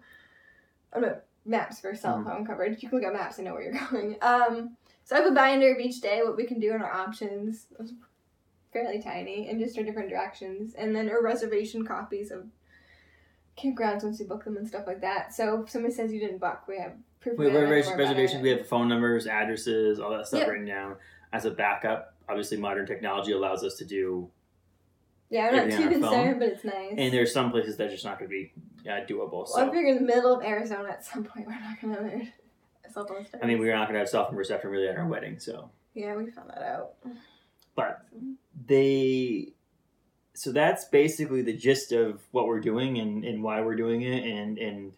Oh 0.94 1.00
no, 1.02 1.18
maps 1.46 1.82
for 1.82 1.94
cell 1.96 2.24
phone 2.24 2.46
coverage. 2.46 2.82
You 2.82 2.90
can 2.90 3.00
look 3.00 3.08
at 3.08 3.14
maps 3.14 3.38
and 3.40 3.46
know 3.48 3.54
where 3.54 3.64
you're 3.64 3.74
going. 3.92 4.16
Um, 4.22 4.78
so 5.10 5.16
I 5.16 5.22
have 5.22 5.32
a 5.32 5.34
binder 5.34 5.74
of 5.74 5.80
each 5.80 6.02
day, 6.02 6.22
what 6.24 6.38
we 6.38 6.46
can 6.46 6.60
do 6.60 6.72
and 6.72 6.84
our 6.84 6.94
options. 6.94 7.66
Fairly 8.72 9.02
tiny, 9.02 9.50
and 9.50 9.60
just 9.60 9.76
our 9.76 9.84
different 9.84 10.08
directions, 10.08 10.76
and 10.76 10.96
then 10.96 11.10
our 11.10 11.24
reservation 11.24 11.84
copies 11.84 12.30
of 12.30 12.46
campgrounds 13.58 14.04
once 14.04 14.20
you 14.20 14.28
book 14.28 14.44
them 14.44 14.56
and 14.56 14.68
stuff 14.68 14.84
like 14.86 15.02
that. 15.02 15.34
So 15.34 15.64
if 15.64 15.72
somebody 15.72 15.96
says 15.96 16.14
you 16.14 16.20
didn't 16.20 16.38
book, 16.38 16.68
we 16.68 16.78
have 16.78 16.92
proof. 17.22 17.40
we 17.40 17.46
have 17.46 17.56
of 17.56 17.62
it, 17.62 17.64
and 17.64 17.72
reservation, 17.72 17.90
we're 17.90 17.96
about 17.96 18.10
reservations. 18.10 18.44
We 18.44 18.50
have 18.50 18.68
phone 18.68 18.88
numbers, 18.88 19.26
addresses, 19.26 20.00
all 20.00 20.12
that 20.12 20.28
stuff 20.28 20.42
Yep. 20.42 20.50
written 20.50 20.68
down 20.68 20.98
as 21.34 21.46
a 21.46 21.50
backup. 21.50 22.14
Obviously, 22.30 22.58
modern 22.58 22.86
technology 22.86 23.32
allows 23.32 23.64
us 23.64 23.78
to 23.78 23.86
do, 23.86 24.30
Yeah, 25.32 25.48
I'm 25.48 25.56
not 25.70 25.76
too 25.76 25.90
concerned, 25.90 26.40
but 26.40 26.50
it's 26.50 26.64
nice. 26.64 26.94
and 27.00 27.12
there's 27.12 27.34
some 27.34 27.50
places 27.50 27.78
that 27.78 27.88
are 27.88 27.90
just 27.90 28.06
not 28.06 28.20
going 28.20 28.30
to 28.30 28.32
be 28.32 28.54
uh, 28.88 29.08
doable. 29.08 29.32
Well, 29.32 29.46
So 29.48 29.68
I 29.68 29.74
figure 29.74 29.90
in 29.90 29.96
the 29.96 30.14
middle 30.14 30.36
of 30.38 30.44
Arizona 30.46 30.90
at 30.90 31.04
some 31.04 31.24
point 31.24 31.48
we're 31.48 31.60
not 31.60 31.82
gonna 31.82 32.08
have 32.12 32.28
a 32.90 32.94
cell 32.94 33.06
phone 33.06 33.26
service. 33.26 33.40
I 33.42 33.46
mean, 33.46 33.60
we're 33.60 33.74
not 33.74 33.88
going 33.88 33.94
to 33.94 34.00
have 34.00 34.10
cell 34.10 34.28
phone 34.28 34.36
reception 34.36 34.70
really 34.70 34.88
at 34.88 34.98
our 34.98 35.08
wedding. 35.08 35.40
So 35.40 35.70
yeah, 35.94 36.16
we 36.16 36.30
found 36.32 36.50
that 36.50 36.62
out. 36.62 36.94
But 37.76 38.06
they 38.66 39.54
so 40.40 40.54
that's 40.54 40.86
basically 40.86 41.42
the 41.42 41.52
gist 41.52 41.92
of 41.92 42.22
what 42.32 42.48
we're 42.48 42.62
doing 42.62 42.98
and, 43.00 43.26
and 43.26 43.44
why 43.44 43.62
we're 43.62 43.76
doing 43.76 44.04
it 44.04 44.24
and 44.24 44.58
and 44.58 44.94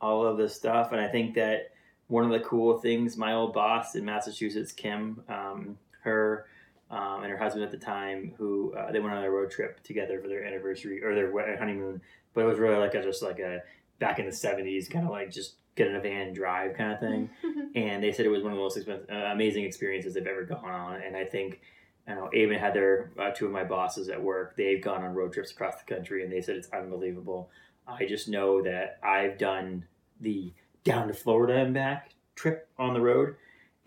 all 0.00 0.26
of 0.26 0.36
this 0.36 0.54
stuff 0.54 0.92
and 0.92 1.00
i 1.00 1.06
think 1.06 1.34
that 1.34 1.72
one 2.08 2.24
of 2.24 2.30
the 2.30 2.40
cool 2.40 2.78
things 2.78 3.16
my 3.16 3.32
old 3.32 3.52
boss 3.52 3.94
in 3.94 4.04
massachusetts 4.04 4.72
kim 4.72 5.22
um, 5.28 5.78
her 6.02 6.46
um, 6.90 7.22
and 7.22 7.30
her 7.30 7.38
husband 7.38 7.64
at 7.64 7.70
the 7.70 7.78
time 7.78 8.34
who 8.36 8.74
uh, 8.74 8.90
they 8.90 9.00
went 9.00 9.14
on 9.14 9.22
a 9.22 9.30
road 9.30 9.50
trip 9.50 9.82
together 9.84 10.20
for 10.20 10.28
their 10.28 10.44
anniversary 10.44 11.02
or 11.02 11.14
their 11.14 11.56
honeymoon 11.56 12.00
but 12.34 12.42
it 12.42 12.46
was 12.46 12.58
really 12.58 12.76
like 12.76 12.94
a 12.94 13.02
just 13.02 13.22
like 13.22 13.38
a 13.38 13.60
back 13.98 14.18
in 14.18 14.26
the 14.26 14.32
70s 14.32 14.90
kind 14.90 15.04
of 15.04 15.12
like 15.12 15.30
just 15.30 15.54
get 15.76 15.88
in 15.88 15.96
a 15.96 16.00
van 16.00 16.28
and 16.28 16.36
drive 16.36 16.76
kind 16.76 16.92
of 16.92 17.00
thing 17.00 17.28
and 17.74 18.02
they 18.02 18.12
said 18.12 18.24
it 18.24 18.28
was 18.28 18.42
one 18.42 18.52
of 18.52 18.56
the 18.58 18.62
most 18.62 18.76
expensive, 18.76 19.08
uh, 19.10 19.30
amazing 19.32 19.64
experiences 19.64 20.14
they've 20.14 20.26
ever 20.26 20.44
gone 20.44 20.64
on. 20.64 21.02
And 21.02 21.16
I 21.16 21.24
think, 21.24 21.60
I 22.06 22.14
know, 22.14 22.30
Abe 22.32 22.50
and 22.50 22.60
Heather, 22.60 23.10
uh, 23.18 23.30
two 23.30 23.46
of 23.46 23.52
my 23.52 23.64
bosses 23.64 24.08
at 24.08 24.22
work, 24.22 24.56
they've 24.56 24.80
gone 24.82 25.02
on 25.02 25.14
road 25.14 25.32
trips 25.32 25.50
across 25.50 25.74
the 25.82 25.92
country, 25.94 26.22
and 26.22 26.32
they 26.32 26.40
said 26.40 26.54
it's 26.56 26.68
unbelievable. 26.72 27.50
I 27.88 28.06
just 28.06 28.28
know 28.28 28.62
that 28.62 28.98
I've 29.02 29.36
done 29.38 29.84
the 30.20 30.52
down 30.84 31.08
to 31.08 31.14
Florida 31.14 31.56
and 31.56 31.74
back 31.74 32.10
trip 32.36 32.68
on 32.78 32.94
the 32.94 33.00
road, 33.00 33.34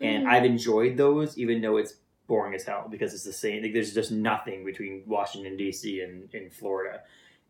and 0.00 0.24
Mhm. 0.26 0.28
I've 0.30 0.44
enjoyed 0.44 0.96
those, 0.96 1.38
even 1.38 1.60
though 1.62 1.76
it's 1.78 1.94
boring 2.26 2.54
as 2.54 2.64
hell 2.64 2.86
because 2.90 3.14
it's 3.14 3.24
the 3.24 3.32
same. 3.32 3.62
Like, 3.62 3.72
there's 3.72 3.94
just 3.94 4.12
nothing 4.12 4.64
between 4.64 5.04
Washington 5.06 5.56
D.C. 5.56 6.02
and, 6.02 6.28
and 6.34 6.52
Florida, 6.52 7.02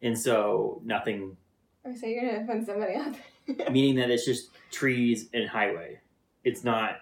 and 0.02 0.16
so 0.16 0.80
nothing. 0.84 1.36
I 1.84 1.94
say 1.94 2.12
you're 2.14 2.24
gonna 2.30 2.44
offend 2.44 2.64
somebody 2.66 2.94
out 2.94 3.12
there. 3.12 3.22
Meaning 3.70 3.96
that 3.96 4.10
it's 4.10 4.24
just 4.24 4.50
trees 4.70 5.28
and 5.32 5.48
highway. 5.48 6.00
It's 6.44 6.64
not. 6.64 6.98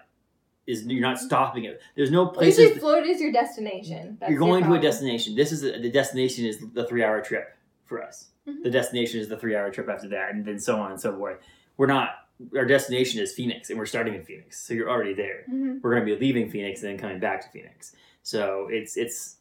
Is 0.65 0.85
you're 0.85 1.01
not 1.01 1.17
stopping 1.17 1.63
it. 1.63 1.79
There's 1.95 2.11
no 2.11 2.27
places. 2.27 2.59
usually 2.59 2.79
Florida 2.79 3.07
is 3.09 3.21
your 3.21 3.31
destination. 3.31 4.17
That's 4.19 4.29
you're 4.31 4.39
your 4.41 4.49
going 4.49 4.63
to 4.65 4.73
a 4.73 4.79
destination. 4.81 5.33
This 5.35 5.53
is 5.53 5.63
a, 5.63 5.79
the 5.79 5.89
destination 5.89 6.45
is 6.45 6.57
the 6.73 6.85
three 6.85 7.03
hour 7.03 7.21
trip 7.21 7.55
for 7.85 8.03
us. 8.03 8.27
Mhm. 8.47 8.63
The 8.63 8.69
destination 8.69 9.21
is 9.21 9.29
the 9.29 9.37
three 9.37 9.55
hour 9.55 9.71
trip 9.71 9.87
after 9.87 10.09
that, 10.09 10.33
and 10.33 10.43
then 10.45 10.59
so 10.59 10.75
on 10.77 10.91
and 10.91 10.99
so 10.99 11.15
forth. 11.17 11.37
We're 11.77 11.87
not. 11.87 12.09
Our 12.55 12.65
destination 12.65 13.21
is 13.21 13.33
Phoenix, 13.33 13.69
and 13.69 13.79
we're 13.79 13.85
starting 13.85 14.13
in 14.13 14.23
Phoenix, 14.23 14.59
so 14.59 14.73
you're 14.73 14.89
already 14.89 15.13
there. 15.13 15.45
Mhm. 15.49 15.81
We're 15.81 15.95
going 15.95 16.05
to 16.05 16.13
be 16.15 16.19
leaving 16.19 16.51
Phoenix 16.51 16.83
and 16.83 16.91
then 16.91 16.97
coming 16.99 17.19
back 17.19 17.41
to 17.43 17.49
Phoenix. 17.49 17.95
So 18.23 18.67
it's 18.69 18.97
it's 18.97 19.37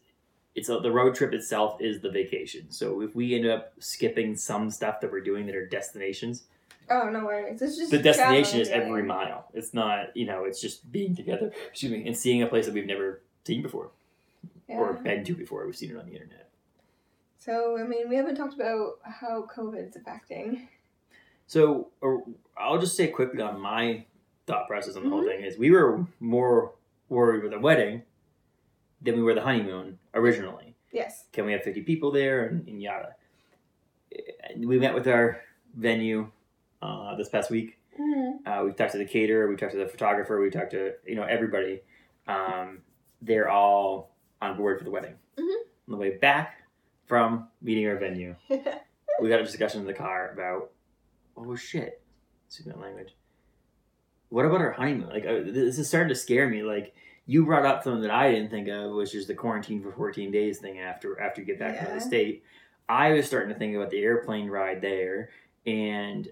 it's 0.55 0.69
a, 0.69 0.79
the 0.79 0.93
road 0.93 1.15
trip 1.17 1.33
itself 1.35 1.81
is 1.81 2.01
the 2.01 2.11
vacation. 2.11 2.71
So 2.71 3.03
if 3.03 3.15
we 3.17 3.35
end 3.35 3.47
up 3.47 3.73
skipping 3.81 4.37
some 4.37 4.71
stuff 4.71 5.01
that 5.01 5.11
we're 5.11 5.21
doing 5.21 5.45
that 5.47 5.57
are 5.57 5.67
destinations, 5.67 6.45
Oh 6.91 7.09
no 7.11 7.25
worries. 7.25 7.61
It's 7.63 7.77
just 7.77 7.91
the 7.91 7.99
destination 7.99 8.61
is 8.61 8.69
every 8.69 9.03
mile. 9.03 9.47
It's 9.55 9.75
not 9.75 10.17
you 10.17 10.27
know 10.27 10.45
it's 10.45 10.61
just 10.61 10.91
being 10.93 11.15
together. 11.17 11.53
Excuse 11.71 11.93
me, 11.93 12.07
and 12.07 12.17
seeing 12.17 12.43
a 12.43 12.47
place 12.47 12.67
that 12.67 12.75
we've 12.75 12.87
never 12.87 13.23
seen 13.45 13.63
before 13.63 13.91
Yeah. 14.69 14.77
or 14.77 14.93
been 14.95 15.25
to 15.25 15.35
before. 15.35 15.67
We've 15.67 15.77
seen 15.77 15.91
it 15.91 15.97
on 15.97 16.07
the 16.07 16.13
internet. 16.13 16.49
So 17.39 17.79
I 17.79 17.85
mean, 17.85 18.09
we 18.09 18.17
haven't 18.17 18.37
talked 18.37 18.55
about 18.55 18.95
how 19.05 19.47
COVID's 19.55 19.97
affecting. 19.97 20.69
So, 21.49 21.89
or 22.01 22.25
I'll 22.59 22.79
just 22.81 22.97
say 22.97 23.07
quickly 23.09 23.41
on 23.41 23.61
my 23.61 24.05
thought 24.47 24.67
process 24.67 24.97
on 24.97 25.05
the 25.05 25.11
whole 25.11 25.23
Mhm. 25.23 25.29
thing 25.29 25.45
is 25.45 25.57
we 25.59 25.71
were 25.71 26.05
more 26.19 26.73
worried 27.09 27.43
with 27.43 27.53
the 27.53 27.59
wedding 27.61 28.03
than 29.01 29.15
we 29.17 29.23
were 29.23 29.35
the 29.35 29.43
honeymoon 29.43 29.99
originally. 30.15 30.75
Yes. 30.93 31.27
Can 31.33 31.47
we 31.47 31.53
have 31.53 31.63
50 31.63 31.83
people 31.83 32.11
there 32.11 32.47
and, 32.47 32.67
and 32.67 32.83
yada. 32.83 33.15
We 34.57 34.79
met 34.79 34.95
with 34.95 35.07
our 35.07 35.43
venue 35.75 36.31
uh, 36.87 37.17
this 37.17 37.29
past 37.29 37.51
week. 37.51 37.79
Mm-hmm. 37.99 38.47
Uh, 38.47 38.65
we 38.65 38.73
talked 38.73 38.93
to 38.93 38.99
the 38.99 39.05
caterer, 39.05 39.49
we've 39.49 39.59
talked 39.59 39.73
to 39.73 39.79
the 39.79 39.89
photographer, 39.89 40.41
we 40.41 40.51
talked 40.51 40.73
to 40.73 40.93
you 41.07 41.15
know 41.15 41.25
everybody. 41.25 41.81
Um, 42.29 42.79
they're 43.23 43.49
all 43.49 44.15
on 44.43 44.57
board 44.57 44.79
for 44.79 44.85
the 44.85 44.91
wedding. 44.91 45.15
Mhm. 45.39 45.57
On 45.89 45.93
the 45.93 45.97
way 45.97 46.17
back 46.19 46.63
from 47.07 47.49
meeting 47.63 47.87
our 47.87 47.97
venue, 47.97 48.35
we 48.49 49.29
got 49.29 49.41
a 49.41 49.45
discussion 49.45 49.81
in 49.81 49.87
the 49.87 49.95
car 49.95 50.31
about 50.33 50.71
oh 51.37 51.57
shit, 51.57 52.03
my 52.67 52.75
language. 52.81 53.15
What 54.29 54.45
about 54.45 54.61
our 54.61 54.73
honeymoon? 54.73 55.09
Like 55.09 55.25
uh, 55.25 55.41
this 55.45 55.79
is 55.79 55.89
starting 55.89 56.09
to 56.09 56.15
scare 56.15 56.49
me. 56.49 56.63
Like 56.63 56.95
you 57.27 57.45
brought 57.45 57.65
up 57.65 57.83
something 57.83 58.03
that 58.03 58.11
I 58.11 58.31
didn't 58.31 58.51
think 58.51 58.69
of, 58.69 58.93
which 58.93 59.15
is 59.15 59.27
the 59.27 59.35
quarantine 59.35 59.83
for 59.83 59.93
14 59.93 60.31
days 60.31 60.59
thing 60.59 60.81
after 60.81 61.21
after 61.21 61.41
you 61.41 61.47
get 61.47 61.59
back 61.59 61.83
from 61.83 61.95
the 61.95 62.01
state. 62.01 62.45
I 62.89 63.13
was 63.13 63.27
starting 63.27 63.53
to 63.53 63.59
think 63.59 63.75
about 63.75 63.91
the 63.91 64.01
airplane 64.01 64.49
ride 64.49 64.81
there, 64.81 65.31
and 65.67 66.29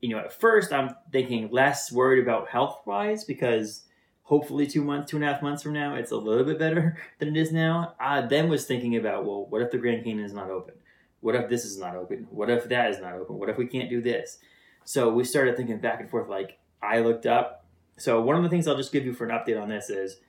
you 0.00 0.10
know, 0.10 0.18
at 0.18 0.32
first 0.32 0.72
I'm 0.72 0.94
thinking 1.12 1.50
less 1.50 1.92
worried 1.92 2.22
about 2.22 2.48
health 2.48 2.80
wise 2.86 3.24
because 3.24 3.84
hopefully 4.22 4.66
two 4.66 4.84
months, 4.84 5.10
two 5.10 5.16
and 5.16 5.24
a 5.24 5.32
half 5.32 5.42
months 5.42 5.62
from 5.62 5.72
now, 5.72 5.94
it's 5.94 6.12
a 6.12 6.16
little 6.16 6.44
bit 6.44 6.58
better 6.58 6.96
than 7.18 7.28
it 7.28 7.36
is 7.36 7.52
now. 7.52 7.94
I 7.98 8.22
then 8.22 8.48
was 8.48 8.64
thinking 8.64 8.96
about, 8.96 9.24
well, 9.24 9.46
what 9.46 9.62
if 9.62 9.70
the 9.70 9.78
Grand 9.78 10.04
Canyon 10.04 10.24
is 10.24 10.32
not 10.32 10.50
open? 10.50 10.74
What 11.20 11.34
if 11.34 11.48
this 11.48 11.64
is 11.64 11.78
not 11.78 11.96
open? 11.96 12.26
What 12.30 12.48
if 12.48 12.68
that 12.68 12.90
is 12.90 13.00
not 13.00 13.14
open? 13.14 13.38
What 13.38 13.50
if 13.50 13.58
we 13.58 13.66
can't 13.66 13.90
do 13.90 14.00
this? 14.00 14.38
So 14.84 15.12
we 15.12 15.24
started 15.24 15.56
thinking 15.56 15.78
back 15.78 16.00
and 16.00 16.08
forth. 16.08 16.28
Like 16.28 16.58
I 16.82 17.00
looked 17.00 17.26
up. 17.26 17.66
So 17.98 18.20
one 18.22 18.36
of 18.36 18.42
the 18.42 18.48
things 18.48 18.66
I'll 18.66 18.76
just 18.76 18.92
give 18.92 19.04
you 19.04 19.12
for 19.12 19.28
an 19.28 19.36
update 19.36 19.60
on 19.60 19.68
this 19.68 19.90
is 19.90 20.20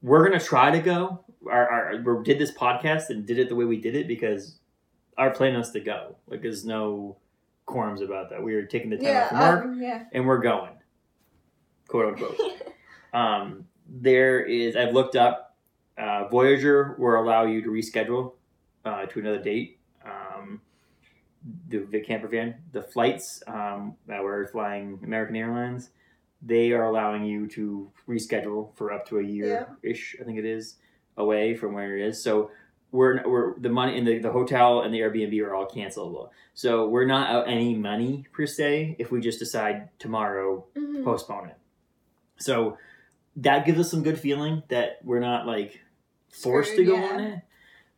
we're 0.00 0.24
gonna 0.24 0.40
try 0.40 0.70
to 0.70 0.80
go. 0.80 1.24
Our, 1.50 1.68
our 1.68 1.96
we 1.96 2.24
did 2.24 2.38
this 2.38 2.52
podcast 2.52 3.10
and 3.10 3.26
did 3.26 3.38
it 3.38 3.48
the 3.48 3.54
way 3.54 3.64
we 3.64 3.80
did 3.80 3.94
it 3.94 4.08
because 4.08 4.58
our 5.18 5.30
plan 5.30 5.56
was 5.56 5.70
to 5.72 5.80
go. 5.80 6.16
Like 6.26 6.42
there's 6.42 6.64
no 6.64 7.18
quorums 7.66 8.02
about 8.02 8.30
that. 8.30 8.42
We 8.42 8.54
were 8.54 8.64
taking 8.64 8.90
the 8.90 8.96
time 8.96 9.06
yeah. 9.06 9.24
off 9.24 9.30
from 9.30 9.40
work 9.40 9.64
Um, 9.64 9.82
yeah. 9.82 10.04
and 10.12 10.26
we're 10.26 10.38
going, 10.38 10.72
quote 11.88 12.06
unquote. 12.06 12.38
um, 13.12 13.66
there 13.88 14.40
is 14.40 14.76
I've 14.76 14.94
looked 14.94 15.16
up. 15.16 15.56
Uh, 15.98 16.26
Voyager 16.28 16.96
will 16.98 17.20
allow 17.20 17.44
you 17.44 17.62
to 17.62 17.68
reschedule 17.68 18.32
uh, 18.84 19.06
to 19.06 19.20
another 19.20 19.42
date. 19.42 19.78
Um, 20.04 20.60
the, 21.68 21.78
the 21.78 22.00
camper 22.00 22.28
van, 22.28 22.54
the 22.72 22.82
flights 22.82 23.42
um, 23.46 23.96
that 24.06 24.22
we're 24.22 24.46
flying 24.48 25.00
American 25.02 25.36
Airlines, 25.36 25.90
they 26.40 26.72
are 26.72 26.84
allowing 26.84 27.24
you 27.24 27.46
to 27.48 27.90
reschedule 28.08 28.74
for 28.76 28.92
up 28.92 29.06
to 29.08 29.18
a 29.18 29.22
year 29.22 29.68
ish. 29.82 30.16
I 30.20 30.24
think 30.24 30.38
it 30.38 30.44
is 30.44 30.76
away 31.16 31.54
from 31.54 31.74
where 31.74 31.96
it 31.96 32.06
is. 32.06 32.22
So 32.22 32.50
we're 32.92 33.26
we're 33.28 33.58
the 33.58 33.68
money 33.70 33.96
in 33.98 34.04
the, 34.04 34.18
the 34.18 34.30
hotel 34.30 34.82
and 34.82 34.94
the 34.94 35.00
Airbnb 35.00 35.40
are 35.42 35.54
all 35.54 35.66
cancelable. 35.66 36.28
So 36.54 36.86
we're 36.88 37.06
not 37.06 37.30
out 37.30 37.48
any 37.48 37.74
money 37.74 38.26
per 38.32 38.46
se 38.46 38.96
if 38.98 39.10
we 39.10 39.20
just 39.20 39.38
decide 39.38 39.88
tomorrow 39.98 40.64
Mhm. 40.76 41.02
postpone 41.02 41.48
it. 41.48 41.56
So 42.36 42.76
that 43.36 43.64
gives 43.66 43.78
us 43.80 43.90
some 43.90 44.02
good 44.02 44.18
feeling 44.20 44.62
that 44.68 44.98
we're 45.02 45.20
not 45.20 45.46
like 45.46 45.80
forced 46.30 46.76
to 46.76 46.84
go 46.84 46.94
yeah. 46.96 47.02
on 47.14 47.20
it. 47.20 47.42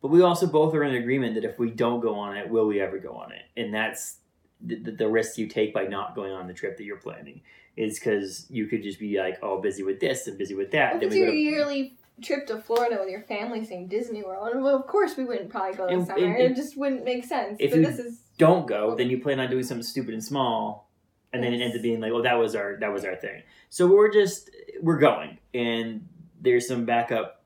But 0.01 0.09
we 0.09 0.21
also 0.21 0.47
both 0.47 0.73
are 0.73 0.83
in 0.83 0.95
agreement 0.95 1.35
that 1.35 1.43
if 1.43 1.59
we 1.59 1.71
don't 1.71 1.99
go 1.99 2.15
on 2.15 2.37
it, 2.37 2.49
will 2.49 2.67
we 2.67 2.79
ever 2.79 2.97
go 2.99 3.15
on 3.15 3.31
it? 3.33 3.41
And 3.57 3.73
that's 3.73 4.17
the, 4.61 4.75
the, 4.75 4.91
the 4.91 5.07
risk 5.09 5.37
you 5.37 5.47
take 5.47 5.73
by 5.73 5.85
not 5.85 6.15
going 6.15 6.31
on 6.31 6.47
the 6.47 6.53
trip 6.53 6.77
that 6.77 6.83
you're 6.83 6.97
planning 6.97 7.41
is 7.75 7.99
because 7.99 8.45
you 8.49 8.67
could 8.67 8.83
just 8.83 8.99
be 8.99 9.17
like, 9.17 9.37
oh, 9.41 9.59
busy 9.59 9.83
with 9.83 9.99
this 9.99 10.27
and 10.27 10.37
busy 10.37 10.55
with 10.55 10.71
that. 10.71 10.95
If 10.95 11.01
Then 11.01 11.09
we 11.09 11.15
go 11.17 11.23
your 11.23 11.31
to- 11.31 11.37
yearly 11.37 11.93
trip 12.21 12.47
to 12.47 12.59
Florida 12.61 12.97
with 12.99 13.09
your 13.09 13.21
family 13.21 13.63
seeing 13.65 13.87
Disney 13.87 14.23
World, 14.23 14.47
and 14.53 14.63
well, 14.63 14.75
of 14.75 14.87
course 14.87 15.17
we 15.17 15.25
wouldn't 15.25 15.49
probably 15.49 15.75
go 15.75 15.85
this 15.87 15.93
And- 15.97 16.07
summer. 16.07 16.25
and- 16.25 16.41
it 16.41 16.55
just 16.55 16.77
wouldn't 16.77 17.03
make 17.03 17.25
sense. 17.25 17.57
If 17.59 17.71
but 17.71 17.79
you 17.79 17.85
this 17.85 17.99
is 17.99 18.19
don't 18.37 18.67
go, 18.67 18.95
then 18.95 19.09
you 19.09 19.21
plan 19.21 19.39
on 19.39 19.49
doing 19.49 19.63
something 19.63 19.83
stupid 19.83 20.13
and 20.13 20.23
small, 20.23 20.89
and 21.33 21.43
then 21.43 21.53
it 21.53 21.61
ends 21.61 21.75
up 21.75 21.81
being 21.81 21.99
like, 22.01 22.11
well, 22.13 22.23
that 22.23 22.35
was 22.39 22.55
our 22.55 22.77
that 22.77 22.91
was 22.91 23.03
our 23.05 23.15
thing." 23.15 23.43
So 23.69 23.87
we're 23.87 24.11
just 24.11 24.49
we're 24.81 24.97
going, 24.99 25.37
and 25.53 26.07
there's 26.41 26.67
some 26.67 26.85
backup 26.85 27.43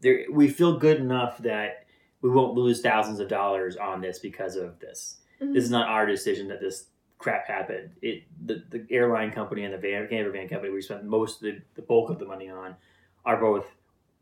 there 0.00 0.24
we 0.30 0.48
feel 0.48 0.78
good 0.78 0.98
enough 0.98 1.38
that 1.38 1.84
we 2.22 2.30
won't 2.30 2.54
lose 2.54 2.80
thousands 2.80 3.20
of 3.20 3.28
dollars 3.28 3.76
on 3.76 4.00
this 4.00 4.18
because 4.18 4.56
of 4.56 4.78
this. 4.80 5.18
Mhm. 5.40 5.54
This 5.54 5.64
is 5.64 5.70
not 5.70 5.88
our 5.88 6.06
decision 6.06 6.48
that 6.48 6.60
this 6.60 6.88
crap 7.18 7.46
happened. 7.46 7.90
It 8.02 8.24
the, 8.44 8.62
the 8.70 8.86
airline 8.90 9.30
company 9.32 9.64
and 9.64 9.72
the 9.72 9.78
van 9.78 10.06
camper 10.08 10.30
van 10.30 10.48
company 10.48 10.72
we 10.72 10.82
spent 10.82 11.04
most 11.04 11.36
of 11.36 11.42
the, 11.42 11.62
the 11.74 11.82
bulk 11.82 12.10
of 12.10 12.18
the 12.18 12.26
money 12.26 12.48
on 12.50 12.76
are 13.24 13.40
both 13.40 13.74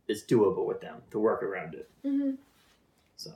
it's 0.08 0.22
doable 0.22 0.66
with 0.66 0.80
them 0.80 1.02
to 1.10 1.18
work 1.18 1.42
around 1.42 1.74
it. 1.74 1.88
Mhm. 2.04 2.36
So 3.16 3.30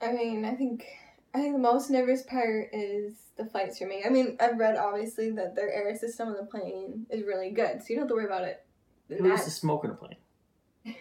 I 0.00 0.12
mean, 0.12 0.44
I 0.44 0.54
think 0.54 0.86
I 1.32 1.38
think 1.40 1.54
the 1.54 1.58
most 1.58 1.90
nervous 1.90 2.22
part 2.22 2.68
is 2.72 3.14
the 3.36 3.44
flights 3.44 3.78
for 3.78 3.86
me. 3.86 4.02
I 4.04 4.08
mean, 4.08 4.36
I've 4.40 4.58
read 4.58 4.76
obviously 4.76 5.30
that 5.32 5.56
their 5.56 5.72
air 5.72 5.96
system 5.96 6.28
on 6.28 6.34
the 6.36 6.44
plane 6.46 7.06
is 7.10 7.24
really 7.24 7.50
good, 7.50 7.80
so 7.82 7.86
you 7.88 7.96
don't 7.96 8.02
have 8.04 8.08
to 8.08 8.14
worry 8.14 8.26
about 8.26 8.44
it. 8.44 8.64
in 9.10 9.18
who 9.18 9.28
used 9.28 9.42
that 9.42 9.44
to 9.46 9.50
smoke 9.50 9.84
in 9.84 9.90
a 9.90 9.94
plane? 9.94 10.16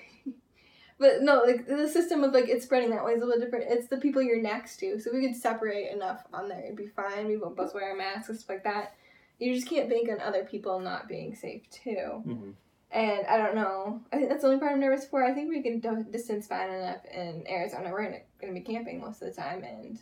But 1.00 1.22
no, 1.22 1.42
like 1.44 1.66
the 1.68 1.90
system 1.90 2.24
of 2.24 2.34
like 2.34 2.48
it's 2.48 2.64
spreading 2.66 2.92
that 2.92 3.04
way 3.04 3.14
is 3.14 3.22
a 3.22 3.26
little 3.26 3.42
different. 3.42 3.66
It's 3.68 3.88
the 3.88 3.98
people 3.98 4.22
you're 4.22 4.42
next 4.42 4.78
to, 4.78 5.00
so 5.00 5.12
we 5.12 5.26
could 5.26 5.36
separate 5.36 5.92
enough 5.92 6.24
on 6.34 6.48
there. 6.48 6.62
It'd 6.64 6.78
be 6.78 6.88
fine. 6.88 7.28
We 7.28 7.36
both 7.36 7.56
both 7.58 7.74
wear 7.74 7.96
masks 7.96 8.30
and 8.30 8.38
stuff 8.38 8.50
like 8.50 8.64
that. 8.64 8.94
You 9.40 9.54
just 9.54 9.68
can't 9.68 9.90
bank 9.90 10.08
on 10.10 10.22
other 10.22 10.46
people 10.46 10.80
not 10.80 11.08
being 11.10 11.36
safe 11.36 11.70
too. 11.70 12.24
Mm-hmm. 12.26 12.52
And 12.94 13.26
I 13.26 13.38
don't 13.38 13.56
know. 13.56 14.02
I 14.12 14.18
think 14.18 14.30
that's 14.30 14.44
the 14.44 14.48
only 14.50 14.60
part 14.60 14.72
I'm 14.72 14.80
nervous 14.80 15.06
for. 15.06 15.24
I 15.24 15.34
think 15.34 15.50
we 15.50 15.64
can 15.64 15.80
distance 16.12 16.46
fine 16.46 16.70
enough 16.70 17.04
in 17.12 17.44
Arizona. 17.50 17.90
We're 17.92 18.04
gonna, 18.04 18.20
gonna 18.40 18.54
be 18.54 18.62
camping 18.62 19.02
most 19.02 19.22
of 19.24 19.34
the 19.36 19.42
time, 19.42 19.64
and 19.64 20.00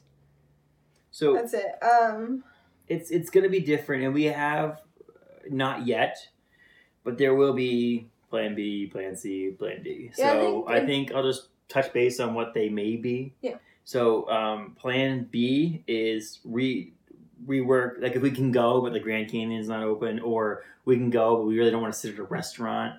So 1.12 1.34
that's 1.34 1.54
it. 1.54 1.82
Um, 1.82 2.44
it's 2.90 3.10
it's 3.10 3.30
going 3.30 3.46
to 3.46 3.50
be 3.50 3.62
different, 3.62 4.04
and 4.04 4.14
we 4.14 4.26
have 4.26 4.82
uh, 5.10 5.14
not 5.50 5.88
yet, 5.88 6.18
but 7.06 7.18
there 7.18 7.34
will 7.34 7.54
be 7.54 8.10
Plan 8.30 8.56
B, 8.56 8.88
Plan 8.88 9.16
C, 9.16 9.52
Plan 9.58 9.84
D. 9.84 10.12
Yeah, 10.18 10.26
I 10.26 10.34
So 10.34 10.42
think- 10.66 10.70
I 10.70 10.86
think 10.86 11.12
I'll 11.14 11.24
just 11.24 11.48
touch 11.70 11.94
base 11.94 12.20
on 12.20 12.34
what 12.34 12.54
they 12.54 12.68
may 12.68 12.98
be. 12.98 13.34
Yeah. 13.42 13.56
So 13.86 14.30
um, 14.30 14.76
Plan 14.78 15.30
B 15.32 15.84
is 15.88 16.40
re 16.44 16.92
rework 17.46 18.02
like 18.02 18.16
if 18.16 18.22
we 18.22 18.32
can 18.32 18.52
go 18.52 18.82
but 18.82 18.94
the 18.94 19.00
Grand 19.00 19.30
Canyon 19.30 19.60
is 19.60 19.68
not 19.68 19.84
open, 19.84 20.20
or 20.20 20.64
we 20.86 20.96
can 20.96 21.10
go 21.10 21.38
but 21.38 21.46
we 21.46 21.58
really 21.58 21.72
don't 21.72 21.82
want 21.82 21.94
to 21.94 22.00
sit 22.00 22.14
at 22.14 22.20
a 22.20 22.24
restaurant, 22.24 22.96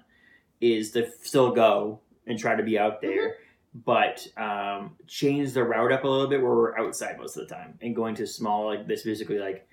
is 0.61 0.91
to 0.93 1.11
still 1.23 1.53
go 1.53 2.01
and 2.27 2.39
try 2.39 2.55
to 2.55 2.63
be 2.63 2.79
out 2.79 3.01
there. 3.01 3.37
But 3.75 4.27
um, 4.37 4.97
change 5.07 5.53
the 5.53 5.65
route 5.65 5.93
up 5.93 6.05
a 6.05 6.09
little 6.09 6.27
bit 6.27 6.43
where 6.43 6.53
we're 6.53 6.79
outside 6.79 7.19
most 7.19 7.37
of 7.39 7.49
the 7.49 7.55
time 7.55 7.79
and 7.81 7.97
going 7.97 8.15
to 8.17 8.27
small 8.27 8.67
like 8.67 8.87
this 8.87 9.03
basically 9.03 9.39
like 9.39 9.67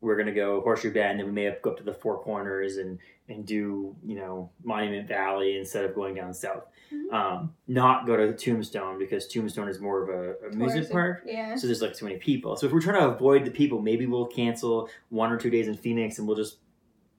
we're 0.00 0.16
gonna 0.16 0.32
go 0.34 0.60
Horseshoe 0.60 0.92
Bend, 0.92 1.20
and 1.20 1.28
we 1.28 1.34
may 1.34 1.44
have 1.44 1.54
to 1.56 1.60
go 1.62 1.70
up 1.70 1.78
to 1.78 1.82
the 1.84 1.94
Four 1.94 2.18
Corners 2.22 2.76
and 2.76 2.98
and 3.28 3.44
do 3.46 3.96
you 4.04 4.14
know 4.16 4.50
Monument 4.62 5.08
Valley 5.08 5.56
instead 5.58 5.84
of 5.84 5.94
going 5.94 6.14
down 6.14 6.32
south. 6.34 6.64
Mhm. 6.92 7.12
Um, 7.12 7.54
not 7.66 8.06
go 8.06 8.16
to 8.16 8.32
Tombstone 8.32 8.98
because 8.98 9.26
Tombstone 9.26 9.68
is 9.68 9.80
more 9.80 10.02
of 10.02 10.08
a, 10.08 10.46
a 10.46 10.50
music 10.50 10.74
tourism. 10.74 10.92
park, 10.92 11.22
Yeah. 11.26 11.56
so 11.56 11.66
there's 11.66 11.82
like 11.82 11.94
too 11.94 12.04
many 12.04 12.18
people. 12.18 12.54
So 12.56 12.66
if 12.66 12.72
we're 12.72 12.80
trying 12.80 13.00
to 13.00 13.08
avoid 13.08 13.44
the 13.44 13.50
people, 13.50 13.82
maybe 13.82 14.06
we'll 14.06 14.26
cancel 14.26 14.88
one 15.08 15.32
or 15.32 15.36
two 15.38 15.50
days 15.50 15.66
in 15.66 15.74
Phoenix, 15.74 16.18
and 16.18 16.28
we'll 16.28 16.36
just 16.36 16.58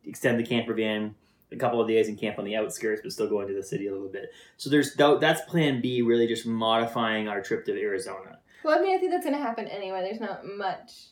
extend 0.06 0.40
the 0.40 0.44
camper 0.46 0.74
van 0.74 1.14
a 1.52 1.56
couple 1.58 1.82
of 1.82 1.88
days 1.88 2.08
and 2.08 2.18
camp 2.18 2.40
on 2.40 2.46
the 2.46 2.56
outskirts, 2.56 3.02
but 3.02 3.12
still 3.12 3.28
go 3.28 3.42
into 3.42 3.54
the 3.54 3.64
city 3.64 3.88
a 3.88 3.92
little 3.92 4.08
bit. 4.08 4.32
So 4.58 4.70
there's 4.70 4.96
tha- 4.96 5.18
that's 5.20 5.42
Plan 5.42 5.82
B, 5.82 6.02
really 6.02 6.28
just 6.28 6.46
modifying 6.46 7.28
our 7.28 7.42
trip 7.42 7.66
to 7.66 7.78
Arizona. 7.82 8.40
Well, 8.64 8.78
I 8.80 8.82
mean, 8.82 8.96
I 8.96 9.00
think 9.00 9.12
that's 9.12 9.26
gonna 9.26 9.38
happen 9.38 9.68
anyway. 9.68 10.02
There's 10.02 10.20
not 10.22 10.46
much. 10.46 11.08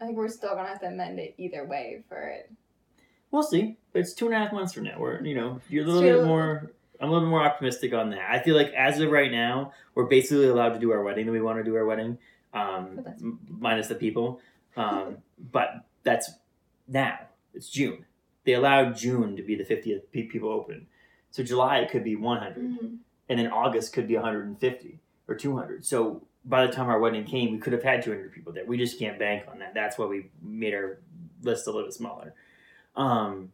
I 0.00 0.04
think 0.06 0.16
we're 0.16 0.28
still 0.28 0.54
gonna 0.54 0.68
have 0.68 0.80
to 0.80 0.86
amend 0.88 1.18
it 1.18 1.34
either 1.38 1.64
way 1.64 2.02
for 2.08 2.18
it. 2.22 2.50
We'll 3.30 3.42
see. 3.42 3.76
But 3.92 4.00
it's 4.00 4.12
two 4.12 4.26
and 4.26 4.34
a 4.34 4.38
half 4.38 4.52
months 4.52 4.72
from 4.72 4.84
now. 4.84 4.98
We're 4.98 5.20
you 5.22 5.34
know 5.34 5.60
you're 5.68 5.84
a 5.84 5.86
little 5.86 6.02
bit 6.02 6.24
more. 6.26 6.70
I'm 7.00 7.08
a 7.08 7.12
little 7.12 7.26
bit 7.26 7.30
more 7.30 7.42
optimistic 7.42 7.92
on 7.92 8.10
that. 8.10 8.30
I 8.30 8.38
feel 8.42 8.56
like 8.56 8.72
as 8.72 8.98
of 9.00 9.10
right 9.10 9.30
now, 9.30 9.72
we're 9.94 10.04
basically 10.06 10.48
allowed 10.48 10.70
to 10.74 10.78
do 10.78 10.92
our 10.92 11.02
wedding 11.02 11.26
that 11.26 11.32
we 11.32 11.42
want 11.42 11.58
to 11.58 11.64
do 11.64 11.76
our 11.76 11.84
wedding, 11.84 12.16
um, 12.54 13.04
m- 13.06 13.38
minus 13.50 13.88
the 13.88 13.94
people. 13.94 14.40
Um, 14.76 15.18
but 15.52 15.84
that's 16.04 16.30
now. 16.88 17.18
It's 17.52 17.68
June. 17.68 18.04
They 18.44 18.52
allowed 18.54 18.96
June 18.96 19.36
to 19.36 19.42
be 19.42 19.56
the 19.56 19.64
50th 19.64 20.02
people 20.12 20.50
open. 20.50 20.86
So 21.30 21.42
July 21.42 21.78
it 21.78 21.90
could 21.90 22.04
be 22.04 22.16
100, 22.16 22.56
Mhm. 22.56 22.98
and 23.28 23.38
then 23.38 23.48
August 23.48 23.92
could 23.92 24.06
be 24.08 24.14
150 24.14 24.98
or 25.28 25.34
200. 25.34 25.84
So 25.84 26.22
by 26.46 26.66
the 26.66 26.72
time 26.72 26.88
our 26.88 26.98
wedding 27.00 27.24
came, 27.24 27.52
we 27.52 27.58
could 27.58 27.72
have 27.72 27.82
had 27.82 28.02
200 28.02 28.32
people 28.32 28.52
there. 28.52 28.64
We 28.64 28.78
just 28.78 28.98
can't 28.98 29.18
bank 29.18 29.44
on 29.50 29.58
that. 29.58 29.74
That's 29.74 29.98
why 29.98 30.06
we 30.06 30.30
made 30.40 30.74
our 30.74 31.00
list 31.42 31.66
a 31.66 31.70
little 31.70 31.86
bit 31.86 31.92
smaller. 31.92 32.34
Um, 32.94 33.52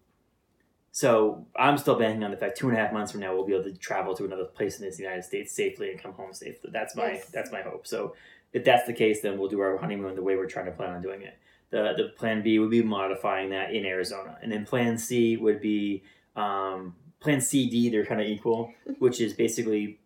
so 0.92 1.46
I'm 1.56 1.78
still 1.78 1.98
banking 1.98 2.22
on 2.22 2.30
the 2.30 2.36
fact 2.36 2.58
two 2.58 2.68
and 2.68 2.76
a 2.76 2.80
half 2.80 2.92
months 2.92 3.12
from 3.12 3.22
now 3.22 3.34
we'll 3.34 3.46
be 3.46 3.54
able 3.54 3.64
to 3.64 3.72
travel 3.72 4.14
to 4.14 4.24
another 4.26 4.44
place 4.44 4.78
in 4.78 4.88
the 4.88 4.94
United 4.96 5.24
States 5.24 5.50
safely 5.52 5.90
and 5.90 6.00
come 6.00 6.12
home 6.12 6.34
safely. 6.34 6.70
That's 6.70 6.94
my 6.94 7.12
Yes. 7.12 7.26
that's 7.30 7.50
my 7.50 7.62
hope. 7.62 7.86
So 7.86 8.14
if 8.52 8.62
that's 8.64 8.86
the 8.86 8.92
case, 8.92 9.22
then 9.22 9.38
we'll 9.38 9.48
do 9.48 9.60
our 9.60 9.78
honeymoon 9.78 10.14
the 10.14 10.22
way 10.22 10.36
we're 10.36 10.46
trying 10.46 10.66
to 10.66 10.72
plan 10.72 10.90
on 10.90 11.00
doing 11.00 11.22
it. 11.22 11.38
The 11.70 11.94
the 11.96 12.10
plan 12.18 12.42
B 12.42 12.58
would 12.58 12.70
be 12.70 12.82
modifying 12.82 13.48
that 13.50 13.72
in 13.74 13.86
Arizona, 13.86 14.38
and 14.42 14.52
then 14.52 14.66
plan 14.66 14.98
C 14.98 15.38
would 15.38 15.62
be 15.62 16.02
um, 16.36 16.94
plan 17.20 17.40
C 17.40 17.70
D. 17.70 17.88
They're 17.88 18.04
kind 18.04 18.20
of 18.20 18.26
equal, 18.26 18.70
which 18.98 19.18
is 19.22 19.32
basically 19.32 19.98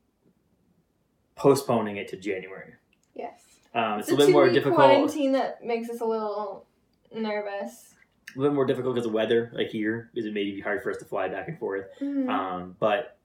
postponing 1.36 1.96
it 1.98 2.08
to 2.08 2.16
January. 2.16 2.72
Yes. 3.14 3.40
Um, 3.74 3.98
it's 4.00 4.08
It's 4.08 4.12
a 4.12 4.14
little 4.16 4.26
bit 4.26 4.32
more 4.32 4.48
difficult. 4.50 4.76
quarantine 4.76 5.32
that 5.32 5.62
makes 5.64 5.88
us 5.90 6.00
a 6.00 6.04
little 6.04 6.66
nervous. 7.14 7.94
A 8.34 8.38
little 8.40 8.54
more 8.54 8.64
difficult 8.66 8.94
because 8.94 9.06
of 9.06 9.12
weather, 9.12 9.50
like 9.54 9.68
here, 9.68 10.10
because 10.12 10.26
it 10.26 10.34
may 10.34 10.44
be 10.44 10.60
hard 10.60 10.82
for 10.82 10.90
us 10.90 10.96
to 10.98 11.04
fly 11.04 11.28
back 11.28 11.48
and 11.48 11.58
forth. 11.58 11.86
Mhm. 12.00 12.28
Um, 12.28 12.76
but 12.80 13.16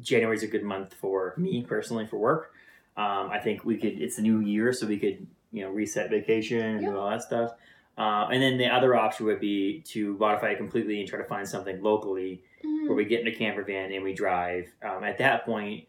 January 0.00 0.36
is 0.36 0.42
a 0.42 0.46
good 0.48 0.62
month 0.62 0.94
for 0.94 1.34
me 1.36 1.64
personally 1.66 2.06
for 2.06 2.18
work. 2.18 2.52
Um, 2.96 3.30
I 3.30 3.38
think 3.38 3.64
we 3.64 3.76
could. 3.78 4.00
It's 4.00 4.18
a 4.18 4.22
new 4.22 4.40
year, 4.40 4.72
so 4.72 4.86
we 4.86 4.98
could 4.98 5.26
you 5.52 5.62
know 5.62 5.70
reset 5.70 6.10
vacation 6.10 6.60
and 6.60 6.82
Yep. 6.82 6.90
do 6.92 6.98
all 6.98 7.10
that 7.10 7.22
stuff. 7.22 7.52
Uh, 7.98 8.26
and 8.32 8.42
then 8.42 8.56
the 8.56 8.66
other 8.66 8.94
option 8.94 9.26
would 9.26 9.40
be 9.40 9.80
to 9.82 10.14
modify 10.18 10.50
it 10.50 10.56
completely 10.56 10.98
and 11.00 11.08
try 11.08 11.18
to 11.18 11.24
find 11.26 11.46
something 11.46 11.82
locally 11.82 12.42
Mhm. 12.64 12.86
where 12.88 12.96
we 12.96 13.04
get 13.04 13.20
in 13.20 13.26
a 13.28 13.32
camper 13.34 13.62
van 13.62 13.92
and 13.92 14.02
we 14.02 14.14
drive. 14.14 14.72
Um, 14.82 15.04
at 15.04 15.18
that 15.18 15.44
point, 15.44 15.86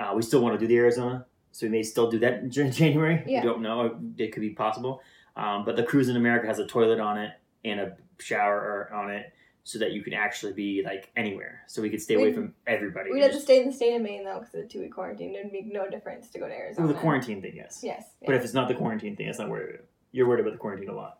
uh, 0.00 0.12
we 0.16 0.22
still 0.22 0.40
want 0.42 0.54
to 0.54 0.58
do 0.58 0.66
the 0.66 0.76
Arizona, 0.78 1.26
so 1.52 1.66
we 1.66 1.70
may 1.70 1.82
still 1.82 2.10
do 2.10 2.18
that 2.20 2.40
in 2.40 2.50
January. 2.72 3.22
Yeah. 3.26 3.40
We 3.42 3.46
don't 3.46 3.62
know; 3.62 3.98
it 4.16 4.32
could 4.32 4.40
be 4.40 4.50
possible. 4.50 5.02
Um, 5.36 5.64
but 5.64 5.76
the 5.76 5.84
Cruise 5.84 6.08
in 6.08 6.16
America 6.16 6.46
has 6.48 6.58
a 6.58 6.66
toilet 6.66 6.98
on 7.00 7.16
it 7.18 7.30
and 7.64 7.78
a 7.80 7.96
shower 8.18 8.90
on 8.92 9.10
it, 9.10 9.32
so 9.64 9.78
that 9.78 9.92
you 9.92 10.02
can 10.02 10.12
actually 10.14 10.52
be 10.54 10.82
like 10.84 11.10
anywhere. 11.16 11.62
So 11.68 11.80
we 11.82 11.88
could 11.90 12.02
stay 12.02 12.14
away 12.14 12.24
We'd- 12.24 12.34
from 12.34 12.54
everybody. 12.66 13.12
We'd 13.12 13.22
have 13.22 13.32
to 13.32 13.40
stay 13.40 13.60
in 13.60 13.66
the 13.68 13.72
state 13.72 13.94
of 13.94 14.02
Maine 14.02 14.24
though, 14.24 14.40
because 14.40 14.54
of 14.54 14.62
the 14.62 14.66
two 14.68 14.80
week 14.80 14.92
quarantine. 14.92 15.34
It'd 15.34 15.52
make 15.52 15.72
no 15.72 15.88
difference 15.88 16.28
to 16.30 16.38
go 16.40 16.48
to 16.48 16.54
Arizona. 16.54 16.88
the 16.88 16.94
quarantine 16.94 17.40
thing, 17.42 17.54
yes. 17.56 17.80
Yes. 17.82 18.04
But 18.26 18.34
if 18.34 18.42
it's 18.44 18.54
not 18.54 18.66
the 18.68 18.74
quarantine 18.74 19.14
thing, 19.16 19.28
it's 19.28 19.38
not 19.38 19.48
worried 19.48 19.74
about. 19.76 19.86
You're 20.12 20.26
worried 20.26 20.40
about 20.40 20.52
the 20.52 20.58
quarantine 20.58 20.88
a 20.88 20.94
lot. 20.94 21.19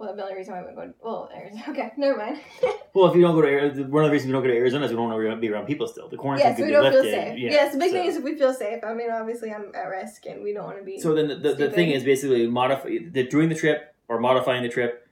Well, 0.00 0.16
the 0.16 0.22
only 0.22 0.34
reason 0.34 0.54
why 0.54 0.60
I 0.60 0.64
would 0.64 0.74
go. 0.74 0.94
Well, 1.02 1.30
Arizona. 1.34 1.62
Okay, 1.68 1.92
never 1.98 2.16
mind. 2.16 2.40
Well, 2.92 3.08
if 3.08 3.14
you 3.14 3.20
don't 3.20 3.36
go 3.36 3.42
to 3.42 3.46
Arizona, 3.46 3.88
one 3.88 4.02
of 4.02 4.08
the 4.08 4.12
reasons 4.12 4.26
we 4.28 4.32
don't 4.32 4.42
go 4.42 4.48
to 4.48 4.56
Arizona 4.56 4.84
is 4.84 4.90
we 4.90 4.96
don't 4.96 5.12
want 5.12 5.30
to 5.30 5.36
be 5.36 5.48
around 5.48 5.66
people 5.66 5.86
still. 5.86 6.08
The 6.08 6.16
quarantine 6.16 6.48
yes, 6.48 6.56
could 6.56 6.62
we 6.62 6.68
be 6.68 6.72
don't 6.72 6.82
lifted. 6.82 7.02
feel 7.02 7.12
safe. 7.12 7.38
Yeah, 7.38 7.50
yes, 7.50 7.72
the 7.72 7.78
big 7.78 7.92
thing 7.92 8.06
is 8.06 8.16
if 8.16 8.24
we 8.24 8.34
feel 8.34 8.52
safe. 8.52 8.82
I 8.82 8.94
mean, 8.94 9.10
obviously, 9.12 9.52
I'm 9.52 9.70
at 9.76 9.84
risk, 9.84 10.26
and 10.26 10.42
we 10.42 10.52
don't 10.52 10.64
want 10.64 10.78
to 10.78 10.84
be. 10.84 10.98
So 10.98 11.14
then 11.14 11.28
the, 11.28 11.36
the, 11.36 11.54
the 11.54 11.70
thing 11.70 11.90
is 11.90 12.02
basically 12.02 12.48
modify 12.48 12.88
the, 13.12 13.28
doing 13.28 13.48
the 13.48 13.54
trip 13.54 13.94
or 14.08 14.18
modifying 14.18 14.64
the 14.64 14.68
trip, 14.68 15.06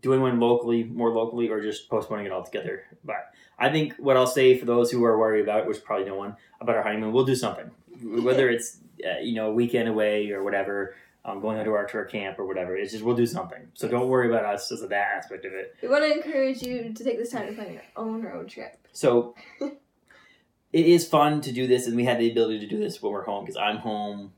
doing 0.00 0.22
one 0.22 0.40
locally, 0.40 0.84
more 0.84 1.10
locally, 1.10 1.50
or 1.50 1.60
just 1.60 1.90
postponing 1.90 2.24
it 2.24 2.32
altogether. 2.32 2.84
But 3.04 3.34
I 3.58 3.68
think 3.68 3.96
what 3.96 4.16
I'll 4.16 4.26
say 4.26 4.56
for 4.56 4.64
those 4.64 4.90
who 4.90 5.04
are 5.04 5.18
worried 5.18 5.42
about, 5.42 5.66
which 5.66 5.84
probably 5.84 6.06
no 6.06 6.14
one, 6.14 6.36
about 6.58 6.76
our 6.76 6.82
honeymoon, 6.82 7.12
we'll 7.12 7.26
do 7.26 7.34
something. 7.34 7.70
Whether 8.02 8.48
it's 8.48 8.78
uh, 9.06 9.18
you 9.18 9.34
know 9.34 9.50
a 9.50 9.52
weekend 9.52 9.88
away 9.90 10.30
or 10.30 10.42
whatever, 10.42 10.94
um, 11.24 11.40
going 11.40 11.58
out 11.58 11.64
to 11.64 11.72
our 11.72 11.86
tour 11.86 12.04
camp 12.04 12.38
or 12.38 12.46
whatever. 12.46 12.76
It's 12.76 12.92
just 12.92 13.04
we'll 13.04 13.16
do 13.16 13.26
something. 13.26 13.68
So 13.74 13.88
don't 13.88 14.08
worry 14.08 14.28
about 14.28 14.44
us 14.44 14.70
as 14.70 14.80
that 14.80 14.92
aspect 14.92 15.44
of 15.44 15.52
it. 15.52 15.74
we 15.82 15.88
want 15.88 16.04
to 16.04 16.12
encourage 16.12 16.62
you 16.62 16.92
to 16.92 17.04
take 17.04 17.18
this 17.18 17.30
time 17.30 17.46
to 17.48 17.52
plan 17.54 17.72
your 17.72 17.82
own 17.96 18.22
road 18.22 18.48
trip. 18.48 18.86
So 18.92 19.34
it 19.60 20.86
is 20.86 21.06
fun 21.06 21.40
to 21.42 21.52
do 21.52 21.66
this, 21.66 21.86
and 21.86 21.96
we 21.96 22.04
had 22.04 22.18
the 22.18 22.30
ability 22.30 22.60
to 22.60 22.66
do 22.66 22.78
this 22.78 23.00
when 23.02 23.12
we're 23.12 23.24
home 23.24 23.44
because 23.44 23.56
I'm 23.56 23.78
home 23.78 24.32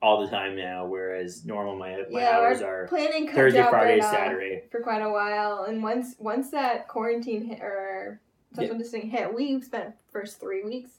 all 0.00 0.20
the 0.20 0.28
time 0.30 0.54
now, 0.54 0.86
whereas 0.86 1.44
normal 1.44 1.76
my 1.76 2.04
my 2.10 2.20
yeah, 2.20 2.36
hours 2.36 2.62
our 2.62 2.84
are 2.84 2.86
planning 2.86 3.28
Thursday, 3.28 3.66
Friday, 3.68 3.98
right 4.00 4.10
Saturday. 4.10 4.62
for 4.70 4.80
quite 4.80 5.02
a 5.02 5.10
while, 5.10 5.64
and 5.64 5.82
once 5.82 6.14
once 6.18 6.50
that 6.50 6.86
quarantine 6.86 7.46
hit 7.46 7.60
or 7.60 8.20
social 8.54 8.74
Yeah. 8.74 8.78
distancing 8.78 9.10
hit, 9.10 9.34
we 9.34 9.60
spent 9.60 9.94
first 10.12 10.38
three 10.38 10.62
weeks. 10.62 10.90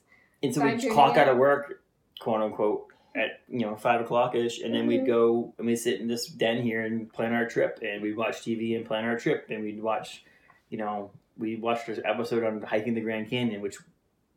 And 0.42 0.54
so 0.54 0.62
we'd 0.62 0.80
clock 0.92 1.16
out 1.16 1.28
of 1.28 1.38
work, 1.38 1.82
quote 2.20 2.42
unquote, 2.42 2.89
at 3.14 3.40
you 3.48 3.60
know 3.60 3.76
five 3.76 4.00
o'clock 4.00 4.34
ish, 4.34 4.60
and 4.60 4.72
then 4.74 4.86
we'd 4.86 5.02
Mhm. 5.02 5.06
go 5.06 5.54
and 5.58 5.66
we'd 5.66 5.76
sit 5.76 6.00
in 6.00 6.06
this 6.08 6.26
den 6.26 6.62
here 6.62 6.82
and 6.84 7.12
plan 7.12 7.32
our 7.32 7.46
trip, 7.46 7.80
and 7.82 8.02
we'd 8.02 8.16
watch 8.16 8.42
TV 8.42 8.74
and 8.76 8.84
plan 8.86 9.04
our 9.04 9.18
trip, 9.18 9.46
and 9.50 9.62
we'd 9.62 9.82
watch, 9.82 10.24
you 10.68 10.78
know, 10.78 11.10
we 11.38 11.56
watched 11.56 11.86
this 11.86 12.00
episode 12.04 12.44
on 12.44 12.62
hiking 12.62 12.94
the 12.94 13.00
Grand 13.00 13.28
Canyon, 13.28 13.60
which 13.62 13.76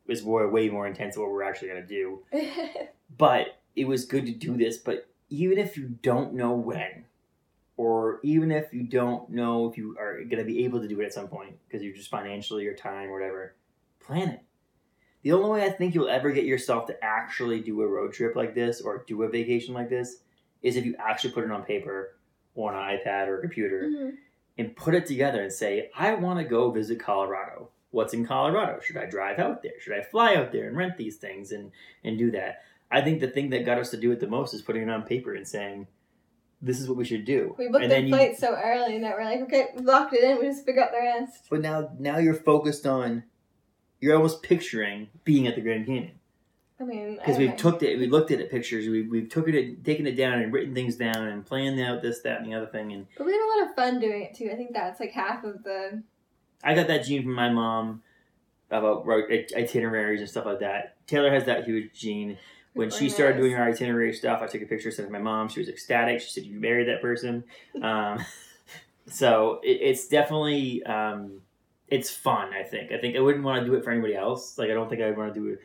was 0.06 0.22
way, 0.22 0.44
way 0.46 0.68
more 0.68 0.86
intense 0.86 1.14
than 1.14 1.22
what 1.24 1.32
we're 1.32 1.42
actually 1.44 1.68
gonna 1.68 1.86
do. 1.86 2.22
But 3.16 3.58
it 3.76 3.86
was 3.86 4.04
good 4.06 4.26
to 4.26 4.32
do 4.32 4.56
this. 4.56 4.76
But 4.76 5.06
even 5.30 5.56
if 5.58 5.76
you 5.76 5.88
don't 6.02 6.34
know 6.34 6.54
when, 6.54 7.04
or 7.76 8.18
even 8.24 8.50
if 8.50 8.72
you 8.74 8.82
don't 8.82 9.30
know 9.30 9.68
if 9.70 9.76
you 9.78 9.96
are 9.98 10.22
gonna 10.24 10.44
be 10.44 10.64
able 10.64 10.80
to 10.80 10.88
do 10.88 11.00
it 11.00 11.04
at 11.06 11.12
some 11.14 11.28
point 11.28 11.56
because 11.66 11.82
you're 11.82 11.94
just 11.94 12.10
financially 12.10 12.66
or 12.66 12.74
time 12.74 13.08
or 13.08 13.12
whatever, 13.12 13.54
plan 14.00 14.28
it 14.30 14.40
the 15.24 15.32
only 15.32 15.50
way 15.50 15.64
I 15.66 15.70
think 15.70 15.94
you'll 15.94 16.08
ever 16.08 16.30
get 16.30 16.44
yourself 16.44 16.86
to 16.86 17.04
actually 17.04 17.58
do 17.60 17.82
a 17.82 17.86
road 17.88 18.12
trip 18.12 18.36
like 18.36 18.54
this 18.54 18.80
or 18.80 19.04
do 19.08 19.24
a 19.24 19.28
vacation 19.28 19.74
like 19.74 19.88
this 19.90 20.18
is 20.62 20.76
if 20.76 20.84
you 20.86 20.94
actually 20.98 21.32
put 21.32 21.42
it 21.44 21.50
on 21.50 21.64
paper 21.64 22.14
or 22.54 22.72
on 22.72 22.78
an 22.78 22.96
iPad 22.98 23.26
or 23.26 23.38
a 23.38 23.40
computer 23.40 23.88
Mhm. 23.90 24.16
and 24.58 24.76
put 24.76 24.94
it 24.94 25.06
together 25.06 25.42
and 25.42 25.52
say, 25.52 25.90
I 25.96 26.14
want 26.14 26.38
to 26.38 26.44
go 26.44 26.70
visit 26.70 27.00
Colorado. 27.00 27.70
What's 27.90 28.14
in 28.14 28.24
Colorado? 28.26 28.80
Should 28.80 28.96
I 28.96 29.06
drive 29.06 29.38
out 29.40 29.62
there? 29.62 29.80
Should 29.80 29.94
I 29.94 30.02
fly 30.02 30.36
out 30.36 30.52
there 30.52 30.68
and 30.68 30.76
rent 30.76 30.96
these 30.96 31.16
things 31.16 31.50
and 31.52 31.72
and 32.04 32.16
do 32.18 32.30
that? 32.30 32.62
I 32.90 33.00
think 33.00 33.20
the 33.20 33.28
thing 33.28 33.50
that 33.50 33.64
got 33.66 33.78
us 33.78 33.90
to 33.90 33.96
do 33.96 34.12
it 34.12 34.20
the 34.20 34.26
most 34.28 34.54
is 34.54 34.62
putting 34.62 34.82
it 34.82 34.90
on 34.90 35.02
paper 35.02 35.34
and 35.34 35.46
saying, 35.48 35.86
this 36.62 36.80
is 36.80 36.88
what 36.88 36.96
we 36.96 37.04
should 37.04 37.24
do. 37.24 37.54
We 37.58 37.68
booked 37.68 37.82
the 37.82 37.88
then 37.88 38.06
you- 38.06 38.14
flight 38.14 38.36
so 38.38 38.54
early 38.54 38.98
that 39.00 39.16
we're 39.16 39.24
like, 39.24 39.40
okay, 39.42 39.66
we 39.76 39.82
locked 39.82 40.14
it 40.14 40.22
in. 40.24 40.38
We 40.38 40.46
just 40.46 40.64
figure 40.64 40.82
out 40.82 40.92
the 40.92 40.98
rest. 40.98 41.46
But 41.50 41.60
now 41.60 41.90
now 41.98 42.18
you're 42.18 42.34
focused 42.34 42.86
on 42.86 43.24
you're 44.04 44.16
almost 44.16 44.42
picturing 44.42 45.08
being 45.24 45.46
at 45.46 45.54
the 45.54 45.62
Grand 45.62 45.86
Canyon. 45.86 46.12
I 46.78 46.84
mean, 46.84 47.16
because 47.16 47.38
we've 47.38 47.56
took 47.56 47.82
it, 47.82 47.98
we 47.98 48.06
looked 48.06 48.30
at 48.32 48.40
it 48.40 48.50
pictures, 48.50 48.86
we 48.86 49.02
we've 49.02 49.30
took 49.30 49.48
it, 49.48 49.82
taken 49.82 50.06
it 50.06 50.14
down 50.14 50.40
and 50.40 50.52
written 50.52 50.74
things 50.74 50.96
down 50.96 51.28
and 51.28 51.46
planned 51.46 51.80
out 51.80 52.02
this, 52.02 52.20
that, 52.20 52.42
and 52.42 52.52
the 52.52 52.54
other 52.54 52.66
thing. 52.66 52.92
And 52.92 53.06
But 53.16 53.24
we 53.24 53.32
had 53.32 53.40
a 53.40 53.50
lot 53.60 53.70
of 53.70 53.74
fun 53.74 54.00
doing 54.00 54.22
it 54.22 54.34
too. 54.34 54.50
I 54.52 54.56
think 54.56 54.74
that's 54.74 55.00
like 55.00 55.12
half 55.12 55.42
of 55.44 55.62
the. 55.62 56.02
I 56.62 56.74
got 56.74 56.86
that 56.88 57.04
gene 57.04 57.22
from 57.22 57.32
my 57.32 57.48
mom 57.48 58.02
about 58.70 59.06
itineraries 59.56 60.20
and 60.20 60.28
stuff 60.28 60.44
like 60.44 60.60
that. 60.60 60.96
Taylor 61.06 61.30
has 61.30 61.46
that 61.46 61.64
huge 61.64 61.94
gene. 61.94 62.36
When 62.74 62.90
she 62.90 63.08
started 63.08 63.38
doing 63.38 63.52
her 63.52 63.62
itinerary 63.62 64.12
stuff, 64.12 64.42
I 64.42 64.48
took 64.48 64.60
a 64.60 64.66
picture, 64.66 64.90
sent 64.90 65.06
it 65.06 65.12
to 65.12 65.12
my 65.12 65.22
mom. 65.22 65.48
She 65.48 65.60
was 65.60 65.68
ecstatic. 65.70 66.20
She 66.20 66.30
said, 66.30 66.44
"You 66.44 66.60
married 66.60 66.88
that 66.88 67.00
person." 67.00 67.44
Um, 67.80 68.22
so 69.06 69.60
it, 69.62 69.78
it's 69.80 70.08
definitely 70.08 70.82
um, 70.82 71.40
it's 71.88 72.10
fun. 72.10 72.52
I 72.52 72.62
think. 72.62 72.92
I 72.92 72.98
think 72.98 73.16
I 73.16 73.20
wouldn't 73.20 73.44
want 73.44 73.60
to 73.64 73.66
do 73.70 73.74
it 73.76 73.84
for 73.84 73.90
anybody 73.90 74.14
else. 74.14 74.58
Like 74.58 74.70
I 74.70 74.74
don't 74.74 74.88
think 74.88 75.02
I 75.02 75.06
would 75.08 75.16
want 75.18 75.34
to 75.34 75.40
do 75.40 75.46
it. 75.48 75.60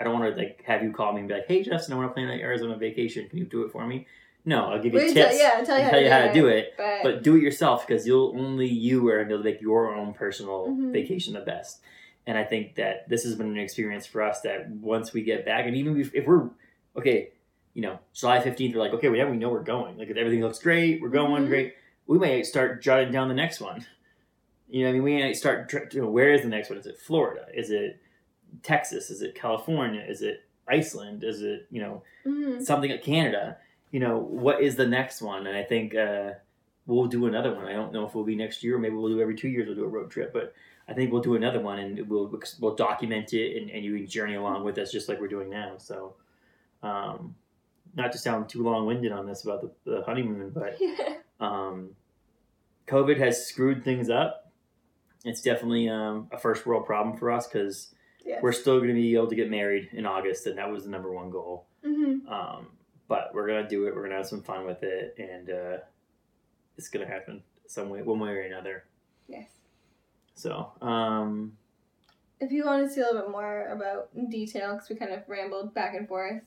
I 0.00 0.04
don't 0.04 0.18
want 0.18 0.32
to 0.32 0.40
like 0.40 0.62
have 0.64 0.82
you 0.82 0.92
call 0.92 1.12
me 1.12 1.20
and 1.20 1.28
be 1.28 1.34
like, 1.34 1.46
"Hey, 1.48 1.62
Justin, 1.62 1.94
I 1.94 1.96
want 1.98 2.10
to 2.10 2.14
plan 2.14 2.28
an 2.28 2.40
Arizona 2.40 2.76
vacation. 2.76 3.28
Can 3.28 3.38
you 3.38 3.44
do 3.44 3.62
it 3.64 3.72
for 3.72 3.86
me?" 3.86 4.06
No, 4.44 4.66
I'll 4.66 4.80
give 4.82 4.94
you 4.94 5.00
We 5.00 5.12
tips. 5.12 5.30
tell, 5.30 5.36
yeah, 5.38 5.54
I'll 5.58 5.66
tell 5.66 5.76
you 5.78 5.84
how, 5.84 5.90
tell 5.90 6.00
you 6.00 6.10
how 6.10 6.20
to 6.22 6.32
do 6.32 6.46
it. 6.46 6.72
But, 6.78 7.02
But 7.02 7.22
do 7.22 7.36
it 7.36 7.42
yourself 7.42 7.86
because 7.86 8.06
you'll 8.06 8.32
only 8.38 8.66
you 8.68 9.06
are 9.08 9.20
able 9.20 9.36
to 9.38 9.44
make 9.44 9.60
your 9.60 9.92
own 9.94 10.14
personal 10.14 10.68
Mhm. 10.68 10.92
vacation 10.92 11.34
the 11.34 11.40
best. 11.40 11.82
And 12.26 12.38
I 12.38 12.44
think 12.44 12.76
that 12.76 13.08
this 13.08 13.24
has 13.24 13.34
been 13.34 13.48
an 13.48 13.58
experience 13.58 14.06
for 14.06 14.22
us 14.22 14.40
that 14.42 14.70
once 14.70 15.12
we 15.12 15.22
get 15.22 15.44
back, 15.44 15.66
and 15.66 15.76
even 15.76 16.00
if, 16.00 16.14
if 16.14 16.24
we're 16.26 16.48
okay, 16.96 17.30
you 17.74 17.82
know, 17.82 17.98
July 18.14 18.40
fifteenth, 18.40 18.74
we're 18.74 18.80
like, 18.82 18.92
okay, 18.94 19.08
we 19.08 19.18
yeah, 19.18 19.28
we 19.28 19.36
know 19.36 19.50
we're 19.50 19.62
going. 19.62 19.98
Like 19.98 20.08
if 20.08 20.16
everything 20.16 20.40
looks 20.40 20.60
great, 20.60 21.02
we're 21.02 21.08
going 21.08 21.44
Mhm. 21.44 21.48
great. 21.48 21.74
We 22.06 22.18
might 22.18 22.46
start 22.46 22.80
jotting 22.80 23.10
down 23.12 23.28
the 23.28 23.34
next 23.34 23.60
one. 23.60 23.84
You 24.68 24.84
know, 24.84 24.90
I 24.90 24.92
mean, 24.92 25.02
we 25.02 25.34
start. 25.34 25.72
You 25.92 26.02
know, 26.02 26.08
where 26.10 26.32
is 26.32 26.42
the 26.42 26.48
next 26.48 26.68
one? 26.70 26.78
Is 26.78 26.86
it 26.86 26.98
Florida? 26.98 27.46
Is 27.54 27.70
it 27.70 28.00
Texas? 28.62 29.10
Is 29.10 29.22
it 29.22 29.34
California? 29.34 30.04
Is 30.06 30.22
it 30.22 30.44
Iceland? 30.68 31.24
Is 31.24 31.42
it 31.42 31.66
you 31.70 31.80
know 31.80 32.02
Mhm. 32.26 32.62
something 32.62 32.90
at 32.90 33.02
Canada. 33.02 33.56
You 33.90 34.00
know, 34.00 34.18
what 34.18 34.60
is 34.60 34.76
the 34.76 34.86
next 34.86 35.22
one? 35.22 35.46
And 35.46 35.56
I 35.56 35.62
think 35.62 35.94
uh, 35.94 36.32
we'll 36.86 37.06
do 37.06 37.26
another 37.26 37.54
one. 37.54 37.64
I 37.64 37.72
don't 37.72 37.92
know 37.92 38.04
if 38.04 38.10
it'll 38.10 38.24
be 38.24 38.36
next 38.36 38.62
year 38.62 38.76
or 38.76 38.78
maybe 38.78 38.94
we'll 38.96 39.08
do 39.08 39.20
every 39.22 39.34
two 39.36 39.48
years. 39.48 39.66
We'll 39.66 39.76
do 39.76 39.84
a 39.84 39.88
road 39.88 40.10
trip, 40.10 40.32
but 40.34 40.52
I 40.86 40.92
think 40.92 41.10
we'll 41.10 41.22
do 41.22 41.36
another 41.36 41.60
one 41.60 41.78
and 41.78 42.06
we'll 42.08 42.30
we'll 42.60 42.74
document 42.74 43.32
it 43.32 43.60
and, 43.60 43.70
and 43.70 43.82
you 43.82 43.96
can 43.96 44.06
journey 44.06 44.34
along 44.34 44.64
with 44.64 44.76
us 44.76 44.92
just 44.92 45.08
like 45.08 45.18
we're 45.20 45.28
doing 45.28 45.48
now. 45.48 45.78
So, 45.78 46.14
um, 46.82 47.34
not 47.94 48.12
to 48.12 48.18
sound 48.18 48.50
too 48.50 48.62
long 48.62 48.84
winded 48.86 49.12
on 49.12 49.26
this 49.26 49.44
about 49.44 49.62
the, 49.62 49.70
the 49.90 50.02
honeymoon, 50.02 50.50
but 50.50 50.78
um, 51.44 51.90
COVID 52.86 53.16
has 53.18 53.46
screwed 53.46 53.82
things 53.82 54.10
up. 54.10 54.47
It's 55.24 55.42
definitely 55.42 55.88
um, 55.88 56.28
a 56.32 56.38
first 56.38 56.64
world 56.66 56.86
problem 56.86 57.16
for 57.16 57.30
us 57.30 57.46
because 57.46 57.94
yes. 58.24 58.40
we're 58.42 58.52
still 58.52 58.78
going 58.78 58.88
to 58.88 58.94
be 58.94 59.14
able 59.14 59.28
to 59.28 59.34
get 59.34 59.50
married 59.50 59.88
in 59.92 60.06
August, 60.06 60.46
and 60.46 60.58
that 60.58 60.70
was 60.70 60.84
the 60.84 60.90
number 60.90 61.12
one 61.12 61.30
goal. 61.30 61.66
Mhm. 61.84 62.26
Um, 62.30 62.68
but 63.08 63.30
we're 63.32 63.46
gonna 63.46 63.68
do 63.68 63.86
it. 63.86 63.94
We're 63.94 64.02
gonna 64.02 64.16
have 64.16 64.26
some 64.26 64.42
fun 64.42 64.66
with 64.66 64.82
it, 64.82 65.14
and 65.18 65.50
uh, 65.50 65.78
it's 66.76 66.88
gonna 66.88 67.06
happen 67.06 67.42
some 67.66 67.88
way, 67.88 68.02
one 68.02 68.20
way 68.20 68.30
or 68.30 68.42
another. 68.42 68.84
Yes. 69.26 69.48
So, 70.34 70.72
um, 70.80 71.56
If 72.40 72.52
you 72.52 72.64
want 72.64 72.86
to 72.86 72.92
see 72.92 73.00
a 73.00 73.04
little 73.04 73.22
bit 73.22 73.30
more 73.30 73.66
about 73.68 74.10
detail, 74.30 74.74
because 74.74 74.88
we 74.88 74.96
kind 74.96 75.12
of 75.12 75.22
rambled 75.26 75.74
back 75.74 75.94
and 75.94 76.06
forth. 76.06 76.42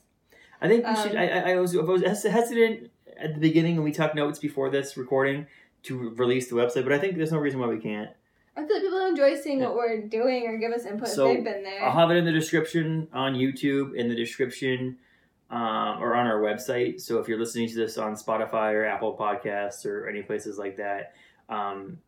I 0.60 0.68
think 0.68 0.86
we 0.86 0.94
should. 0.96 1.12
Um, 1.12 1.18
I, 1.18 1.28
I, 1.28 1.52
I 1.52 1.56
was, 1.56 1.76
I 1.76 1.80
was 1.80 2.02
hesitant 2.22 2.90
at 3.18 3.34
the 3.34 3.40
beginning, 3.40 3.74
and 3.74 3.84
we 3.84 3.92
took 3.92 4.14
notes 4.14 4.38
before 4.38 4.70
this 4.70 4.96
recording 4.96 5.46
to 5.82 6.10
release 6.10 6.48
the 6.48 6.54
website. 6.54 6.84
But 6.84 6.92
I 6.92 6.98
think 6.98 7.16
there's 7.16 7.32
no 7.32 7.38
reason 7.38 7.60
why 7.60 7.66
we 7.66 7.78
can't. 7.78 8.10
I 8.56 8.66
feel 8.66 8.76
like 8.76 8.82
people 8.82 9.06
enjoy 9.06 9.34
seeing 9.36 9.60
Yeah. 9.60 9.68
what 9.68 9.76
we're 9.76 10.02
doing 10.02 10.46
or 10.46 10.56
give 10.58 10.72
us 10.72 10.84
input 10.84 11.08
So, 11.08 11.28
if 11.30 11.36
they've 11.36 11.44
been 11.44 11.62
there. 11.62 11.82
I'll 11.84 11.92
have 11.92 12.10
it 12.10 12.16
in 12.16 12.24
the 12.24 12.32
description 12.32 13.08
on 13.12 13.34
YouTube, 13.34 13.94
in 13.94 14.08
the 14.08 14.14
description, 14.14 14.98
um, 15.50 16.02
or 16.02 16.14
on 16.14 16.26
our 16.26 16.40
website. 16.40 17.00
So 17.00 17.18
if 17.18 17.28
you're 17.28 17.38
listening 17.38 17.68
to 17.68 17.74
this 17.74 17.98
on 17.98 18.14
Spotify 18.14 18.72
or 18.74 18.84
Apple 18.84 19.16
Podcasts 19.16 19.86
or 19.86 20.08
any 20.08 20.22
places 20.22 20.58
like 20.58 20.76
that, 20.76 21.14
um, 21.48 21.98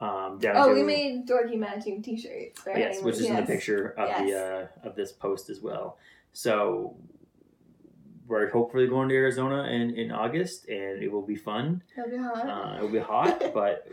Um, 0.00 0.38
down 0.38 0.56
Oh, 0.56 0.68
to, 0.68 0.74
we 0.74 0.82
made 0.84 1.26
dorky 1.26 1.58
matching 1.58 2.02
T-shirts. 2.02 2.60
For 2.62 2.70
yes, 2.78 3.02
which 3.02 3.16
is 3.16 3.26
in 3.26 3.36
the 3.36 3.42
picture 3.42 3.88
of 3.98 4.08
the 4.26 4.68
uh, 4.84 4.86
of 4.88 4.94
this 4.94 5.12
post 5.12 5.50
as 5.50 5.60
well. 5.60 5.98
So 6.32 6.96
we're 8.28 8.48
hopefully 8.50 8.86
going 8.86 9.08
to 9.08 9.14
Arizona 9.16 9.64
in, 9.64 9.90
in 9.96 10.12
August, 10.12 10.68
and 10.68 11.02
it 11.02 11.10
will 11.10 11.26
be 11.26 11.34
fun. 11.34 11.82
It'll 11.96 12.10
be 12.10 12.16
hot. 12.16 12.46
Uh, 12.48 12.76
it 12.78 12.82
will 12.82 12.90
be 12.90 12.98
hot, 13.00 13.52
but 13.52 13.88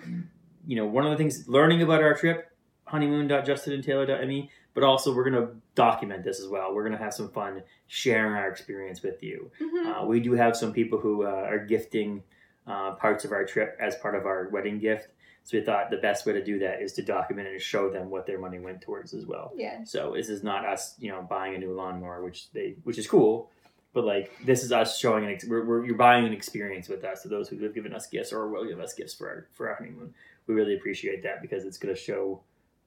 you 0.68 0.76
know, 0.76 0.86
one 0.86 1.06
of 1.06 1.12
the 1.12 1.18
things 1.18 1.50
learning 1.50 1.82
about 1.82 2.04
our 2.04 2.14
trip, 2.14 2.52
honeymoon.justinandtaylor.me, 2.86 4.52
but 4.76 4.84
also 4.84 5.16
we're 5.16 5.24
gonna 5.24 5.50
document 5.74 6.24
this 6.24 6.40
as 6.40 6.48
well. 6.48 6.76
We're 6.76 6.84
gonna 6.84 6.98
have 6.98 7.14
some 7.16 7.30
fun 7.30 7.64
sharing 7.88 8.34
our 8.34 8.48
experience 8.50 9.02
with 9.02 9.24
you. 9.24 9.50
Mhm. 9.60 10.04
Uh, 10.04 10.06
we 10.06 10.20
do 10.20 10.34
have 10.34 10.56
some 10.56 10.72
people 10.74 11.00
who 11.00 11.24
uh, 11.26 11.30
are 11.50 11.58
gifting 11.66 12.22
uh, 12.68 12.92
parts 12.96 13.26
of 13.26 13.32
our 13.32 13.46
trip 13.46 13.76
as 13.80 13.96
part 13.96 14.14
of 14.16 14.26
our 14.28 14.50
wedding 14.50 14.78
gift. 14.80 15.08
So 15.44 15.58
we 15.58 15.64
thought 15.64 15.92
the 15.92 15.98
best 15.98 16.26
way 16.26 16.34
to 16.34 16.44
do 16.44 16.58
that 16.60 16.82
is 16.82 16.94
to 16.94 17.04
document 17.04 17.48
and 17.48 17.62
show 17.62 17.90
them 17.92 18.10
what 18.10 18.26
their 18.26 18.40
money 18.40 18.58
went 18.58 18.82
towards 18.82 19.14
as 19.14 19.26
well. 19.28 19.52
yeah. 19.56 19.84
So 19.84 20.14
this 20.16 20.28
is 20.30 20.42
not 20.44 20.66
us, 20.66 20.96
you 21.00 21.12
know, 21.12 21.22
buying 21.22 21.54
a 21.54 21.60
new 21.60 21.72
lawnmower, 21.74 22.24
which 22.24 22.52
they, 22.52 22.76
which 22.84 22.98
is 22.98 23.06
cool, 23.08 23.52
but 23.94 24.04
like 24.06 24.32
this 24.44 24.64
is 24.64 24.72
us 24.72 24.98
showing 24.98 25.24
an, 25.24 25.30
ex- 25.30 25.46
we're, 25.48 25.64
we're, 25.64 25.86
you're 25.86 25.96
buying 25.96 26.26
an 26.26 26.34
experience 26.34 26.90
with 26.90 27.04
us. 27.04 27.22
So 27.22 27.30
those 27.30 27.48
who 27.48 27.60
have 27.64 27.76
given 27.76 27.94
us 27.94 28.08
gifts 28.08 28.34
or 28.34 28.50
will 28.50 28.66
give 28.66 28.80
us 28.80 28.96
gifts 28.96 29.14
for 29.14 29.28
our 29.30 29.48
for 29.54 29.70
our 29.70 29.76
honeymoon, 29.76 30.16
we 30.48 30.56
really 30.56 30.74
appreciate 30.76 31.22
that 31.22 31.44
because 31.44 31.64
it's 31.64 31.78
going 31.78 31.94
to 31.94 32.02
show 32.02 32.42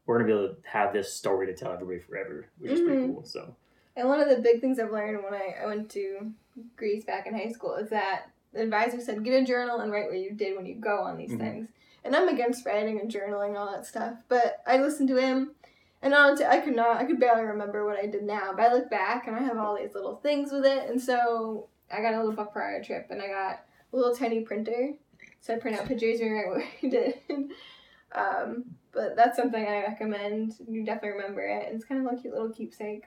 we're 0.08 0.18
to 0.18 0.24
be 0.24 0.32
able 0.32 0.48
to 0.48 0.56
have 0.64 0.92
this 0.92 1.12
story 1.12 1.46
to 1.46 1.54
tell 1.54 1.70
everybody 1.72 1.98
forever, 2.00 2.46
which 2.58 2.72
is 2.72 2.80
pretty 2.80 3.02
Mhm. 3.02 3.14
cool. 3.14 3.24
So 3.24 3.54
And 3.94 4.08
one 4.08 4.20
of 4.20 4.28
the 4.28 4.38
big 4.38 4.60
things 4.60 4.78
I've 4.78 4.90
learned 4.92 5.22
when 5.22 5.34
I, 5.34 5.56
I 5.62 5.66
went 5.66 5.90
to 5.90 6.32
Greece 6.76 7.04
back 7.04 7.26
in 7.26 7.34
high 7.34 7.50
school 7.50 7.74
is 7.74 7.90
that 7.90 8.30
the 8.52 8.62
advisor 8.62 9.00
said 9.00 9.22
get 9.24 9.42
a 9.42 9.44
journal 9.44 9.80
and 9.80 9.92
write 9.92 10.08
what 10.08 10.18
you 10.18 10.32
did 10.32 10.56
when 10.56 10.66
you 10.66 10.76
go 10.76 11.00
on 11.00 11.16
these 11.18 11.32
Mhm. 11.32 11.38
things. 11.40 11.68
And 12.04 12.16
I'm 12.16 12.28
against 12.28 12.64
writing 12.64 12.98
and 13.00 13.10
journaling 13.10 13.48
and 13.48 13.56
all 13.58 13.70
that 13.70 13.84
stuff, 13.86 14.14
but 14.28 14.62
I 14.66 14.78
listened 14.78 15.08
to 15.08 15.16
him, 15.16 15.54
and 16.00 16.14
honestly, 16.14 16.46
I 16.46 16.60
could 16.60 16.76
not, 16.76 16.96
I 16.96 17.04
could 17.04 17.18
barely 17.20 17.42
remember 17.42 17.84
what 17.84 17.98
I 17.98 18.06
did 18.06 18.22
now. 18.22 18.52
But 18.56 18.70
I 18.70 18.72
look 18.72 18.88
back 18.88 19.26
and 19.26 19.34
I 19.36 19.40
have 19.40 19.58
all 19.58 19.76
these 19.76 19.94
little 19.94 20.16
things 20.16 20.52
with 20.52 20.64
it, 20.64 20.88
and 20.88 20.98
so 21.02 21.66
I 21.92 22.00
got 22.00 22.14
a 22.14 22.18
little 22.18 22.32
book 22.32 22.52
for 22.52 22.62
our 22.62 22.80
trip, 22.82 23.08
and 23.10 23.20
I 23.20 23.26
got 23.26 23.64
a 23.92 23.96
little 23.96 24.14
tiny 24.14 24.40
printer, 24.42 24.94
so 25.40 25.54
I 25.54 25.58
print 25.58 25.76
out 25.76 25.86
pictures 25.88 26.20
and 26.20 26.32
write 26.32 26.48
what 26.48 26.64
we 26.82 26.88
did. 26.88 27.14
um, 28.12 28.64
but 28.92 29.16
that's 29.16 29.36
something 29.36 29.64
I 29.64 29.82
recommend. 29.82 30.54
You 30.68 30.84
definitely 30.84 31.10
remember 31.20 31.40
it. 31.42 31.68
It's 31.72 31.84
kind 31.84 32.06
of 32.06 32.12
a 32.12 32.16
cute 32.20 32.32
little 32.34 32.50
keepsake. 32.50 33.04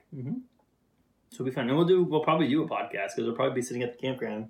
So 1.30 1.36
it'll 1.36 1.44
be 1.46 1.50
fun. 1.52 1.68
And 1.68 1.76
we'll 1.76 1.86
do, 1.86 2.02
we'll 2.04 2.20
probably 2.20 2.48
do 2.48 2.62
a 2.62 2.68
podcast 2.68 3.14
because 3.16 3.24
we'll 3.24 3.34
probably 3.34 3.54
be 3.54 3.62
sitting 3.62 3.82
at 3.82 3.92
the 3.92 3.98
campground. 3.98 4.48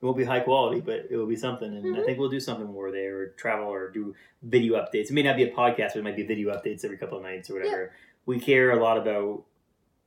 It 0.00 0.04
won't 0.04 0.16
be 0.16 0.24
high 0.24 0.40
quality, 0.40 0.80
but 0.80 1.06
it 1.10 1.16
will 1.16 1.26
be 1.26 1.36
something. 1.36 1.74
And 1.76 1.96
I 1.96 2.00
Mhm. 2.00 2.04
think 2.06 2.18
we'll 2.18 2.30
do 2.30 2.40
something 2.40 2.66
more 2.66 2.90
there 2.90 3.18
or 3.18 3.26
travel 3.28 3.68
or 3.68 3.90
do 3.90 4.14
video 4.42 4.74
updates. 4.74 5.10
It 5.10 5.12
may 5.12 5.22
not 5.22 5.36
be 5.36 5.44
a 5.44 5.50
podcast, 5.52 5.88
but 5.94 5.96
it 5.96 6.04
might 6.04 6.16
be 6.16 6.22
video 6.22 6.50
updates 6.54 6.84
every 6.84 6.96
couple 6.96 7.18
of 7.18 7.22
nights 7.24 7.50
or 7.50 7.54
whatever. 7.54 7.92
We 8.26 8.38
care 8.40 8.70
a 8.70 8.80
lot 8.82 8.96
about 8.98 9.44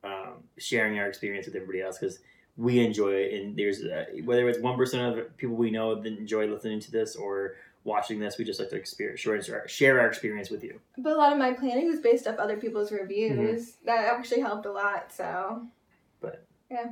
um, 0.03 0.43
sharing 0.57 0.99
our 0.99 1.07
experience 1.07 1.45
with 1.45 1.55
everybody 1.55 1.81
else 1.81 1.97
because 1.97 2.19
we 2.57 2.85
enjoy 2.85 3.13
it. 3.13 3.33
And 3.41 3.55
there's, 3.55 3.83
uh, 3.83 4.05
whether 4.25 4.49
it's 4.49 4.59
1% 4.59 5.17
of 5.17 5.37
people 5.37 5.55
we 5.55 5.71
know 5.71 5.95
that 5.95 6.05
enjoy 6.05 6.45
listening 6.47 6.79
to 6.81 6.91
this 6.91 7.15
or 7.15 7.55
watching 7.83 8.19
this, 8.19 8.37
we 8.37 8.45
just 8.45 8.59
like 8.59 8.69
to 8.69 8.75
experience, 8.75 9.19
share, 9.19 9.67
share 9.67 9.99
our 9.99 10.07
experience 10.07 10.49
with 10.49 10.63
you. 10.63 10.79
But 10.97 11.13
a 11.13 11.17
lot 11.17 11.33
of 11.33 11.37
my 11.37 11.53
planning 11.53 11.87
was 11.87 11.99
based 11.99 12.27
off 12.27 12.37
other 12.37 12.57
people's 12.57 12.91
reviews. 12.91 13.71
Mm-hmm. 13.71 13.85
That 13.85 14.05
actually 14.05 14.41
helped 14.41 14.65
a 14.65 14.71
lot. 14.71 15.11
So 15.11 15.67
but 16.21 16.45
yeah, 16.71 16.91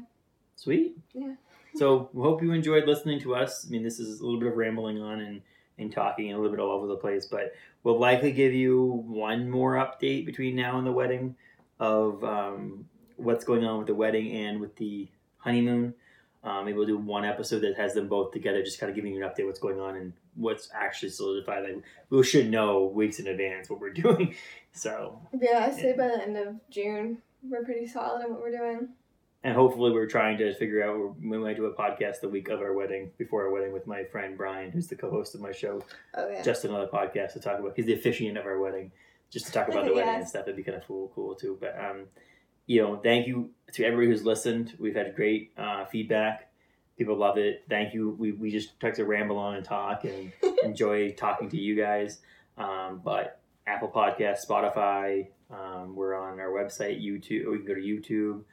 Sweet. 0.62 0.96
Yeah. 1.14 1.34
So 1.74 2.10
we 2.14 2.22
hope 2.22 2.44
you 2.44 2.52
enjoyed 2.52 2.86
listening 2.86 3.20
to 3.22 3.34
us. 3.34 3.66
I 3.66 3.72
mean, 3.72 3.82
this 3.82 4.00
is 4.00 4.20
a 4.20 4.24
little 4.24 4.40
bit 4.40 4.50
of 4.50 4.58
rambling 4.58 5.02
on 5.02 5.20
and 5.20 5.42
and 5.80 5.92
talking 5.92 6.32
a 6.32 6.36
little 6.36 6.52
bit 6.52 6.60
all 6.60 6.70
over 6.72 6.86
the 6.86 6.98
place. 6.98 7.26
But 7.26 7.56
we'll 7.84 7.98
likely 7.98 8.32
give 8.32 8.54
you 8.54 9.04
one 9.08 9.50
more 9.50 9.74
update 9.74 10.28
between 10.28 10.56
now 10.56 10.78
and 10.78 10.86
the 10.86 10.92
wedding 10.92 11.36
of 11.80 12.24
um, 12.24 12.86
what's 13.18 13.44
going 13.44 13.66
on 13.66 13.80
with 13.80 13.88
the 13.88 13.96
wedding 13.96 14.32
and 14.34 14.60
with 14.60 14.76
the 14.76 15.08
honeymoon. 15.38 15.96
Um, 16.44 16.66
maybe 16.66 16.78
we'll 16.78 16.86
do 16.86 16.98
one 16.98 17.26
episode 17.26 17.62
that 17.62 17.76
has 17.78 17.96
them 17.96 18.08
both 18.08 18.32
together, 18.32 18.62
just 18.62 18.80
kind 18.80 18.92
of 18.92 18.96
giving 18.96 19.16
you 19.16 19.24
an 19.24 19.30
update 19.30 19.48
what's 19.48 19.60
going 19.60 19.80
on 19.80 19.96
and 19.96 20.14
what's 20.36 20.70
actually 20.74 21.10
solidified. 21.10 21.64
Like 21.64 21.84
we 22.10 22.24
should 22.24 22.50
know 22.50 22.86
weeks 22.86 23.20
in 23.20 23.28
advance 23.28 23.70
what 23.70 23.80
we're 23.80 23.94
doing. 24.06 24.36
So 24.74 25.20
Yeah, 25.40 25.68
I 25.70 25.76
say 25.76 25.94
by 25.98 26.08
the 26.08 26.22
end 26.22 26.38
of 26.38 26.56
June, 26.70 27.18
we're 27.44 27.64
pretty 27.64 27.88
solid 27.88 28.26
in 28.26 28.32
what 28.32 28.42
we're 28.42 28.52
doing. 28.58 28.90
and 29.44 29.56
hopefully 29.56 29.92
we're 29.92 30.06
trying 30.08 30.38
to 30.38 30.54
figure 30.54 30.84
out 30.84 31.16
we 31.20 31.38
might 31.38 31.56
do 31.58 31.66
a 31.66 31.74
podcast 31.74 32.20
the 32.22 32.30
week 32.30 32.48
of 32.50 32.62
our 32.62 32.74
wedding 32.74 33.10
before 33.18 33.44
our 33.46 33.52
wedding 33.52 33.74
with 33.74 33.88
my 33.88 34.04
friend 34.04 34.38
brian 34.38 34.70
who's 34.70 34.86
the 34.86 34.96
co-host 34.96 35.34
of 35.34 35.42
my 35.42 35.52
show 35.52 35.82
Oh 36.14 36.30
yeah. 36.30 36.44
just 36.44 36.64
another 36.64 36.86
podcast 36.86 37.34
to 37.34 37.40
talk 37.40 37.58
about 37.60 37.74
he's 37.76 37.88
the 37.88 37.96
officiant 37.96 38.38
of 38.38 38.46
our 38.46 38.60
wedding 38.60 38.92
just 39.32 39.48
to 39.48 39.52
talk 39.52 39.68
about 39.68 39.86
the 39.86 39.94
wedding 39.96 40.14
and 40.14 40.28
stuff 40.30 40.44
it'd 40.44 40.56
be 40.56 40.62
kind 40.62 40.78
of 40.78 40.86
cool, 40.86 41.12
cool 41.16 41.34
too 41.34 41.58
but 41.60 41.76
um 41.84 42.04
you 42.68 42.84
know 42.84 42.98
thank 42.98 43.26
you 43.26 43.50
to 43.74 43.84
everybody 43.84 44.12
who's 44.12 44.24
listened 44.24 44.76
we've 44.78 44.96
had 44.96 45.16
great 45.16 45.52
uh, 45.58 45.86
feedback 45.86 46.51
people 46.98 47.16
love 47.16 47.38
it 47.38 47.64
thank 47.70 47.94
you 47.94 48.16
we, 48.20 48.32
we 48.32 48.52
just 48.52 48.80
took 48.80 48.94
to 48.94 49.06
ramble 49.06 49.38
on 49.38 49.56
and 49.56 49.66
talk 49.66 50.04
and 50.04 50.32
enjoy 50.64 51.12
talking 51.12 51.50
to 51.50 51.58
you 51.58 51.76
guys 51.76 52.20
um, 52.58 53.02
but 53.04 53.40
apple 53.68 53.90
podcast 53.90 54.38
spotify 54.48 55.28
um, 55.52 55.96
we're 55.96 56.16
on 56.16 56.40
our 56.40 56.50
website 56.50 57.04
youtube 57.04 57.46
or 57.46 57.54
you 57.56 57.60
can 57.60 57.68
go 57.68 57.76
to 57.76 57.82
youtube 57.82 58.44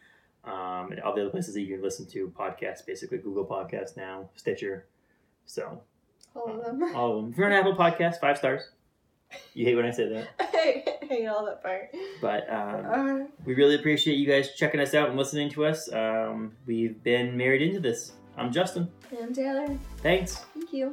um, 0.50 0.90
and 0.92 1.00
all 1.00 1.14
the 1.14 1.20
other 1.20 1.30
places 1.30 1.54
that 1.54 1.60
you 1.62 1.74
can 1.74 1.82
listen 1.82 2.06
to 2.06 2.32
podcasts 2.38 2.84
basically 2.86 3.18
google 3.18 3.44
podcast 3.44 3.96
now 3.96 4.28
stitcher 4.34 4.86
so 5.46 5.80
All 6.34 6.48
of 6.48 6.64
them. 6.64 6.94
all 6.94 7.16
of 7.18 7.22
them. 7.24 7.32
If 7.32 7.38
you're 7.38 7.46
on 7.46 7.52
Apple 7.52 7.74
Podcast, 7.74 8.20
five 8.20 8.36
stars. 8.38 8.62
You 9.54 9.64
hate 9.66 9.74
when 9.76 9.84
I 9.86 9.90
say 9.90 10.08
that, 10.08 10.28
I 10.40 11.04
hate 11.06 11.26
all 11.26 11.44
that 11.46 11.62
part. 11.62 11.90
but 12.22 12.48
um, 12.52 12.86
Uh, 12.86 13.24
we 13.44 13.54
really 13.54 13.74
appreciate 13.74 14.16
you 14.16 14.26
guys 14.26 14.54
checking 14.54 14.78
us 14.80 14.94
out 14.94 15.08
and 15.08 15.18
listening 15.18 15.50
to 15.50 15.64
us. 15.66 15.90
Um, 15.92 16.52
we've 16.66 17.02
been 17.02 17.36
married 17.36 17.60
into 17.62 17.80
this. 17.80 18.12
I'm 18.38 18.52
Justin. 18.52 18.88
and 19.20 19.34
Taylor, 19.34 19.66
Thanks. 20.02 20.44
thank 20.54 20.72
you. 20.72 20.92